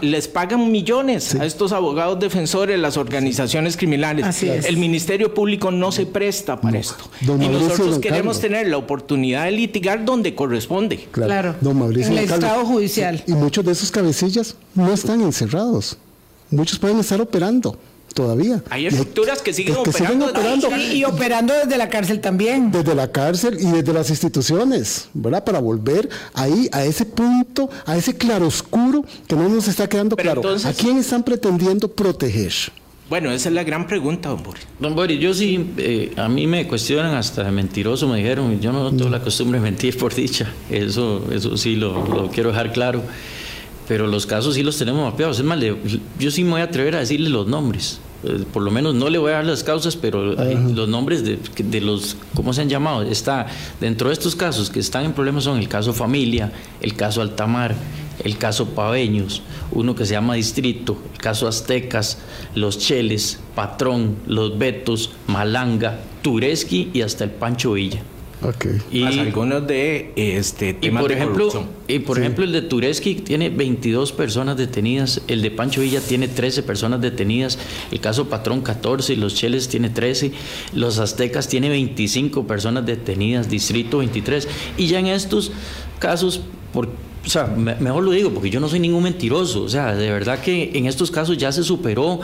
les 0.00 0.28
pagan 0.28 0.70
millones 0.70 1.34
a 1.34 1.44
estos 1.44 1.72
abogados 1.72 2.18
defensores, 2.20 2.78
las 2.78 2.96
organizaciones 2.96 3.76
criminales. 3.76 4.24
Así 4.26 4.48
es. 4.48 4.66
El 4.66 4.76
Ministerio 4.76 5.34
Público 5.34 5.70
no 5.70 5.92
se 5.92 6.06
presta 6.06 6.60
para 6.60 6.78
esto. 6.78 7.08
Don 7.22 7.40
y 7.42 7.46
Mauricio, 7.46 7.68
nosotros 7.68 7.90
don 7.92 8.00
queremos 8.00 8.36
Carlos. 8.36 8.40
tener 8.40 8.68
la 8.68 8.76
oportunidad 8.76 9.44
de 9.44 9.50
litigar 9.52 10.04
donde 10.04 10.34
corresponde. 10.34 11.06
Claro, 11.10 11.54
Don 11.60 11.78
Mauricio 11.78 12.12
en 12.12 12.18
el. 12.18 12.24
Estado 12.24 12.64
judicial. 12.64 13.22
Y 13.26 13.32
muchos 13.32 13.64
de 13.64 13.72
esos 13.72 13.90
cabecillas 13.90 14.56
no 14.74 14.92
están 14.92 15.20
encerrados. 15.22 15.95
Muchos 16.50 16.78
pueden 16.78 16.98
estar 16.98 17.20
operando 17.20 17.76
todavía. 18.14 18.62
Hay 18.70 18.84
Y 18.84 18.86
estructuras 18.86 19.42
que 19.42 19.52
siguen 19.52 19.76
que 19.84 19.92
siguen 19.92 20.22
operando. 20.22 20.68
operando. 20.68 20.92
Y, 20.94 20.96
y 20.98 21.04
operando 21.04 21.52
desde 21.52 21.76
la 21.76 21.88
cárcel 21.90 22.20
también. 22.20 22.70
desde 22.72 22.94
la 22.94 23.12
cárcel 23.12 23.58
y 23.60 23.66
desde 23.70 23.92
las 23.92 24.08
instituciones, 24.08 25.08
¿verdad? 25.12 25.44
Para 25.44 25.58
volver 25.60 26.08
ahí 26.32 26.68
a 26.72 26.84
ese 26.84 27.04
punto, 27.04 27.68
a 27.84 27.94
ese 27.96 28.16
claroscuro 28.16 29.04
que 29.26 29.36
no 29.36 29.48
nos 29.50 29.68
está 29.68 29.86
quedando 29.88 30.16
Pero 30.16 30.26
claro. 30.32 30.40
entonces- 30.40 30.66
¿A 30.66 30.72
quién 30.72 30.96
están 30.96 31.22
pretendiendo 31.24 31.88
proteger? 31.88 32.52
Bueno, 33.10 33.30
esa 33.30 33.50
es 33.50 33.54
la 33.54 33.62
gran 33.64 33.86
pregunta, 33.86 34.30
don 34.30 34.42
Boris. 34.42 34.62
Don 34.80 34.94
Boris, 34.96 35.20
yo 35.20 35.32
sí, 35.34 35.74
eh, 35.76 36.12
a 36.16 36.28
mí 36.28 36.46
me 36.48 36.66
cuestionan 36.66 37.14
hasta 37.14 37.44
de 37.44 37.52
mentiroso, 37.52 38.08
me 38.08 38.16
dijeron, 38.16 38.52
y 38.54 38.58
yo 38.60 38.72
no 38.72 38.88
tengo 38.90 39.10
la 39.10 39.20
costumbre 39.22 39.60
de 39.60 39.64
mentir 39.64 39.96
por 39.96 40.12
dicha, 40.12 40.50
eso, 40.70 41.22
eso 41.32 41.56
sí 41.56 41.76
lo, 41.76 42.04
lo 42.08 42.30
quiero 42.30 42.48
dejar 42.50 42.72
claro, 42.72 43.02
pero 43.88 44.06
los 44.06 44.26
casos 44.26 44.54
sí 44.54 44.62
los 44.62 44.76
tenemos 44.78 45.10
mapeados, 45.10 45.38
es 45.38 45.44
más, 45.44 45.58
le- 45.58 45.76
yo 46.18 46.30
sí 46.30 46.42
me 46.44 46.50
voy 46.52 46.60
a 46.60 46.64
atrever 46.64 46.96
a 46.96 47.00
decirle 47.00 47.28
los 47.30 47.46
nombres, 47.46 48.00
Eh, 48.24 48.44
por 48.50 48.62
lo 48.62 48.70
menos 48.70 48.94
no 48.94 49.10
le 49.10 49.18
voy 49.18 49.30
a 49.30 49.34
dar 49.36 49.44
las 49.44 49.62
causas, 49.62 49.94
pero 49.94 50.40
hay 50.40 50.56
los 50.74 50.88
nombres 50.88 51.22
de, 51.22 51.38
de 51.58 51.80
los, 51.82 52.16
¿cómo 52.34 52.54
se 52.54 52.62
han 52.62 52.68
llamado? 52.70 53.02
Está, 53.02 53.46
dentro 53.78 54.08
de 54.08 54.14
estos 54.14 54.34
casos 54.34 54.70
que 54.70 54.80
están 54.80 55.04
en 55.04 55.12
problemas 55.12 55.44
son 55.44 55.58
el 55.58 55.68
caso 55.68 55.92
familia, 55.92 56.50
el 56.80 56.94
caso 56.94 57.20
Altamar, 57.20 57.74
el 58.24 58.38
caso 58.38 58.70
Paveños, 58.70 59.42
uno 59.70 59.94
que 59.94 60.06
se 60.06 60.12
llama 60.12 60.34
Distrito, 60.34 60.96
el 61.12 61.18
caso 61.20 61.46
Aztecas, 61.46 62.16
los 62.54 62.78
Cheles, 62.78 63.38
Patrón, 63.54 64.16
los 64.26 64.56
Betos, 64.58 65.10
Malanga, 65.26 66.00
Tureski 66.22 66.90
y 66.94 67.02
hasta 67.02 67.24
el 67.24 67.30
Pancho 67.30 67.74
Villa. 67.74 68.00
Ok. 68.42 68.66
Y, 68.92 69.00
Más 69.00 69.16
algunos 69.18 69.66
de 69.66 70.12
este 70.16 70.70
y 70.70 70.74
temas 70.74 71.00
por 71.02 71.10
de 71.10 71.16
ejemplo, 71.16 71.48
corrupción. 71.48 71.66
y 71.88 71.98
por 72.00 72.18
ejemplo 72.18 72.44
el 72.44 72.52
de 72.52 72.60
Tureski 72.62 73.14
tiene 73.14 73.48
22 73.48 74.12
personas 74.12 74.58
detenidas, 74.58 75.22
el 75.26 75.40
de 75.40 75.50
Pancho 75.50 75.80
Villa 75.80 76.00
tiene 76.02 76.28
13 76.28 76.62
personas 76.62 77.00
detenidas, 77.00 77.58
el 77.90 77.98
caso 78.00 78.28
Patrón 78.28 78.60
14, 78.60 79.14
y 79.14 79.16
los 79.16 79.34
Cheles 79.34 79.68
tiene 79.68 79.88
13, 79.88 80.32
los 80.74 80.98
Aztecas 80.98 81.48
tiene 81.48 81.70
25 81.70 82.46
personas 82.46 82.84
detenidas, 82.84 83.48
Distrito 83.48 83.98
23, 83.98 84.46
y 84.76 84.86
ya 84.86 84.98
en 84.98 85.06
estos 85.06 85.50
casos, 85.98 86.42
por, 86.74 86.88
o 87.24 87.28
sea, 87.30 87.46
me- 87.46 87.76
mejor 87.76 88.04
lo 88.04 88.10
digo 88.10 88.30
porque 88.30 88.50
yo 88.50 88.60
no 88.60 88.68
soy 88.68 88.80
ningún 88.80 89.02
mentiroso, 89.04 89.62
o 89.62 89.68
sea, 89.70 89.94
de 89.94 90.10
verdad 90.10 90.40
que 90.40 90.72
en 90.74 90.84
estos 90.86 91.10
casos 91.10 91.38
ya 91.38 91.52
se 91.52 91.62
superó 91.64 92.20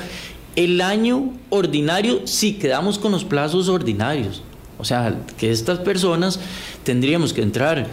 el 0.56 0.82
año 0.82 1.32
ordinario 1.48 2.26
si 2.26 2.52
quedamos 2.58 2.98
con 2.98 3.12
los 3.12 3.24
plazos 3.24 3.70
ordinarios. 3.70 4.42
O 4.82 4.84
sea, 4.84 5.16
que 5.38 5.50
estas 5.50 5.78
personas 5.78 6.38
tendríamos 6.84 7.32
que 7.32 7.40
entrar 7.40 7.86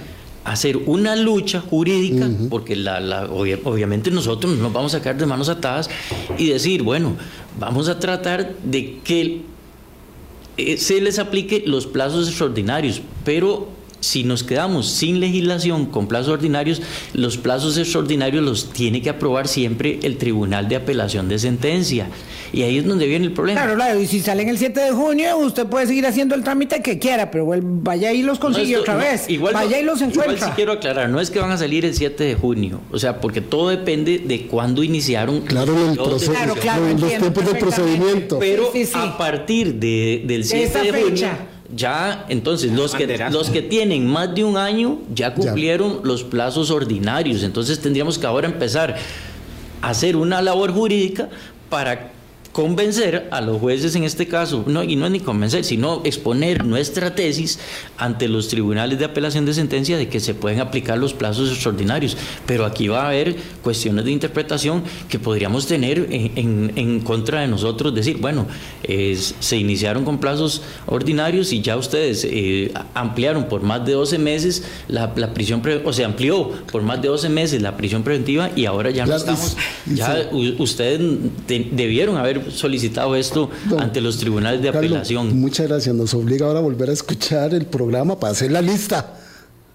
a 0.43 0.51
hacer 0.51 0.75
una 0.87 1.15
lucha 1.15 1.61
jurídica, 1.61 2.27
porque 2.49 2.75
la, 2.75 2.99
la- 2.99 3.27
obvia- 3.29 3.59
obviamente 3.63 4.09
nosotros 4.11 4.55
no 4.57 4.63
nos 4.63 4.73
vamos 4.73 4.95
a 4.95 5.01
quedar 5.01 5.17
de 5.17 5.25
manos 5.27 5.47
atadas 5.49 5.89
y 6.37 6.47
decir, 6.47 6.81
bueno, 6.81 7.15
vamos 7.59 7.87
a 7.89 7.99
tratar 7.99 8.55
de 8.63 8.99
que 9.03 9.41
eh, 10.57 10.77
se 10.77 10.99
les 10.99 11.19
aplique 11.19 11.63
los 11.65 11.85
plazos 11.85 12.27
extraordinarios, 12.27 13.01
pero 13.23 13.69
si 13.99 14.23
nos 14.23 14.43
quedamos 14.43 14.87
sin 14.89 15.19
legislación 15.19 15.85
con 15.85 16.07
plazos 16.07 16.29
ordinarios, 16.29 16.81
los 17.13 17.37
plazos 17.37 17.77
extraordinarios 17.77 18.43
los 18.43 18.69
tiene 18.71 19.01
que 19.01 19.09
aprobar 19.09 19.47
siempre 19.47 19.99
el 20.03 20.17
Tribunal 20.17 20.67
de 20.69 20.77
Apelación 20.77 21.27
de 21.29 21.39
Sentencia. 21.39 22.07
Y 22.51 22.63
ahí 22.63 22.79
es 22.79 22.85
donde 22.87 23.05
viene 23.05 23.25
el 23.27 23.31
problema. 23.33 23.61
Claro, 23.61 23.75
claro, 23.75 24.01
y 24.01 24.07
si 24.07 24.21
salen 24.21 24.49
el 24.49 24.57
7 24.57 24.79
de 24.79 24.91
junio, 24.91 25.37
usted 25.37 25.67
puede 25.67 25.85
seguir 25.85 26.07
haciendo 26.07 26.33
el 26.33 26.43
trámite 26.43 26.81
que 26.81 26.97
quiera, 26.97 27.29
pero 27.29 27.45
vaya 27.61 28.11
y 28.11 28.23
los 28.23 28.39
No, 28.39 28.45
consigue 28.47 28.69
esto- 28.71 28.81
otra 28.81 28.93
no, 28.95 28.99
vez. 29.01 29.29
igual 29.29 29.53
no- 29.53 29.59
vaya 29.59 29.79
y 29.79 29.83
los 29.83 30.01
Igual 30.01 30.11
encuentra. 30.17 30.47
sí 30.47 30.53
quiero 30.55 30.71
aclarar, 30.71 31.09
no 31.09 31.19
es 31.21 31.29
que 31.29 31.39
van 31.39 31.51
a 31.51 31.57
salir 31.59 31.85
el 31.85 31.93
7 31.93 32.23
de 32.23 32.33
junio, 32.33 32.81
o 32.91 32.97
sea, 32.97 33.21
porque 33.21 33.41
todo 33.41 33.69
depende 33.69 34.17
de 34.17 34.47
cuándo 34.47 34.81
iniciaron 34.83 35.41
Claro, 35.41 35.75
el 35.91 35.95
proceso, 35.97 36.31
Claro, 36.31 36.55
claro, 36.55 36.81
los 36.81 36.91
entiendo 36.91 37.17
tiempos 37.19 37.45
de 37.45 37.51
perfectamente. 37.51 37.97
procedimiento. 37.99 38.39
Pero 38.39 38.71
Sí, 38.73 38.85
sí, 38.85 38.91
sí. 38.93 38.99
a 38.99 39.15
partir 39.17 39.75
de, 39.75 40.23
del 40.25 40.43
7 40.43 40.63
esa 40.63 40.81
de 40.81 40.89
junio, 40.91 41.05
fecha. 41.09 41.37
Ya, 41.75 42.25
entonces, 42.29 42.71
los 42.71 42.95
que, 42.95 43.05
los 43.29 43.49
que 43.49 43.61
tienen 43.61 44.07
más 44.07 44.33
de 44.33 44.43
un 44.43 44.57
año 44.57 44.99
ya 45.13 45.33
cumplieron 45.35 46.01
los 46.03 46.23
plazos 46.23 46.71
ordinarios. 46.71 47.43
Entonces, 47.43 47.79
tendríamos 47.79 48.17
que 48.17 48.25
ahora 48.25 48.47
empezar 48.47 48.95
a 49.81 49.89
hacer 49.89 50.15
una 50.15 50.41
labor 50.41 50.71
jurídica 50.73 51.29
para 51.69 52.11
convencer 52.51 53.27
a 53.31 53.41
los 53.41 53.59
jueces 53.59 53.95
en 53.95 54.03
este 54.03 54.27
caso, 54.27 54.63
no, 54.67 54.83
y 54.83 54.95
no 54.95 55.05
es 55.05 55.11
ni 55.11 55.19
convencer, 55.19 55.63
sino 55.63 56.01
exponer 56.03 56.65
nuestra 56.65 57.13
tesis 57.15 57.59
ante 57.97 58.27
los 58.27 58.47
tribunales 58.47 58.97
de 58.99 59.05
apelación 59.05 59.45
de 59.45 59.53
sentencia 59.53 59.97
de 59.97 60.09
que 60.09 60.19
se 60.19 60.33
pueden 60.33 60.59
aplicar 60.59 60.97
los 60.97 61.13
plazos 61.13 61.49
extraordinarios. 61.51 62.17
Pero 62.45 62.65
aquí 62.65 62.87
va 62.87 63.03
a 63.03 63.07
haber 63.09 63.35
cuestiones 63.63 64.05
de 64.05 64.11
interpretación 64.11 64.83
que 65.09 65.19
podríamos 65.19 65.67
tener 65.67 66.07
en, 66.09 66.31
en- 66.35 66.71
en 66.75 66.99
contra 67.01 67.41
de 67.41 67.47
nosotros, 67.47 67.93
decir, 67.93 68.17
bueno, 68.17 68.47
es- 68.83 69.35
se 69.39 69.57
iniciaron 69.57 70.03
con 70.03 70.17
plazos 70.19 70.61
ordinarios 70.87 71.53
y 71.53 71.61
ya 71.61 71.77
ustedes 71.77 72.25
eh, 72.29 72.73
ampliaron 72.93 73.45
por 73.45 73.61
más 73.61 73.85
de 73.85 73.93
12 73.93 74.17
meses 74.17 74.63
la, 74.87 75.13
la 75.15 75.33
prisión, 75.33 75.61
pre- 75.61 75.81
o 75.85 75.93
se 75.93 76.03
amplió 76.03 76.49
por 76.71 76.81
más 76.81 77.01
de 77.01 77.07
12 77.09 77.29
meses 77.29 77.61
la 77.61 77.77
prisión 77.77 78.03
preventiva 78.03 78.49
y 78.55 78.65
ahora 78.65 78.89
ya 78.89 79.05
no 79.05 79.15
Claro, 79.15 79.19
estamos, 79.19 79.57
ya 79.93 80.29
u- 80.31 80.61
ustedes 80.63 80.99
de- 81.47 81.67
debieron 81.71 82.17
haber 82.17 82.38
solicitado 82.49 83.15
esto 83.15 83.49
Don 83.69 83.81
ante 83.81 84.01
los 84.01 84.17
tribunales 84.17 84.61
de 84.61 84.71
Carlos, 84.71 84.91
apelación. 84.91 85.39
muchas 85.39 85.67
gracias. 85.67 85.95
Nos 85.95 86.13
obliga 86.13 86.45
ahora 86.47 86.59
a 86.59 86.61
volver 86.61 86.89
a 86.89 86.93
escuchar 86.93 87.53
el 87.53 87.65
programa 87.65 88.19
para 88.19 88.31
hacer 88.31 88.51
la 88.51 88.61
lista 88.61 89.15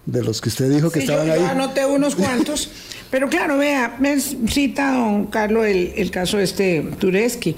de 0.05 0.23
los 0.23 0.39
que 0.41 0.49
usted 0.49 0.69
dijo 0.69 0.91
que 0.91 0.99
Sí, 1.01 1.05
estaban 1.05 1.27
yo, 1.27 1.33
ahí. 1.33 1.39
yo 1.39 1.47
anoté 1.47 1.85
unos 1.85 2.15
cuantos, 2.15 2.69
pero 3.09 3.27
claro, 3.29 3.57
vea, 3.57 3.95
me 3.99 4.19
cita 4.19 4.93
don 4.93 5.25
Carlos 5.27 5.65
el, 5.65 5.93
el 5.95 6.11
caso 6.11 6.39
este 6.39 6.81
Tureski. 6.99 7.55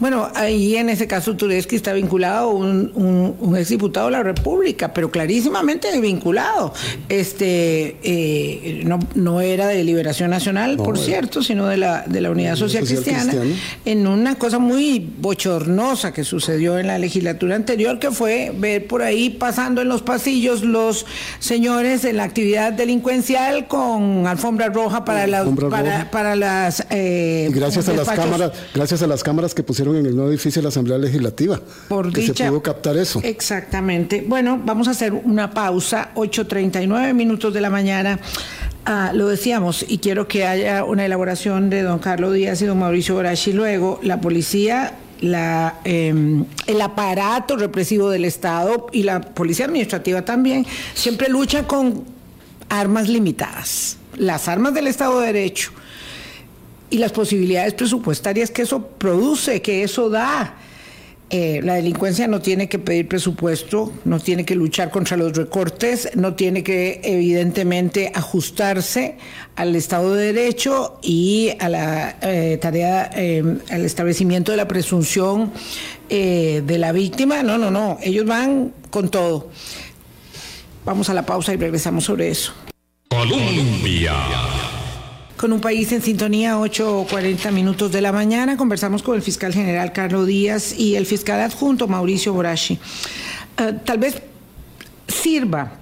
Bueno, 0.00 0.28
ahí 0.34 0.76
en 0.76 0.88
ese 0.88 1.06
caso 1.06 1.36
Tureski 1.36 1.76
está 1.76 1.92
vinculado 1.92 2.48
un, 2.50 2.90
un, 2.94 3.36
un 3.38 3.56
exdiputado 3.56 4.06
de 4.06 4.12
la 4.12 4.22
República, 4.22 4.92
pero 4.92 5.10
clarísimamente 5.10 5.88
vinculado. 6.00 6.72
Este 7.08 7.96
eh, 8.02 8.82
no, 8.86 8.98
no 9.14 9.40
era 9.42 9.68
de 9.68 9.84
Liberación 9.84 10.30
Nacional, 10.30 10.76
No, 10.78 10.82
por 10.84 10.96
era- 10.96 11.04
cierto, 11.06 11.42
sino 11.42 11.66
de 11.66 11.76
la, 11.76 12.04
de 12.06 12.20
la 12.22 12.30
Unidad 12.30 12.56
Social, 12.56 12.86
Social 12.86 13.04
Cristiana, 13.04 13.32
Cristiana. 13.40 13.60
en 13.84 14.06
una 14.06 14.36
cosa 14.36 14.58
muy 14.58 15.06
bochornosa 15.18 16.12
que 16.14 16.24
sucedió 16.24 16.78
en 16.78 16.86
la 16.86 16.98
legislatura 16.98 17.56
anterior, 17.56 17.98
que 17.98 18.10
fue 18.10 18.52
ver 18.56 18.86
por 18.86 19.02
ahí 19.02 19.30
pasando 19.30 19.82
en 19.82 19.88
los 19.88 20.02
pasillos 20.02 20.62
los 20.62 21.04
señores 21.40 22.04
en 22.04 22.16
la 22.16 22.24
actividad 22.24 22.72
delincuencial 22.72 23.68
con 23.68 24.26
alfombra 24.26 24.68
roja 24.68 25.04
para, 25.04 25.26
las 25.26 25.40
Alfombra 25.42 25.68
para, 25.68 25.92
roja. 25.98 26.10
para 26.10 26.36
las... 26.36 26.86
eh, 26.90 27.50
gracias 27.52 27.88
a 27.88 27.92
las 27.92 28.08
cámaras, 28.08 28.52
gracias 28.74 29.02
a 29.02 29.06
las 29.06 29.22
cámaras 29.22 29.54
que 29.54 29.62
pusieron 29.62 29.89
en 29.98 30.06
el 30.06 30.14
nuevo 30.14 30.30
edificio 30.30 30.60
de 30.60 30.64
la 30.64 30.68
Asamblea 30.70 30.98
Legislativa, 30.98 31.60
Por 31.88 32.12
que 32.12 32.20
dicha- 32.22 32.44
se 32.44 32.50
pudo 32.50 32.62
captar 32.62 32.96
eso. 32.96 33.20
Exactamente. 33.22 34.24
Bueno, 34.26 34.60
vamos 34.64 34.88
a 34.88 34.92
hacer 34.92 35.12
una 35.12 35.50
pausa, 35.50 36.10
8.39 36.14 37.12
minutos 37.14 37.52
de 37.52 37.60
la 37.60 37.70
mañana. 37.70 38.18
Ah, 38.86 39.12
lo 39.14 39.28
decíamos, 39.28 39.84
y 39.88 39.98
quiero 39.98 40.26
que 40.26 40.46
haya 40.46 40.84
una 40.84 41.04
elaboración 41.04 41.68
de 41.70 41.82
don 41.82 41.98
Carlos 41.98 42.32
Díaz 42.34 42.62
y 42.62 42.66
don 42.66 42.78
Mauricio 42.78 43.14
Borachi 43.14 43.52
luego. 43.52 44.00
La 44.02 44.20
policía, 44.20 44.94
la, 45.20 45.80
eh, 45.84 46.42
el 46.66 46.80
aparato 46.80 47.56
represivo 47.56 48.08
del 48.08 48.24
Estado 48.24 48.86
y 48.92 49.02
la 49.02 49.20
policía 49.20 49.66
administrativa 49.66 50.22
también 50.24 50.64
siempre 50.94 51.28
lucha 51.28 51.66
con 51.66 52.04
armas 52.70 53.08
limitadas. 53.08 53.98
Las 54.16 54.48
armas 54.48 54.72
del 54.74 54.86
Estado 54.86 55.20
de 55.20 55.26
Derecho 55.26 55.72
y 56.90 56.98
las 56.98 57.12
posibilidades 57.12 57.74
presupuestarias 57.74 58.50
que 58.50 58.62
eso 58.62 58.86
produce, 58.86 59.62
que 59.62 59.82
eso 59.82 60.10
da. 60.10 60.56
Eh, 61.32 61.60
la 61.62 61.74
delincuencia 61.74 62.26
no 62.26 62.40
tiene 62.40 62.68
que 62.68 62.80
pedir 62.80 63.06
presupuesto, 63.06 63.92
no 64.04 64.18
tiene 64.18 64.44
que 64.44 64.56
luchar 64.56 64.90
contra 64.90 65.16
los 65.16 65.36
recortes, 65.36 66.10
no 66.16 66.34
tiene 66.34 66.64
que 66.64 67.00
evidentemente 67.04 68.10
ajustarse 68.12 69.16
al 69.54 69.76
Estado 69.76 70.14
de 70.14 70.32
Derecho 70.32 70.98
y 71.02 71.52
a 71.60 71.68
la 71.68 72.16
eh, 72.20 72.58
tarea, 72.60 73.12
eh, 73.14 73.44
al 73.70 73.84
establecimiento 73.84 74.50
de 74.50 74.56
la 74.56 74.66
presunción 74.66 75.52
eh, 76.08 76.64
de 76.66 76.78
la 76.78 76.90
víctima. 76.90 77.44
No, 77.44 77.58
no, 77.58 77.70
no, 77.70 77.98
ellos 78.02 78.26
van 78.26 78.72
con 78.90 79.08
todo. 79.08 79.50
Vamos 80.84 81.10
a 81.10 81.14
la 81.14 81.24
pausa 81.24 81.54
y 81.54 81.56
regresamos 81.58 82.02
sobre 82.02 82.30
eso. 82.30 82.52
Colombia. 83.08 84.14
Con 85.40 85.54
un 85.54 85.60
país 85.62 85.90
en 85.92 86.02
sintonía, 86.02 86.58
8 86.58 87.00
o 87.00 87.06
40 87.06 87.50
minutos 87.50 87.90
de 87.90 88.02
la 88.02 88.12
mañana. 88.12 88.58
Conversamos 88.58 89.02
con 89.02 89.16
el 89.16 89.22
fiscal 89.22 89.54
general 89.54 89.90
Carlos 89.90 90.26
Díaz 90.26 90.78
y 90.78 90.96
el 90.96 91.06
fiscal 91.06 91.40
adjunto 91.40 91.88
Mauricio 91.88 92.34
Borashi. 92.34 92.78
Eh, 93.56 93.72
tal 93.86 93.96
vez 93.96 94.20
sirva 95.08 95.78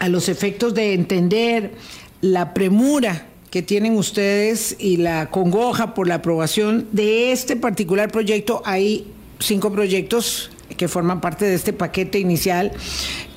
a 0.00 0.08
los 0.08 0.28
efectos 0.28 0.74
de 0.74 0.94
entender 0.94 1.74
la 2.22 2.52
premura 2.52 3.28
que 3.52 3.62
tienen 3.62 3.96
ustedes 3.96 4.74
y 4.80 4.96
la 4.96 5.30
congoja 5.30 5.94
por 5.94 6.08
la 6.08 6.16
aprobación 6.16 6.88
de 6.90 7.30
este 7.30 7.54
particular 7.54 8.10
proyecto. 8.10 8.62
Hay 8.64 9.06
cinco 9.38 9.70
proyectos 9.70 10.50
que 10.76 10.88
forman 10.88 11.20
parte 11.20 11.44
de 11.44 11.54
este 11.54 11.72
paquete 11.72 12.18
inicial 12.18 12.72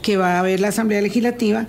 que 0.01 0.18
va 0.18 0.39
a 0.39 0.41
ver 0.41 0.59
la 0.59 0.70
Asamblea 0.70 1.01
Legislativa. 1.01 1.68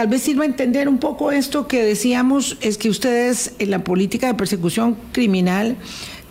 Tal 0.00 0.08
vez 0.08 0.22
sirva 0.22 0.46
entender 0.46 0.88
un 0.88 0.96
poco 0.96 1.30
esto 1.30 1.68
que 1.68 1.84
decíamos, 1.84 2.56
es 2.62 2.78
que 2.78 2.88
ustedes 2.88 3.52
en 3.58 3.70
la 3.70 3.84
política 3.84 4.28
de 4.28 4.32
persecución 4.32 4.96
criminal 5.12 5.76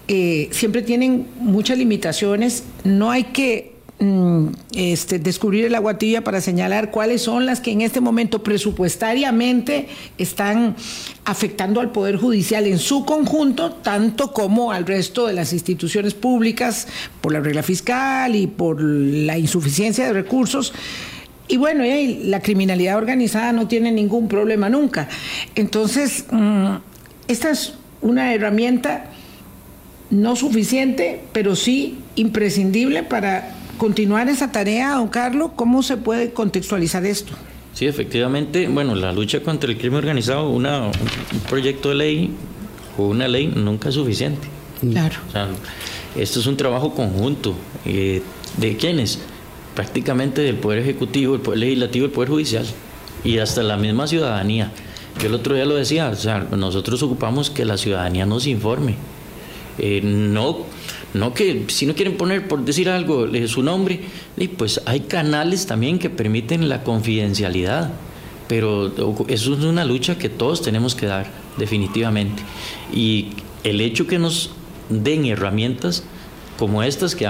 eh, 0.08 0.50
siempre 0.52 0.82
tienen 0.82 1.28
muchas 1.36 1.78
limitaciones, 1.78 2.64
no 2.84 3.12
hay 3.12 3.26
que 3.26 3.76
mm, 4.00 4.48
este, 4.74 5.20
descubrir 5.20 5.66
el 5.66 5.76
aguatilla 5.76 6.24
para 6.24 6.42
señalar 6.42 6.90
cuáles 6.90 7.22
son 7.22 7.46
las 7.46 7.60
que 7.60 7.70
en 7.70 7.82
este 7.82 8.02
momento 8.02 8.42
presupuestariamente 8.42 9.88
están 10.18 10.76
afectando 11.24 11.80
al 11.80 11.92
Poder 11.92 12.16
Judicial 12.16 12.66
en 12.66 12.80
su 12.80 13.06
conjunto, 13.06 13.74
tanto 13.74 14.34
como 14.34 14.72
al 14.72 14.88
resto 14.88 15.28
de 15.28 15.34
las 15.34 15.54
instituciones 15.54 16.16
públicas 16.16 16.88
por 17.22 17.34
la 17.34 17.40
regla 17.40 17.62
fiscal 17.62 18.36
y 18.36 18.48
por 18.48 18.82
la 18.82 19.38
insuficiencia 19.38 20.08
de 20.08 20.14
recursos. 20.14 20.74
Y 21.50 21.58
bueno, 21.58 21.84
la 22.24 22.42
criminalidad 22.42 22.98
organizada 22.98 23.52
no 23.52 23.68
tiene 23.68 23.92
ningún 23.92 24.28
problema 24.28 24.70
nunca. 24.70 25.10
Entonces, 25.56 26.26
mm, 26.32 26.76
esta 27.28 27.50
es 27.50 27.74
una 28.02 28.34
herramienta 28.36 29.08
no 30.12 30.36
suficiente, 30.36 31.22
pero 31.34 31.56
sí 31.56 31.98
imprescindible 32.16 33.02
para 33.02 33.56
continuar 33.80 34.30
esa 34.30 34.52
tarea, 34.52 34.92
don 34.94 35.08
Carlos. 35.08 35.52
¿Cómo 35.56 35.82
se 35.82 35.98
puede 35.98 36.32
contextualizar 36.34 37.04
esto? 37.06 37.34
Sí, 37.74 37.88
efectivamente, 37.88 38.68
bueno, 38.68 38.94
la 38.94 39.12
lucha 39.12 39.42
contra 39.42 39.72
el 39.72 39.78
crimen 39.78 39.98
organizado, 39.98 40.50
una, 40.52 40.86
un 40.86 41.40
proyecto 41.50 41.90
de 41.90 41.96
ley 41.96 42.32
o 42.96 43.08
una 43.08 43.28
ley 43.28 43.48
nunca 43.48 43.90
es 43.90 43.96
suficiente. 43.96 44.48
Claro. 44.92 45.16
O 45.30 45.32
sea, 45.32 45.48
esto 46.16 46.40
es 46.40 46.46
un 46.46 46.58
trabajo 46.58 46.94
conjunto. 46.94 47.56
Eh, 47.86 48.22
¿De 48.58 48.78
quiénes? 48.78 49.20
Prácticamente 49.80 50.42
del 50.42 50.58
Poder 50.58 50.80
Ejecutivo, 50.80 51.36
el 51.36 51.40
Poder 51.40 51.62
Legislativo, 51.62 52.06
el 52.06 52.12
Poder 52.12 52.30
Judicial 52.30 52.66
y 53.24 53.38
hasta 53.38 53.64
la 53.64 53.78
misma 53.78 54.08
ciudadanía. 54.08 54.74
Yo 55.22 55.28
el 55.28 55.34
otro 55.34 55.56
día 55.56 55.64
lo 55.64 55.76
decía, 55.76 56.12
o 56.52 56.58
nosotros 56.58 57.02
ocupamos 57.02 57.50
que 57.50 57.64
la 57.64 57.78
ciudadanía 57.78 58.26
nos 58.26 58.46
informe. 58.46 58.96
Eh, 59.78 60.02
no, 60.04 60.66
no 61.14 61.34
que 61.34 61.64
si 61.70 61.86
no 61.86 61.96
quieren 61.96 62.18
poner, 62.18 62.46
por 62.50 62.66
decir 62.66 62.90
algo, 62.90 63.26
su 63.48 63.64
nombre, 63.64 64.02
pues 64.58 64.82
hay 64.86 65.00
canales 65.00 65.66
también 65.66 65.98
que 65.98 66.10
permiten 66.10 66.68
la 66.68 66.84
confidencialidad, 66.84 67.94
pero 68.50 68.92
eso 69.30 69.54
es 69.54 69.64
una 69.64 69.86
lucha 69.86 70.18
que 70.18 70.28
todos 70.28 70.62
tenemos 70.62 70.94
que 70.94 71.06
dar, 71.06 71.32
definitivamente. 71.56 72.44
Y 72.94 73.30
el 73.64 73.80
hecho 73.80 74.08
que 74.08 74.20
nos 74.20 74.52
den 74.90 75.24
herramientas, 75.24 76.04
como 76.60 76.84
estas, 76.84 77.16
que, 77.16 77.26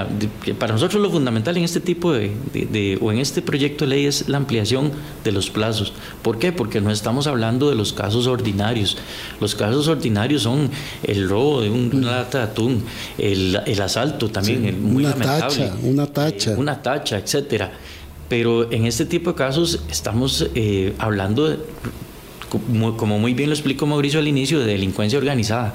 para 0.58 0.74
nosotros 0.74 1.00
lo 1.00 1.12
fundamental 1.12 1.56
en 1.56 1.64
este 1.64 1.80
tipo 1.80 2.12
de, 2.12 2.98
o 3.00 3.12
en 3.12 3.20
este 3.20 3.44
proyecto 3.44 3.86
de 3.86 3.92
ley 3.92 4.06
es 4.08 4.28
la 4.28 4.38
ampliación 4.38 4.92
de 5.24 5.32
los 5.32 5.52
plazos. 5.52 5.94
¿Por 6.24 6.40
qué? 6.40 6.52
Porque 6.52 6.82
no 6.82 6.90
estamos 6.90 7.28
hablando 7.28 7.70
de 7.70 7.76
los 7.76 7.94
casos 7.94 8.26
ordinarios. 8.26 8.98
Los 9.40 9.54
casos 9.54 9.88
ordinarios 9.88 10.42
son 10.42 10.72
el 11.04 11.30
robo 11.30 11.62
de 11.62 11.70
un, 11.70 11.92
una 11.94 12.12
lata 12.12 12.40
de 12.40 12.44
atún, 12.46 12.84
el, 13.20 13.80
asalto 13.80 14.30
también, 14.30 14.82
muy 14.82 15.06
una 15.06 15.12
lamentable. 15.12 15.68
Tacha, 15.68 15.78
una 15.84 16.08
tacha. 16.08 16.56
una 16.58 16.82
tacha, 16.82 17.18
etcétera. 17.20 17.72
Pero 18.28 18.72
en 18.72 18.88
este 18.88 19.06
tipo 19.06 19.32
de 19.32 19.36
casos 19.36 19.80
estamos 19.92 20.48
eh, 20.56 20.96
hablando 20.98 21.50
de 21.50 21.60
como 22.50 23.20
muy 23.20 23.34
bien 23.34 23.50
lo 23.50 23.56
explicó 23.56 23.86
Mauricio 23.86 24.20
al 24.20 24.28
inicio, 24.28 24.60
de 24.60 24.66
delincuencia 24.66 25.18
organizada, 25.18 25.74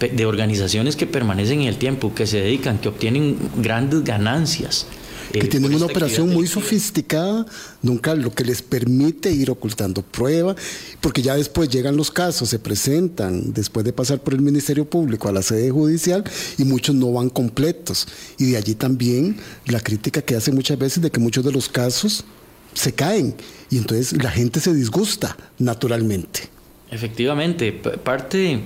de 0.00 0.26
organizaciones 0.26 0.96
que 0.96 1.06
permanecen 1.06 1.62
en 1.62 1.68
el 1.68 1.76
tiempo, 1.76 2.14
que 2.14 2.26
se 2.26 2.40
dedican, 2.40 2.78
que 2.78 2.88
obtienen 2.88 3.36
grandes 3.56 4.04
ganancias. 4.04 4.86
Que 5.32 5.38
eh, 5.38 5.48
tienen 5.48 5.74
una 5.74 5.86
operación 5.86 6.28
muy 6.28 6.46
sofisticada, 6.46 7.46
nunca 7.80 8.14
lo 8.14 8.34
que 8.34 8.44
les 8.44 8.60
permite 8.60 9.30
ir 9.32 9.50
ocultando 9.50 10.02
prueba, 10.02 10.54
porque 11.00 11.22
ya 11.22 11.36
después 11.36 11.70
llegan 11.70 11.96
los 11.96 12.10
casos, 12.10 12.50
se 12.50 12.58
presentan 12.58 13.52
después 13.54 13.84
de 13.84 13.92
pasar 13.92 14.20
por 14.20 14.34
el 14.34 14.42
Ministerio 14.42 14.84
Público 14.84 15.28
a 15.28 15.32
la 15.32 15.42
sede 15.42 15.70
judicial 15.70 16.22
y 16.58 16.64
muchos 16.64 16.94
no 16.94 17.12
van 17.12 17.30
completos. 17.30 18.06
Y 18.38 18.50
de 18.50 18.56
allí 18.58 18.74
también 18.74 19.36
la 19.66 19.80
crítica 19.80 20.20
que 20.20 20.36
hace 20.36 20.52
muchas 20.52 20.78
veces 20.78 21.02
de 21.02 21.10
que 21.10 21.20
muchos 21.20 21.44
de 21.44 21.52
los 21.52 21.68
casos 21.68 22.24
se 22.74 22.92
caen 22.92 23.34
y 23.70 23.78
entonces 23.78 24.22
la 24.22 24.30
gente 24.30 24.60
se 24.60 24.74
disgusta 24.74 25.36
naturalmente. 25.58 26.48
Efectivamente, 26.90 27.72
parte 27.72 28.60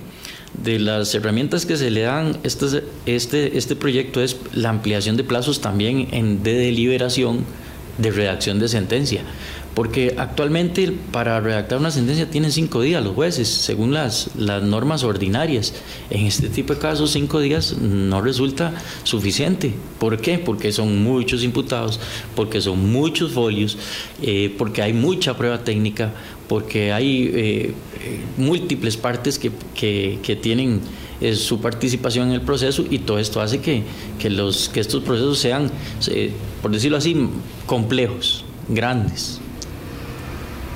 de 0.61 0.79
las 0.79 1.13
herramientas 1.15 1.65
que 1.65 1.77
se 1.77 1.89
le 1.91 2.01
dan 2.01 2.37
este, 2.43 3.57
este, 3.57 3.75
proyecto 3.75 4.21
es 4.21 4.37
la 4.53 4.69
ampliación 4.69 5.15
de 5.17 5.23
plazos 5.23 5.61
también 5.61 6.09
en, 6.11 6.43
de 6.43 6.53
deliberación 6.53 7.45
de 7.97 8.11
redacción 8.11 8.59
de 8.59 8.67
sentencia. 8.67 9.21
Porque 9.77 10.15
actualmente 10.17 10.91
para 11.11 11.39
redactar 11.39 11.77
una 11.77 11.91
sentencia 11.91 12.27
tienen 12.27 12.51
cinco 12.51 12.81
días 12.81 13.03
los 13.03 13.13
jueces, 13.13 13.47
según 13.47 13.93
las, 13.93 14.31
las 14.35 14.63
normas 14.63 15.03
ordinarias. 15.03 15.71
En 16.09 16.25
este 16.25 16.49
tipo 16.49 16.73
de 16.73 16.79
casos, 16.79 17.11
cinco 17.11 17.39
días 17.39 17.77
no 17.77 18.19
resulta 18.19 18.73
suficiente. 19.03 19.71
¿Por 19.99 20.19
qué? 20.19 20.39
Porque 20.39 20.71
son 20.71 21.03
muchos 21.03 21.43
imputados, 21.43 21.99
porque 22.35 22.59
son 22.59 22.91
muchos 22.91 23.33
folios, 23.33 23.77
eh, 24.19 24.51
porque 24.57 24.81
hay 24.81 24.93
mucha 24.93 25.37
prueba 25.37 25.63
técnica, 25.63 26.11
porque 26.47 26.91
hay 26.91 27.31
eh, 27.35 27.73
múltiples 28.35 28.97
partes 28.97 29.37
que, 29.37 30.37
tienen 30.41 30.81
eh, 31.21 31.35
su 31.35 31.61
participación 31.61 32.29
en 32.29 32.33
el 32.33 32.41
proceso 32.41 32.83
y 32.89 32.97
todo 32.97 33.19
esto 33.19 33.41
hace 33.41 33.59
que, 33.59 33.83
los, 34.27 34.69
que 34.69 34.79
estos 34.79 35.03
procesos 35.03 35.37
sean, 35.37 35.69
por 36.63 36.71
decirlo 36.71 36.97
así, 36.97 37.15
complejos, 37.67 38.43
grandes. 38.69 39.39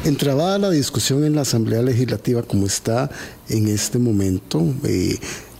Entraba 0.03 0.57
la 0.57 0.71
discusión 0.71 1.23
en 1.23 1.35
la 1.35 1.41
Asamblea 1.41 1.83
Legislativa 1.83 2.41
como 2.41 2.65
está 2.65 3.11
en 3.49 3.67
este 3.67 3.99
momento. 3.99 4.65
Eh, 4.83 5.19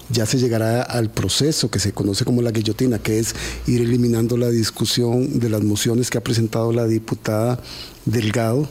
ya 0.10 0.26
se 0.26 0.40
llegará 0.40 0.82
al 0.82 1.12
proceso 1.12 1.70
que 1.70 1.78
se 1.78 1.94
conoce 1.94 2.26
como 2.26 2.42
la 2.42 2.50
guillotina, 2.50 2.98
que 2.98 3.20
es 3.20 3.36
ir 3.68 3.82
eliminando 3.82 4.38
la 4.38 4.50
discusión 4.50 5.40
de 5.40 5.48
las 5.48 5.62
mociones 5.62 6.10
que 6.10 6.18
ha 6.18 6.24
presentado 6.24 6.74
la 6.74 6.88
diputada 6.88 7.60
Delgado. 8.06 8.68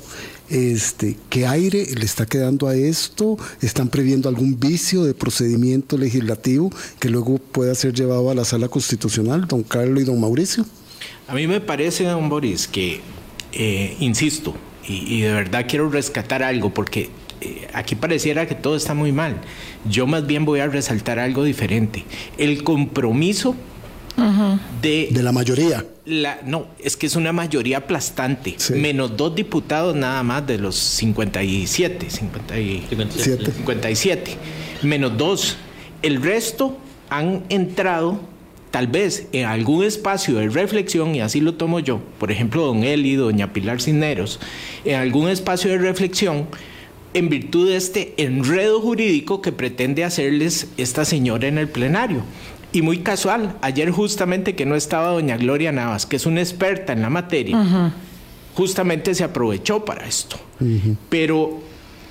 Este, 0.49 1.17
¿Qué 1.29 1.47
aire 1.47 1.87
le 1.95 2.05
está 2.05 2.27
quedando 2.27 2.67
a 2.67 2.75
esto? 2.75 3.39
¿Están 3.63 3.91
previendo 3.91 4.29
algún 4.29 4.59
vicio 4.59 5.05
de 5.05 5.15
procedimiento 5.15 5.97
legislativo 5.97 6.73
que 6.99 7.11
luego 7.11 7.39
pueda 7.39 7.77
ser 7.77 7.95
llevado 7.95 8.29
a 8.29 8.35
la 8.35 8.45
sala 8.45 8.67
constitucional, 8.67 9.47
don 9.47 9.63
Carlos 9.63 10.03
y 10.03 10.05
don 10.05 10.21
Mauricio? 10.21 10.67
A 11.29 11.35
mí 11.37 11.47
me 11.47 11.61
parece, 11.61 12.03
don 12.03 12.29
Boris, 12.29 12.67
que, 12.67 13.01
eh, 13.53 13.97
insisto, 14.01 14.57
y, 14.87 15.21
de 15.21 15.33
verdad 15.33 15.67
quiero 15.69 15.89
rescatar 15.89 16.43
algo 16.43 16.73
porque 16.73 17.11
eh, 17.41 17.69
aquí 17.73 17.95
pareciera 17.95 18.47
que 18.47 18.55
todo 18.55 18.77
está 18.77 18.95
muy 18.95 19.13
mal. 19.13 19.37
Yo 19.89 20.07
más 20.07 20.27
bien 20.27 20.45
voy 20.45 20.61
a 20.61 20.67
resaltar 20.67 21.19
algo 21.19 21.45
diferente. 21.45 22.05
El 22.39 22.63
compromiso 22.65 23.55
de... 24.83 25.09
De 25.11 25.23
la 25.23 25.33
mayoría. 25.33 25.85
La, 26.05 26.41
no, 26.45 26.67
es 26.79 26.97
que 26.97 27.07
es 27.07 27.17
una 27.17 27.33
mayoría 27.33 27.79
aplastante. 27.79 28.57
Menos 28.75 29.17
dos 29.17 29.35
diputados 29.35 29.95
nada 29.95 30.23
más 30.23 30.47
de 30.47 30.59
los 30.59 30.77
57. 30.77 32.11
57. 32.11 33.53
57. 33.53 34.37
Menos 34.83 35.17
dos. 35.17 35.57
El 36.03 36.23
resto 36.23 36.77
han 37.09 37.45
entrado 37.49 38.21
tal 38.71 38.87
vez 38.87 39.27
en 39.33 39.47
algún 39.47 39.85
espacio 39.85 40.37
de 40.37 40.49
reflexión, 40.49 41.15
y 41.15 41.21
así 41.21 41.41
lo 41.41 41.55
tomo 41.55 41.81
yo, 41.81 42.01
por 42.19 42.31
ejemplo, 42.31 42.67
don 42.67 42.85
Eli, 42.85 43.15
doña 43.15 43.53
Pilar 43.53 43.81
Cisneros, 43.81 44.41
en 44.85 44.97
algún 44.97 45.29
espacio 45.29 45.71
de 45.71 45.79
reflexión, 45.79 46.47
en 47.13 47.29
virtud 47.29 47.69
de 47.69 47.77
este 47.77 48.15
enredo 48.19 48.81
jurídico 48.81 49.43
que 49.43 49.51
pretende 49.51 50.05
hacerles 50.05 50.69
esta 50.77 51.05
señora 51.05 51.49
en 51.49 51.59
el 51.59 51.69
plenario. 51.69 52.23
Y 52.73 52.83
muy 52.83 52.99
casual, 52.99 53.57
ayer 53.63 53.91
justamente 53.91 54.55
que 54.55 54.65
no 54.65 54.77
estaba 54.77 55.09
doña 55.09 55.37
Gloria 55.37 55.73
Navas, 55.73 56.07
que 56.07 56.15
es 56.15 56.27
una 56.27 56.41
experta 56.41 56.93
en 56.93 57.03
la 57.03 57.11
materia, 57.11 57.93
justamente 58.55 59.13
se 59.17 59.25
aprovechó 59.25 59.85
para 59.85 60.07
esto. 60.07 60.37
Pero 61.09 61.61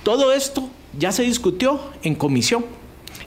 todo 0.03 0.33
esto 0.33 0.69
ya 0.97 1.13
se 1.13 1.23
discutió 1.23 1.79
en 2.03 2.15
comisión. 2.15 2.65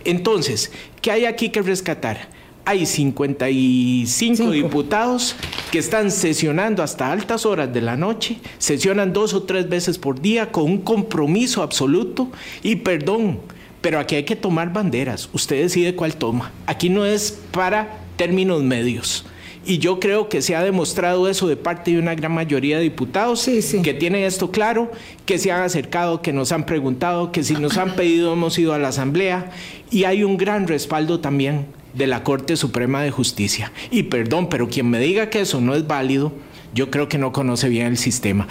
Entonces, 0.04 0.72
¿qué 1.00 1.10
hay 1.10 1.24
aquí 1.24 1.48
que 1.48 1.62
rescatar? 1.62 2.28
Hay 2.64 2.86
55 2.86 4.50
diputados 4.50 5.36
que 5.70 5.78
están 5.78 6.10
sesionando 6.10 6.82
hasta 6.82 7.10
altas 7.10 7.44
horas 7.44 7.72
de 7.72 7.80
la 7.80 7.96
noche, 7.96 8.38
sesionan 8.58 9.12
dos 9.12 9.34
o 9.34 9.42
tres 9.42 9.68
veces 9.68 9.98
por 9.98 10.20
día 10.20 10.52
con 10.52 10.64
un 10.64 10.78
compromiso 10.78 11.62
absoluto 11.62 12.30
y 12.62 12.76
perdón, 12.76 13.40
pero 13.80 13.98
aquí 13.98 14.14
hay 14.14 14.24
que 14.24 14.36
tomar 14.36 14.72
banderas. 14.72 15.28
Usted 15.32 15.62
decide 15.62 15.96
cuál 15.96 16.14
toma. 16.14 16.52
Aquí 16.66 16.88
no 16.88 17.04
es 17.04 17.38
para 17.50 17.98
términos 18.16 18.62
medios. 18.62 19.24
Y 19.64 19.78
yo 19.78 20.00
creo 20.00 20.28
que 20.28 20.42
se 20.42 20.56
ha 20.56 20.62
demostrado 20.62 21.28
eso 21.28 21.46
de 21.46 21.56
parte 21.56 21.92
de 21.92 21.98
una 21.98 22.16
gran 22.16 22.32
mayoría 22.32 22.78
de 22.78 22.82
diputados 22.82 23.48
que 23.82 23.94
tienen 23.94 24.24
esto 24.24 24.50
claro, 24.50 24.90
que 25.24 25.38
se 25.38 25.52
han 25.52 25.62
acercado, 25.62 26.20
que 26.20 26.32
nos 26.32 26.50
han 26.50 26.66
preguntado, 26.66 27.30
que 27.30 27.44
si 27.44 27.54
nos 27.54 27.76
han 27.78 27.94
pedido 27.94 28.32
hemos 28.32 28.58
ido 28.58 28.74
a 28.74 28.78
la 28.78 28.88
Asamblea. 28.88 29.50
Y 29.90 30.04
hay 30.04 30.24
un 30.24 30.36
gran 30.36 30.66
respaldo 30.66 31.20
también 31.20 31.66
de 31.94 32.06
la 32.06 32.22
Corte 32.24 32.56
Suprema 32.56 33.02
de 33.02 33.10
Justicia. 33.10 33.72
Y 33.90 34.04
perdón, 34.04 34.48
pero 34.48 34.68
quien 34.68 34.88
me 34.90 35.00
diga 35.00 35.30
que 35.30 35.40
eso 35.40 35.60
no 35.60 35.74
es 35.74 35.86
válido, 35.86 36.32
yo 36.74 36.90
creo 36.90 37.08
que 37.08 37.18
no 37.18 37.32
conoce 37.32 37.68
bien 37.68 37.86
el 37.86 37.98
sistema. 37.98 38.48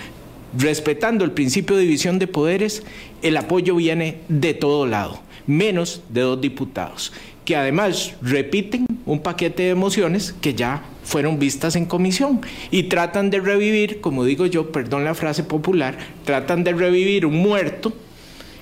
Respetando 0.58 1.24
el 1.24 1.32
principio 1.32 1.76
de 1.76 1.84
división 1.84 2.20
de 2.20 2.28
poderes, 2.28 2.84
el 3.22 3.38
apoyo 3.38 3.76
viene 3.76 4.20
de 4.28 4.54
todo 4.54 4.86
lado, 4.86 5.20
menos 5.48 6.02
de 6.10 6.22
dos 6.22 6.42
diputados, 6.42 7.14
que 7.46 7.56
además 7.56 8.14
repiten 8.22 8.86
un 9.06 9.22
paquete 9.22 9.64
de 9.64 9.76
mociones 9.76 10.34
que 10.42 10.54
ya 10.54 10.84
fueron 11.04 11.40
vistas 11.40 11.76
en 11.76 11.86
comisión 11.86 12.42
y 12.70 12.84
tratan 12.84 13.30
de 13.30 13.40
revivir, 13.40 14.02
como 14.02 14.26
digo 14.26 14.46
yo, 14.46 14.72
perdón 14.72 15.06
la 15.06 15.16
frase 15.16 15.44
popular, 15.44 15.98
tratan 16.26 16.64
de 16.64 16.74
revivir 16.74 17.26
un 17.26 17.38
muerto 17.38 17.94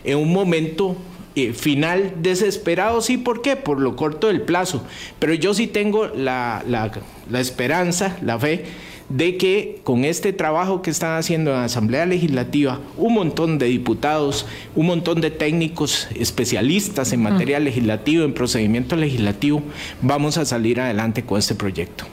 en 0.03 0.17
un 0.17 0.31
momento 0.31 0.95
eh, 1.39 1.53
final 1.53 2.13
desesperado, 2.21 3.01
sí, 3.01 3.17
¿por 3.17 3.41
qué? 3.41 3.55
Por 3.55 3.79
lo 3.79 3.95
corto 3.95 4.27
del 4.27 4.41
plazo, 4.41 4.83
pero 5.19 5.33
yo 5.33 5.53
sí 5.53 5.67
tengo 5.67 6.07
la, 6.07 6.63
la 6.67 7.39
esperanza, 7.39 8.17
la 8.21 8.39
fe 8.39 8.65
de 9.09 9.37
que 9.37 9.81
con 9.83 10.05
este 10.05 10.33
trabajo 10.33 10.81
que 10.81 10.91
están 10.91 11.17
haciendo 11.17 11.51
en 11.51 11.57
la 11.57 11.63
Asamblea 11.65 12.05
Legislativa, 12.05 12.79
un 12.95 13.15
montón 13.15 13.57
de 13.57 13.65
diputados, 13.65 14.45
un 14.75 14.85
montón 14.85 15.19
de 15.19 15.31
técnicos 15.31 16.07
especialistas 16.15 17.11
en 17.11 17.23
materia 17.23 17.59
legislativa, 17.59 18.23
en 18.23 18.33
procedimiento 18.33 18.95
legislativo, 18.95 19.63
vamos 20.01 20.37
a 20.37 20.45
salir 20.45 20.79
adelante 20.79 21.23
con 21.23 21.39
este 21.39 21.55
proyecto. 21.55 22.05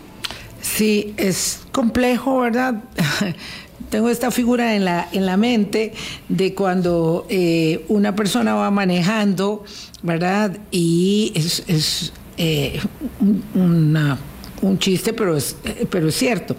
Sí, 0.62 1.14
es 1.16 1.66
complejo, 1.70 2.40
¿verdad? 2.40 2.82
Tengo 3.90 4.10
esta 4.10 4.30
figura 4.30 4.74
en 4.74 4.84
la, 4.84 5.08
en 5.12 5.26
la 5.26 5.36
mente 5.36 5.92
de 6.28 6.54
cuando 6.54 7.26
eh, 7.28 7.84
una 7.88 8.14
persona 8.14 8.54
va 8.54 8.70
manejando, 8.70 9.64
¿verdad? 10.02 10.58
Y 10.70 11.32
es, 11.34 12.12
eh, 12.36 12.80
una 13.54 14.18
un 14.62 14.78
chiste, 14.78 15.12
pero 15.12 15.36
es, 15.36 15.56
pero 15.90 16.08
es 16.08 16.16
cierto. 16.16 16.56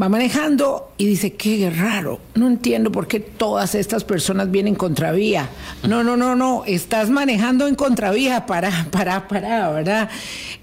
Va 0.00 0.08
manejando 0.08 0.92
y 0.98 1.06
dice, 1.06 1.34
qué 1.34 1.70
raro, 1.70 2.18
no 2.34 2.48
entiendo 2.48 2.90
por 2.90 3.06
qué 3.06 3.20
todas 3.20 3.76
estas 3.76 4.02
personas 4.02 4.50
vienen 4.50 4.74
contravía. 4.74 5.48
No, 5.86 6.02
no, 6.02 6.16
no, 6.16 6.34
no, 6.34 6.64
estás 6.66 7.10
manejando 7.10 7.68
en 7.68 7.76
contravía, 7.76 8.44
para, 8.46 8.88
para, 8.90 9.28
para, 9.28 9.70
¿verdad? 9.70 10.10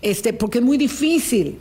Este, 0.02 0.34
porque 0.34 0.58
es 0.58 0.64
muy 0.64 0.78
difícil 0.78 1.60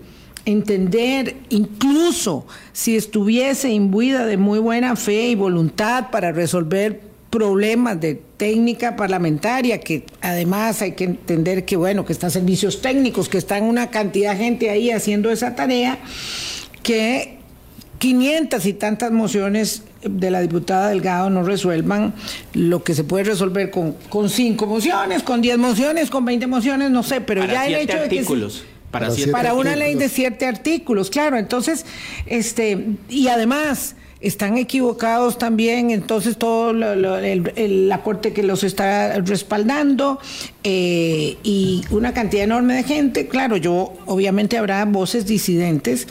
entender, 0.51 1.37
incluso 1.49 2.47
si 2.73 2.97
estuviese 2.97 3.71
imbuida 3.71 4.27
de 4.27 4.37
muy 4.37 4.59
buena 4.59 4.97
fe 4.97 5.29
y 5.29 5.35
voluntad 5.35 6.11
para 6.11 6.33
resolver 6.33 7.01
problemas 7.31 8.01
de 8.01 8.21
técnica 8.37 8.97
parlamentaria, 8.97 9.79
que 9.81 10.05
además 10.21 10.83
hay 10.83 10.93
que 10.93 11.05
entender 11.05 11.65
que, 11.65 11.77
bueno, 11.77 12.05
que 12.05 12.13
están 12.13 12.31
servicios 12.31 12.83
técnicos, 12.83 13.29
que 13.29 13.39
están 13.39 13.63
una 13.63 13.91
cantidad 13.91 14.33
de 14.33 14.39
gente 14.45 14.71
ahí 14.71 14.91
haciendo 14.91 15.31
esa 15.31 15.55
tarea, 15.55 15.99
que 16.83 17.39
500 17.99 18.67
y 18.67 18.73
tantas 18.73 19.13
mociones 19.13 19.85
de 20.03 20.31
la 20.31 20.41
diputada 20.41 20.89
Delgado 20.89 21.29
no 21.29 21.43
resuelvan 21.43 22.15
lo 22.55 22.83
que 22.83 22.95
se 22.95 23.05
puede 23.05 23.25
resolver 23.25 23.71
con, 23.71 23.93
con 24.09 24.31
cinco 24.31 24.67
mociones, 24.67 25.23
con 25.23 25.43
10 25.43 25.59
mociones, 25.59 26.11
con 26.11 26.25
20 26.25 26.47
mociones, 26.47 26.91
no 26.91 27.03
sé, 27.03 27.21
pero 27.21 27.45
ya 27.45 27.67
el 27.67 27.75
hecho 27.75 27.99
de 27.99 28.09
que... 28.09 28.25
para, 28.91 29.11
para 29.33 29.55
una 29.55 29.77
ley 29.77 29.95
de 29.95 30.09
siete 30.09 30.47
artículos, 30.47 31.11
claro. 31.11 31.37
Entonces, 31.39 31.87
este, 32.27 32.87
y 33.09 33.29
además, 33.29 33.95
están 34.21 34.59
equivocados 34.59 35.39
también, 35.39 35.91
entonces 35.91 36.37
todo 36.37 36.73
la 36.75 38.03
corte 38.03 38.33
que 38.33 38.43
los 38.43 38.65
está 38.65 39.19
respaldando 39.21 40.21
eh, 40.63 41.39
y 41.43 41.83
una 41.91 42.13
cantidad 42.13 42.45
enorme 42.45 42.75
de 42.75 42.83
gente. 42.83 43.29
Claro, 43.29 43.57
yo 43.57 43.95
obviamente 44.07 44.59
habrá 44.59 44.85
voces 44.85 45.27
disidentes 45.27 46.07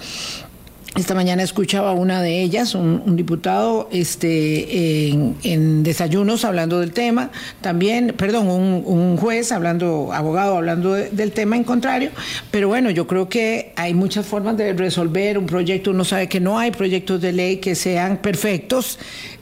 esta 0.96 1.14
mañana 1.14 1.44
escuchaba 1.44 1.94
una 1.94 2.22
de 2.22 2.42
ellas, 2.42 2.74
un, 2.74 3.16
diputado 3.16 3.88
este, 3.92 5.10
en, 5.44 5.84
desayunos 5.84 6.46
hablando 6.46 6.80
del 6.80 6.92
tema, 6.92 7.32
también, 7.62 8.14
perdón, 8.18 8.48
un, 8.50 9.18
juez 9.18 9.52
hablando, 9.52 10.12
abogado 10.14 10.58
hablando 10.58 10.94
del 10.94 11.32
tema 11.32 11.58
en 11.58 11.64
contrario, 11.64 12.10
pero 12.50 12.68
bueno, 12.68 12.90
yo 12.90 13.06
creo 13.06 13.30
que 13.30 13.72
hay 13.76 13.94
muchas 13.94 14.26
formas 14.26 14.58
de 14.58 14.74
resolver 14.74 15.38
un 15.38 15.46
proyecto, 15.46 15.92
uno 15.92 16.04
sabe 16.04 16.28
que 16.28 16.40
no 16.40 16.58
hay 16.58 16.72
proyectos 16.72 17.22
de 17.22 17.34
ley 17.34 17.58
que 17.58 17.76
sean 17.76 18.18
perfectos 18.18 18.98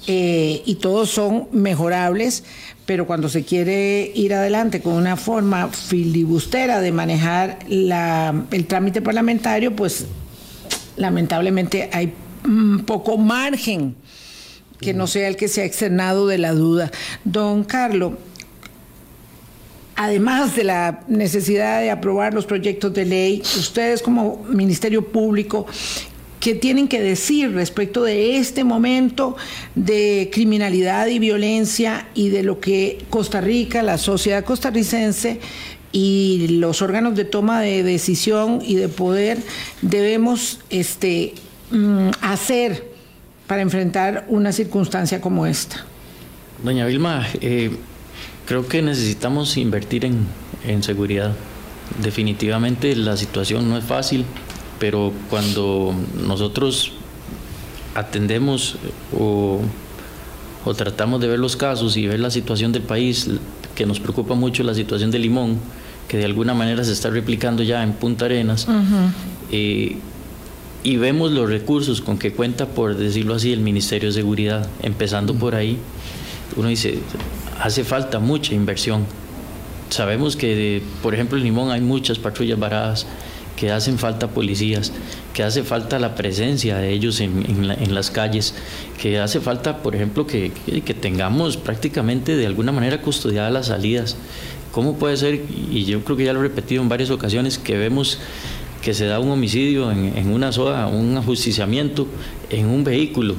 eh, 0.06 0.62
y 0.66 0.76
todos 0.76 1.10
son 1.10 1.48
mejorables, 1.52 2.44
pero 2.86 3.08
cuando 3.08 3.30
se 3.30 3.44
quiere 3.44 4.12
ir 4.16 4.34
adelante 4.34 4.82
con 4.82 4.94
una 4.94 5.16
forma 5.16 5.70
filibustera 5.70 6.82
de 6.82 6.92
manejar 6.92 7.60
el 7.70 8.66
trámite 8.68 9.02
parlamentario, 9.02 9.76
pues 9.76 10.06
lamentablemente 10.98 11.90
hay 11.94 12.14
poco 12.86 13.18
margen 13.18 13.96
que 14.80 14.94
no 14.94 15.08
sea 15.08 15.28
el 15.28 15.38
que 15.38 15.48
se 15.48 15.62
ha 15.62 15.66
externado 15.66 16.28
de 16.28 16.38
la 16.38 16.54
duda. 16.54 16.92
Don 17.24 17.64
Carlos, 17.64 18.14
además 19.96 20.56
de 20.56 20.64
la 20.64 21.04
necesidad 21.08 21.82
de 21.82 21.90
aprobar 21.90 22.34
los 22.34 22.46
proyectos 22.46 22.94
de 22.94 23.06
ley, 23.06 23.42
ustedes 23.42 24.02
como 24.02 24.44
Ministerio 24.50 25.08
Público, 25.08 25.66
¿qué 26.40 26.54
tienen 26.54 26.88
que 26.88 27.02
decir 27.02 27.54
respecto 27.54 28.04
de 28.04 28.38
este 28.38 28.64
momento 28.64 29.36
de 29.74 30.30
criminalidad 30.32 31.08
y 31.08 31.18
violencia 31.18 32.08
y 32.14 32.30
de 32.30 32.44
lo 32.44 32.60
que 32.60 33.04
Costa 33.10 33.42
Rica, 33.42 33.82
la 33.82 33.98
sociedad 33.98 34.46
costarricense, 34.46 35.40
y 35.92 36.60
los 36.60 36.82
órganos 36.82 37.16
de 37.16 37.26
toma 37.26 37.62
de 37.62 37.84
decisión 37.84 38.60
y 38.64 38.76
de 38.76 38.90
poder 38.90 39.40
debemos 39.82 40.60
este, 40.70 41.34
mm, 41.72 42.10
hacer 42.22 42.84
para 43.48 43.62
enfrentar 43.62 44.26
una 44.28 44.52
circunstancia 44.52 45.22
como 45.22 45.46
esta? 45.46 45.86
Doña 46.64 46.86
Vilma, 46.86 47.26
eh, 47.42 47.72
creo 48.46 48.68
que 48.68 48.82
necesitamos 48.82 49.58
invertir 49.58 50.06
en, 50.06 50.26
en 50.66 50.84
seguridad. 50.84 51.34
Definitivamente 52.02 52.96
la 52.96 53.16
situación 53.16 53.70
no 53.70 53.78
es 53.78 53.84
fácil, 53.86 54.26
pero 54.80 55.14
cuando 55.30 55.96
nosotros 56.26 56.92
atendemos 57.96 58.78
o, 59.18 59.62
o, 60.66 60.74
tratamos 60.74 61.20
de 61.22 61.28
ver 61.28 61.40
los 61.40 61.56
casos 61.56 61.98
y 61.98 62.06
ver 62.06 62.20
la 62.20 62.30
situación 62.30 62.72
del 62.72 62.84
país, 62.84 63.28
que 63.78 63.86
nos 63.86 64.00
preocupa 64.00 64.34
mucho 64.34 64.64
la 64.64 64.74
situación 64.74 65.12
de 65.12 65.20
Limón, 65.20 65.60
que 66.08 66.18
de 66.18 66.26
alguna 66.26 66.56
manera 66.56 66.84
se 66.84 66.94
está 66.94 67.12
replicando 67.12 67.62
ya 67.62 67.84
en 67.84 67.94
Punta 67.94 68.26
Arenas. 68.26 68.68
Eh, 69.52 69.98
y 70.84 70.98
vemos 70.98 71.32
los 71.32 71.48
recursos 71.48 72.02
con 72.02 72.18
que 72.18 72.34
cuenta, 72.34 72.66
por 72.66 72.98
decirlo 72.98 73.36
así, 73.36 73.54
el 73.54 73.60
Ministerio 73.60 74.10
de 74.10 74.14
Seguridad, 74.14 74.68
empezando 74.82 75.36
por 75.36 75.54
ahí. 75.54 75.78
Uno 76.56 76.70
dice, 76.70 76.98
hace 77.62 77.84
falta 77.84 78.18
mucha 78.18 78.56
inversión. 78.56 79.06
Sabemos 79.90 80.36
que, 80.36 80.82
por 81.04 81.14
ejemplo, 81.14 81.38
en 81.38 81.44
Limón 81.44 81.70
hay 81.70 81.82
muchas 81.82 82.18
patrullas 82.18 82.58
varadas, 82.58 83.06
que 83.58 83.72
hacen 83.72 83.98
falta 83.98 84.30
policías, 84.30 84.94
que 85.34 85.44
hace 85.44 85.64
falta 85.64 86.00
la 86.00 86.16
presencia 86.16 86.78
de 86.78 86.94
ellos 86.94 87.20
en, 87.20 87.94
las 87.94 88.12
calles, 88.12 88.54
que 89.02 89.20
hace 89.20 89.42
falta, 89.42 89.84
por 89.84 89.96
ejemplo, 89.96 90.26
que, 90.26 90.52
que, 90.86 90.94
tengamos 90.94 91.58
prácticamente 91.58 92.38
de 92.38 92.46
alguna 92.46 92.72
manera 92.72 93.02
custodiadas 93.02 93.52
las 93.52 93.66
salidas. 93.66 94.16
¿Cómo 94.72 94.98
puede 94.98 95.18
ser, 95.18 95.42
y 95.72 95.86
yo 95.86 96.02
creo 96.04 96.16
que 96.16 96.24
ya 96.24 96.34
lo 96.34 96.40
he 96.40 96.44
repetido 96.44 96.84
en 96.84 96.88
varias 96.88 97.10
ocasiones, 97.10 97.58
que 97.58 97.78
vemos 97.78 98.20
que 98.82 98.94
se 98.94 99.06
da 99.06 99.20
un 99.20 99.32
homicidio 99.32 99.92
en, 99.92 100.32
una 100.32 100.52
soda, 100.52 100.88
un 100.88 101.18
ajusticiamiento 101.18 102.08
en 102.50 102.68
un 102.68 102.84
vehículo? 102.84 103.36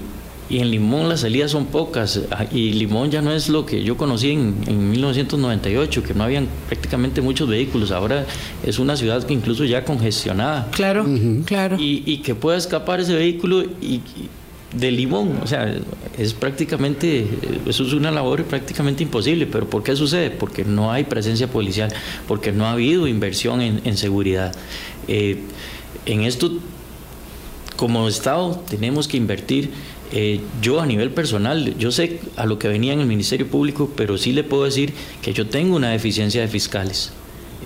Y 0.50 0.60
en 0.60 0.70
Limón 0.70 1.08
las 1.08 1.20
salidas 1.20 1.50
son 1.50 1.66
pocas, 1.66 2.22
ah, 2.30 2.46
y 2.50 2.72
Limón 2.72 3.10
ya 3.10 3.20
no 3.20 3.32
es 3.32 3.50
lo 3.50 3.66
que 3.66 3.82
yo 3.82 3.96
conocí 3.96 4.30
en, 4.30 4.90
1998, 4.90 6.02
que 6.02 6.14
no 6.14 6.24
habían 6.24 6.48
prácticamente 6.68 7.20
muchos 7.20 7.48
vehículos, 7.48 7.90
ahora 7.90 8.24
es 8.64 8.78
una 8.78 8.96
ciudad 8.96 9.22
que 9.24 9.34
incluso 9.34 9.64
ya 9.64 9.84
congestionada. 9.84 10.70
Claro, 10.70 11.06
claro. 11.44 11.76
Y, 11.78 12.02
y, 12.06 12.18
que 12.18 12.34
pueda 12.34 12.56
escapar 12.56 13.00
ese 13.00 13.14
vehículo 13.14 13.62
y, 13.62 14.00
de 14.72 14.90
limón, 14.90 15.40
o 15.42 15.46
sea, 15.46 15.74
es 16.18 16.34
prácticamente, 16.34 17.26
eso 17.66 17.84
es 17.84 17.92
una 17.94 18.10
labor 18.10 18.44
prácticamente 18.44 19.02
imposible, 19.02 19.46
pero 19.46 19.68
¿por 19.68 19.82
qué 19.82 19.96
sucede? 19.96 20.30
Porque 20.30 20.64
no 20.64 20.92
hay 20.92 21.04
presencia 21.04 21.48
policial, 21.48 21.92
porque 22.26 22.52
no 22.52 22.66
ha 22.66 22.72
habido 22.72 23.06
inversión 23.06 23.62
en, 23.62 23.96
seguridad. 23.96 24.54
Eh, 25.08 25.38
en 26.04 26.22
esto, 26.22 26.52
como 27.76 28.08
Estado, 28.08 28.62
tenemos 28.68 29.08
que 29.08 29.16
invertir 29.16 29.70
Eh, 30.12 30.40
yo 30.62 30.80
a 30.80 30.86
nivel 30.86 31.10
personal, 31.10 31.76
yo 31.78 31.90
sé 31.90 32.20
a 32.36 32.46
lo 32.46 32.58
que 32.58 32.68
venía 32.68 32.92
en 32.92 33.00
el 33.00 33.06
Ministerio 33.06 33.46
Público, 33.46 33.92
pero 33.94 34.16
sí 34.16 34.32
le 34.32 34.42
puedo 34.42 34.64
decir 34.64 34.94
que 35.20 35.32
yo 35.32 35.46
tengo 35.46 35.76
una 35.76 35.90
deficiencia 35.90 36.40
de 36.40 36.48
fiscales. 36.48 37.12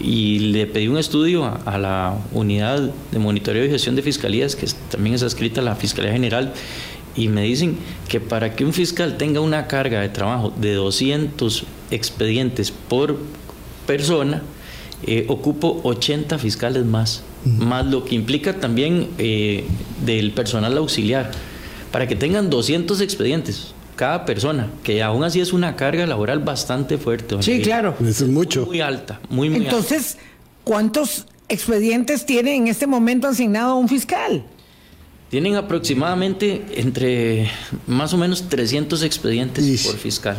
Y 0.01 0.39
le 0.39 0.67
pedí 0.67 0.89
un 0.89 0.99
estudio 0.99 1.45
a, 1.65 1.79
la 1.79 2.19
unidad 2.33 2.91
de 3.13 3.19
monitoreo 3.19 3.65
y 3.65 3.69
gestión 3.69 3.95
de 3.95 4.03
fiscalías, 4.03 4.57
que 4.57 4.67
también 4.91 5.15
es 5.15 5.23
adscrita 5.23 5.61
a 5.61 5.65
la 5.65 5.77
Fiscalía 5.77 6.13
General, 6.13 6.53
y 7.15 7.29
me 7.29 7.43
dicen 7.43 7.77
que 8.09 8.19
para 8.19 8.57
que 8.57 8.65
un 8.65 8.73
fiscal 8.73 9.17
tenga 9.19 9.41
una 9.41 9.67
carga 9.69 10.01
de 10.01 10.09
trabajo 10.09 10.53
de 10.57 10.75
200 10.75 11.65
expedientes 11.91 12.73
por 12.73 13.19
persona, 13.87 14.43
eh, 15.07 15.27
ocupo 15.29 15.81
80 15.85 16.39
fiscales 16.39 16.85
más, 16.85 17.23
más 17.45 17.87
lo 17.87 18.05
que 18.05 18.15
implica 18.15 18.59
también 18.59 19.09
eh, 19.19 19.65
del 20.05 20.33
personal 20.33 20.77
auxiliar, 20.79 21.31
para 21.93 22.09
que 22.09 22.17
tengan 22.17 22.51
200 22.51 23.01
expedientes 23.01 23.75
cada 23.95 24.25
persona, 24.25 24.69
que 24.83 25.03
aún 25.03 25.23
así 25.23 25.41
es 25.41 25.53
una 25.53 25.77
carga 25.77 26.07
laboral 26.07 26.41
bastante 26.41 26.99
fuerte. 26.99 27.37
Sí, 27.41 27.61
claro. 27.61 27.95
Eso 28.01 28.25
es 28.25 28.31
mucho. 28.31 28.67
Muy, 28.67 28.81
alta, 28.81 29.21
muy, 29.29 29.49
muy 29.49 29.65
Entonces, 29.65 30.17
¿cuántos 30.65 31.27
expedientes 31.49 32.27
tiene 32.27 32.57
en 32.57 32.69
este 32.69 32.87
momento 32.87 33.29
asignado 33.29 33.77
un 33.77 33.89
fiscal? 33.89 34.43
Tienen 35.31 35.57
aproximadamente 35.57 36.65
entre 36.75 37.51
más 37.87 38.13
o 38.13 38.19
menos 38.19 38.49
300 38.49 39.03
expedientes 39.03 39.87
por 39.87 39.97
fiscal. 39.97 40.37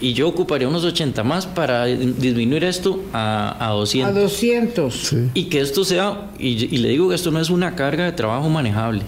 Y 0.00 0.14
yo 0.14 0.28
ocuparía 0.28 0.66
unos 0.66 0.82
80 0.82 1.22
más 1.22 1.46
para 1.46 1.84
disminuir 1.84 2.64
esto 2.64 3.04
a, 3.12 3.68
a 3.68 3.70
200. 3.70 4.16
A 4.16 4.20
200. 4.20 5.14
Y 5.34 5.44
que 5.44 5.60
esto 5.60 5.84
sea, 5.84 6.32
y, 6.40 6.76
le 6.78 6.88
digo 6.88 7.08
que 7.10 7.14
esto 7.14 7.30
no 7.30 7.40
es 7.40 7.50
una 7.50 7.76
carga 7.76 8.04
de 8.04 8.12
trabajo 8.12 8.48
manejable. 8.48 9.02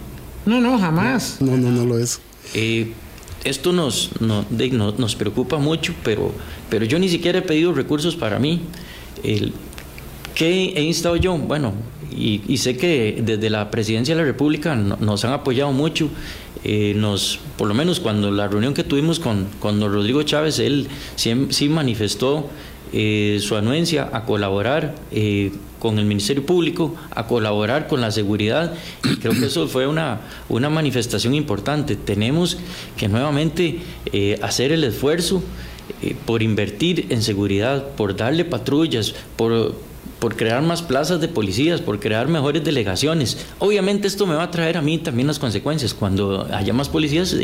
No, 0.46 0.60
no, 0.60 0.78
jamás. 0.78 1.38
No, 1.40 1.56
no, 1.56 1.70
no 1.70 1.84
lo 1.84 1.98
es. 1.98 2.20
Eh, 2.54 2.92
esto 3.44 3.72
nos, 3.72 4.10
nos 4.20 5.16
preocupa 5.16 5.58
mucho, 5.58 5.94
pero, 6.02 6.32
pero 6.70 6.84
yo 6.84 6.98
ni 6.98 7.08
siquiera 7.08 7.38
he 7.38 7.42
pedido 7.42 7.72
recursos 7.72 8.16
para 8.16 8.38
mí. 8.38 8.60
El, 9.22 9.52
¿Qué 10.34 10.72
he 10.76 10.82
instado 10.82 11.16
yo? 11.16 11.36
Bueno, 11.36 11.74
y, 12.16 12.56
sé 12.58 12.76
que 12.76 13.22
desde 13.24 13.50
la 13.50 13.70
presidencia 13.70 14.14
de 14.14 14.20
la 14.20 14.26
República 14.26 14.74
nos 14.74 15.24
han 15.24 15.32
apoyado 15.32 15.72
mucho. 15.72 16.08
Eh, 16.64 16.94
nos, 16.96 17.40
por 17.58 17.68
lo 17.68 17.74
menos 17.74 18.00
cuando 18.00 18.30
la 18.30 18.48
reunión 18.48 18.72
que 18.72 18.84
tuvimos 18.84 19.20
con, 19.20 19.46
con 19.60 19.78
don 19.78 19.92
Rodrigo 19.92 20.22
Chávez, 20.22 20.58
él 20.58 20.88
sí, 21.16 21.68
manifestó 21.68 22.48
eh, 22.94 23.38
su 23.40 23.56
anuencia 23.56 24.08
a 24.12 24.24
colaborar 24.24 24.94
eh, 25.10 25.52
con 25.80 25.98
el 25.98 26.06
Ministerio 26.06 26.46
Público, 26.46 26.94
a 27.10 27.26
colaborar 27.26 27.88
con 27.88 28.00
la 28.00 28.10
seguridad, 28.10 28.72
y 29.02 29.16
creo 29.16 29.32
que 29.32 29.46
eso 29.46 29.66
fue 29.68 29.86
una, 29.86 30.20
una 30.48 30.70
manifestación 30.70 31.34
importante. 31.34 31.96
Tenemos 31.96 32.56
que 32.96 33.08
nuevamente 33.08 33.80
hacer 34.40 34.72
el 34.72 34.84
esfuerzo 34.84 35.42
por 36.24 36.42
invertir 36.42 37.06
en 37.10 37.22
seguridad, 37.22 37.88
por 37.96 38.16
darle 38.16 38.46
patrullas, 38.46 39.14
por 39.36 39.74
por 40.24 40.36
crear 40.36 40.62
más 40.62 40.80
plazas 40.80 41.20
de 41.20 41.28
policías, 41.28 41.82
por 41.82 42.00
crear 42.00 42.28
mejores 42.28 42.64
delegaciones. 42.64 43.36
Obviamente 43.58 44.08
esto 44.08 44.26
me 44.26 44.34
va 44.34 44.44
a 44.44 44.50
traer 44.50 44.78
a 44.78 44.80
mí 44.80 44.96
también 44.96 45.26
las 45.26 45.38
consecuencias. 45.38 45.92
Cuando 45.92 46.48
haya 46.50 46.72
más 46.72 46.88
policías, 46.88 47.36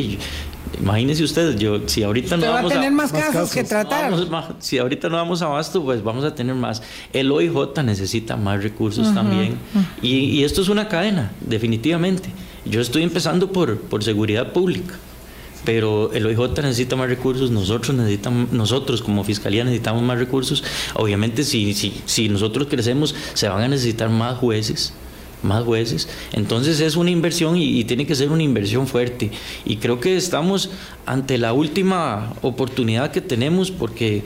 imagínense 0.79 1.25
ustedes, 1.25 1.57
yo 1.57 1.89
si 1.89 2.03
ahorita 2.03 2.37
no 2.37 2.53
vamos 2.53 2.73
a 2.73 2.75
tener 2.75 2.93
más, 2.93 3.13
casos, 3.13 3.51
que 3.53 3.65
tratar. 3.65 4.13
si 4.59 4.79
ahorita 4.79 5.09
no 5.09 5.17
vamos 5.17 5.43
a 5.43 5.47
abasto, 5.47 5.83
pues 5.83 6.03
vamos 6.03 6.25
a 6.25 6.35
tener 6.35 6.55
más. 6.55 6.83
El 7.13 7.33
OIJ 7.33 7.83
necesita 7.85 8.37
más 8.37 8.63
recursos 8.63 9.13
también. 9.15 9.57
Y, 10.03 10.17
y, 10.17 10.45
esto 10.45 10.63
es 10.63 10.69
una 10.69 10.89
cadena, 10.89 11.33
definitivamente. 11.41 12.31
Yo 12.65 12.81
estoy 12.81 13.03
empezando 13.03 13.53
por, 13.53 13.81
por 13.81 14.05
seguridad 14.05 14.53
pública 14.53 14.95
pero 15.65 16.13
el 16.13 16.27
OIJ 16.27 16.63
necesita 16.63 16.97
más 16.97 17.09
recursos, 17.09 17.51
nosotros 17.51 17.97
necesitamos, 17.97 18.53
nosotros 18.53 19.03
como 19.03 19.25
fiscalía 19.25 19.65
necesitamos 19.65 20.03
más 20.03 20.19
recursos. 20.19 20.65
Obviamente 20.95 21.45
si, 21.45 21.75
si, 21.75 22.01
si 22.07 22.29
nosotros 22.29 22.67
crecemos 22.69 23.15
se 23.35 23.49
van 23.49 23.63
a 23.63 23.69
necesitar 23.69 24.09
más 24.09 24.39
jueces, 24.39 24.93
más 25.43 25.65
jueces. 25.65 26.09
Entonces 26.33 26.81
es 26.81 26.97
una 26.97 27.11
inversión 27.11 27.57
y, 27.57 27.85
tiene 27.85 28.07
que 28.07 28.15
ser 28.15 28.31
una 28.31 28.43
inversión 28.43 28.87
fuerte. 28.87 29.31
Y 29.65 29.77
creo 29.77 30.01
que 30.01 30.17
estamos 30.17 30.71
ante 31.07 31.39
la 31.39 31.53
última 31.53 32.35
oportunidad 32.43 33.11
que 33.11 33.21
tenemos 33.21 33.71
porque 33.71 34.23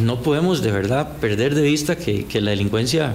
no 0.00 0.22
podemos 0.22 0.62
de 0.62 0.72
verdad 0.72 1.16
perder 1.18 1.54
de 1.54 1.62
vista 1.62 1.96
que, 1.96 2.26
la 2.40 2.50
delincuencia 2.50 3.14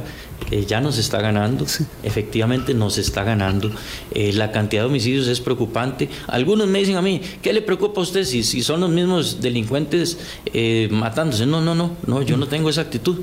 ya 0.68 0.80
nos 0.80 0.98
está 0.98 1.22
ganando, 1.22 1.66
efectivamente 2.04 2.74
nos 2.74 2.98
está 2.98 3.24
ganando. 3.24 3.72
Eh, 4.12 4.32
la 4.34 4.52
cantidad 4.52 4.84
de 4.84 4.88
homicidios 4.88 5.28
es 5.28 5.42
preocupante. 5.42 6.10
Algunos 6.28 6.68
me 6.68 6.80
dicen 6.80 6.96
a 6.96 7.02
mí, 7.02 7.22
¿qué 7.42 7.52
le 7.52 7.62
preocupa 7.62 8.00
a 8.00 8.04
usted 8.04 8.24
si, 8.24 8.44
si 8.44 8.62
son 8.62 8.82
los 8.82 8.90
mismos 8.90 9.42
delincuentes 9.42 10.18
eh, 10.54 10.88
matándose? 10.92 11.46
No, 11.46 11.62
no, 11.62 11.76
no, 11.76 11.92
no, 12.06 12.22
yo 12.22 12.38
no 12.38 12.48
tengo 12.48 12.70
esa 12.70 12.82
actitud. 12.82 13.18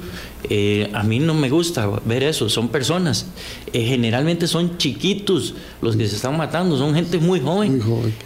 Eh, 0.51 0.91
a 0.93 1.03
mí 1.03 1.19
no 1.19 1.33
me 1.33 1.49
gusta 1.49 1.89
ver 2.05 2.23
eso, 2.25 2.51
son 2.51 2.69
personas. 2.69 3.27
generalmente 3.73 4.47
son 4.47 4.77
chiquitos 4.77 5.55
los 5.81 5.97
que 5.97 6.07
se 6.07 6.17
están 6.17 6.37
matando, 6.37 6.77
son 6.77 6.95
gente 6.95 7.19
muy 7.19 7.41
joven. 7.41 7.81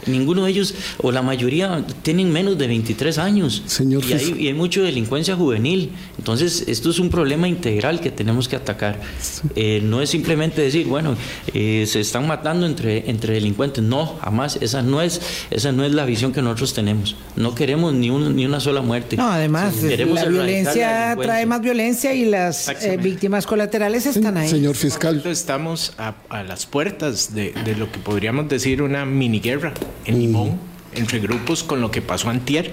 Ninguno 0.06 0.44
de 0.44 0.50
ellos, 0.50 0.74
o 1.00 1.12
la 1.12 1.22
mayoría, 1.22 1.84
tienen 2.02 2.32
menos 2.32 2.58
de 2.58 2.66
23 2.66 3.18
años. 3.18 3.62
Señor 3.66 4.04
y, 4.04 4.12
hay, 4.12 4.36
y 4.40 4.46
hay 4.48 4.54
mucha 4.54 4.80
delincuencia 4.80 5.36
juvenil. 5.36 5.90
Entonces, 6.18 6.64
esto 6.66 6.90
es 6.90 6.98
un 6.98 7.10
problema 7.10 7.46
integral 7.46 8.00
que 8.00 8.10
tenemos 8.10 8.48
que 8.48 8.56
atacar. 8.56 8.77
Eh, 9.56 9.80
no 9.82 10.00
es 10.02 10.10
simplemente 10.10 10.62
decir, 10.62 10.86
bueno, 10.86 11.16
eh, 11.54 11.84
se 11.86 12.00
están 12.00 12.26
matando 12.26 12.66
entre, 12.66 13.10
entre 13.10 13.34
delincuentes. 13.34 13.82
No, 13.82 14.18
jamás. 14.22 14.58
Esa 14.60 14.82
no, 14.82 15.02
es, 15.02 15.20
esa 15.50 15.72
no 15.72 15.84
es 15.84 15.92
la 15.92 16.04
visión 16.04 16.32
que 16.32 16.42
nosotros 16.42 16.74
tenemos. 16.74 17.16
No 17.36 17.54
queremos 17.54 17.92
ni, 17.94 18.10
ni 18.10 18.46
una 18.46 18.60
sola 18.60 18.80
muerte. 18.82 19.16
No, 19.16 19.28
además, 19.28 19.74
la 19.82 20.24
violencia 20.24 21.16
trae 21.20 21.46
más 21.46 21.60
violencia 21.60 22.14
y 22.14 22.24
las 22.24 22.68
eh, 22.68 22.96
víctimas 22.96 23.46
colaterales 23.46 24.06
están 24.06 24.36
ahí. 24.36 24.48
Señor 24.48 24.74
fiscal. 24.74 25.22
Estamos 25.26 25.94
a, 25.98 26.14
las 26.42 26.66
puertas 26.66 27.34
de, 27.34 27.52
lo 27.76 27.90
que 27.90 27.98
podríamos 27.98 28.48
decir 28.48 28.82
una 28.82 29.04
mini 29.04 29.40
guerra 29.40 29.72
en 30.04 30.16
mm. 30.16 30.20
Limón, 30.20 30.58
entre 30.94 31.20
grupos 31.20 31.62
con 31.62 31.80
lo 31.80 31.90
que 31.90 32.02
pasó 32.02 32.30
antier. 32.30 32.72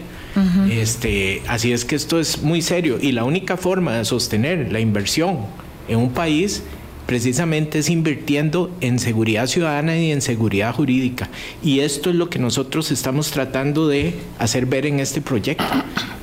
este, 0.70 1.42
así 1.48 1.72
es 1.72 1.86
que 1.86 1.96
esto 1.96 2.20
es 2.20 2.42
muy 2.42 2.62
serio 2.62 2.98
y 3.02 3.14
la 3.14 3.24
única 3.24 3.56
forma 3.56 3.98
de 3.98 4.04
sostener 4.06 4.72
la 4.72 4.82
inversión 4.82 5.46
en 5.88 6.00
un 6.00 6.12
país 6.12 6.64
precisamente 7.06 7.80
es 7.80 7.90
invirtiendo 7.90 8.76
en 8.82 9.00
seguridad 9.00 9.48
ciudadana 9.48 9.98
y 9.98 10.12
en 10.12 10.22
seguridad 10.22 10.74
jurídica. 10.74 11.30
Y 11.64 11.80
esto 11.82 12.10
es 12.10 12.16
lo 12.16 12.30
que 12.30 12.40
nosotros 12.40 12.92
estamos 12.92 13.32
tratando 13.32 13.88
de 13.88 14.16
hacer 14.40 14.66
ver 14.66 14.86
en 14.86 15.00
este 15.00 15.22
proyecto. 15.22 15.66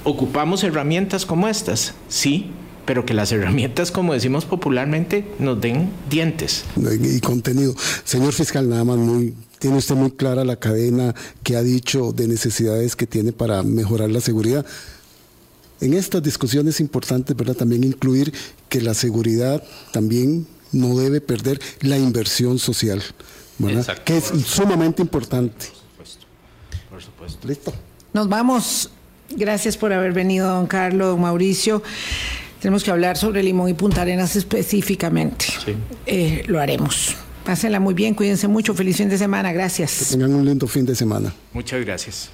¿Ocupamos 0.05 0.65
herramientas 0.65 1.25
como 1.25 1.49
estas? 1.49 1.95
Sí, 2.09 2.51
pero 2.85 3.07
que 3.07 3.15
las 3.15 3.31
herramientas, 3.31 3.93
como 3.93 4.13
decimos 4.13 4.45
popularmente, 4.45 5.25
nos 5.39 5.61
den 5.61 5.91
dientes. 6.11 6.65
Y 6.77 7.21
contenido. 7.21 7.75
Señor 8.05 8.33
fiscal, 8.33 8.69
nada 8.69 8.85
más 8.85 8.99
muy... 8.99 9.35
Tiene 9.61 9.77
usted 9.77 9.95
muy 9.95 10.11
clara 10.11 10.45
la 10.45 10.57
cadena 10.57 11.15
que 11.45 11.55
ha 11.55 11.63
dicho 11.63 12.13
de 12.13 12.27
necesidades 12.27 12.97
que 12.97 13.07
tiene 13.07 13.31
para 13.31 13.63
mejorar 13.63 14.11
la 14.11 14.21
seguridad 14.21 14.67
en 15.83 15.95
estas 15.95 16.23
discusiones 16.23 16.77
es 16.77 16.81
importante 16.81 17.35
¿verdad? 17.35 17.55
también 17.55 17.85
incluir 17.85 18.33
que 18.69 18.81
la 18.81 18.95
seguridad 18.95 19.63
también 19.93 20.47
no 20.71 20.97
debe 20.97 21.21
perder 21.21 21.61
la 21.81 21.99
inversión 21.99 22.59
social, 22.59 23.03
que 24.05 24.17
es 24.17 24.33
sumamente 24.47 25.03
importante. 25.03 25.67
Por 25.97 26.07
supuesto. 26.07 26.27
Por 26.89 27.03
supuesto. 27.03 27.49
Listo. 27.49 27.73
Nos 28.15 28.29
vamos. 28.29 28.91
Gracias 29.31 29.77
por 29.77 29.93
haber 29.93 30.13
venido, 30.13 30.49
don 30.49 30.67
Carlos, 30.67 31.09
don 31.09 31.21
Mauricio. 31.21 31.83
Tenemos 32.61 32.85
que 32.85 32.91
hablar 32.91 33.17
sobre 33.17 33.43
Limón 33.43 33.69
y 33.69 33.75
Punta 33.75 34.03
Arenas 34.03 34.37
específicamente. 34.37 35.47
Sí. 35.65 35.75
Eh, 36.07 36.45
lo 36.47 36.61
haremos. 36.61 37.17
Pásenla 37.45 37.81
muy 37.81 37.93
bien, 37.93 38.15
cuídense 38.15 38.47
mucho. 38.47 38.73
Feliz 38.73 38.99
fin 38.99 39.09
de 39.09 39.19
semana. 39.19 39.53
Gracias. 39.53 39.99
Que 39.99 40.05
tengan 40.17 40.35
un 40.35 40.45
lindo 40.45 40.67
fin 40.69 40.87
de 40.87 40.95
semana. 40.95 41.35
Muchas 41.53 41.85
gracias. 41.85 42.31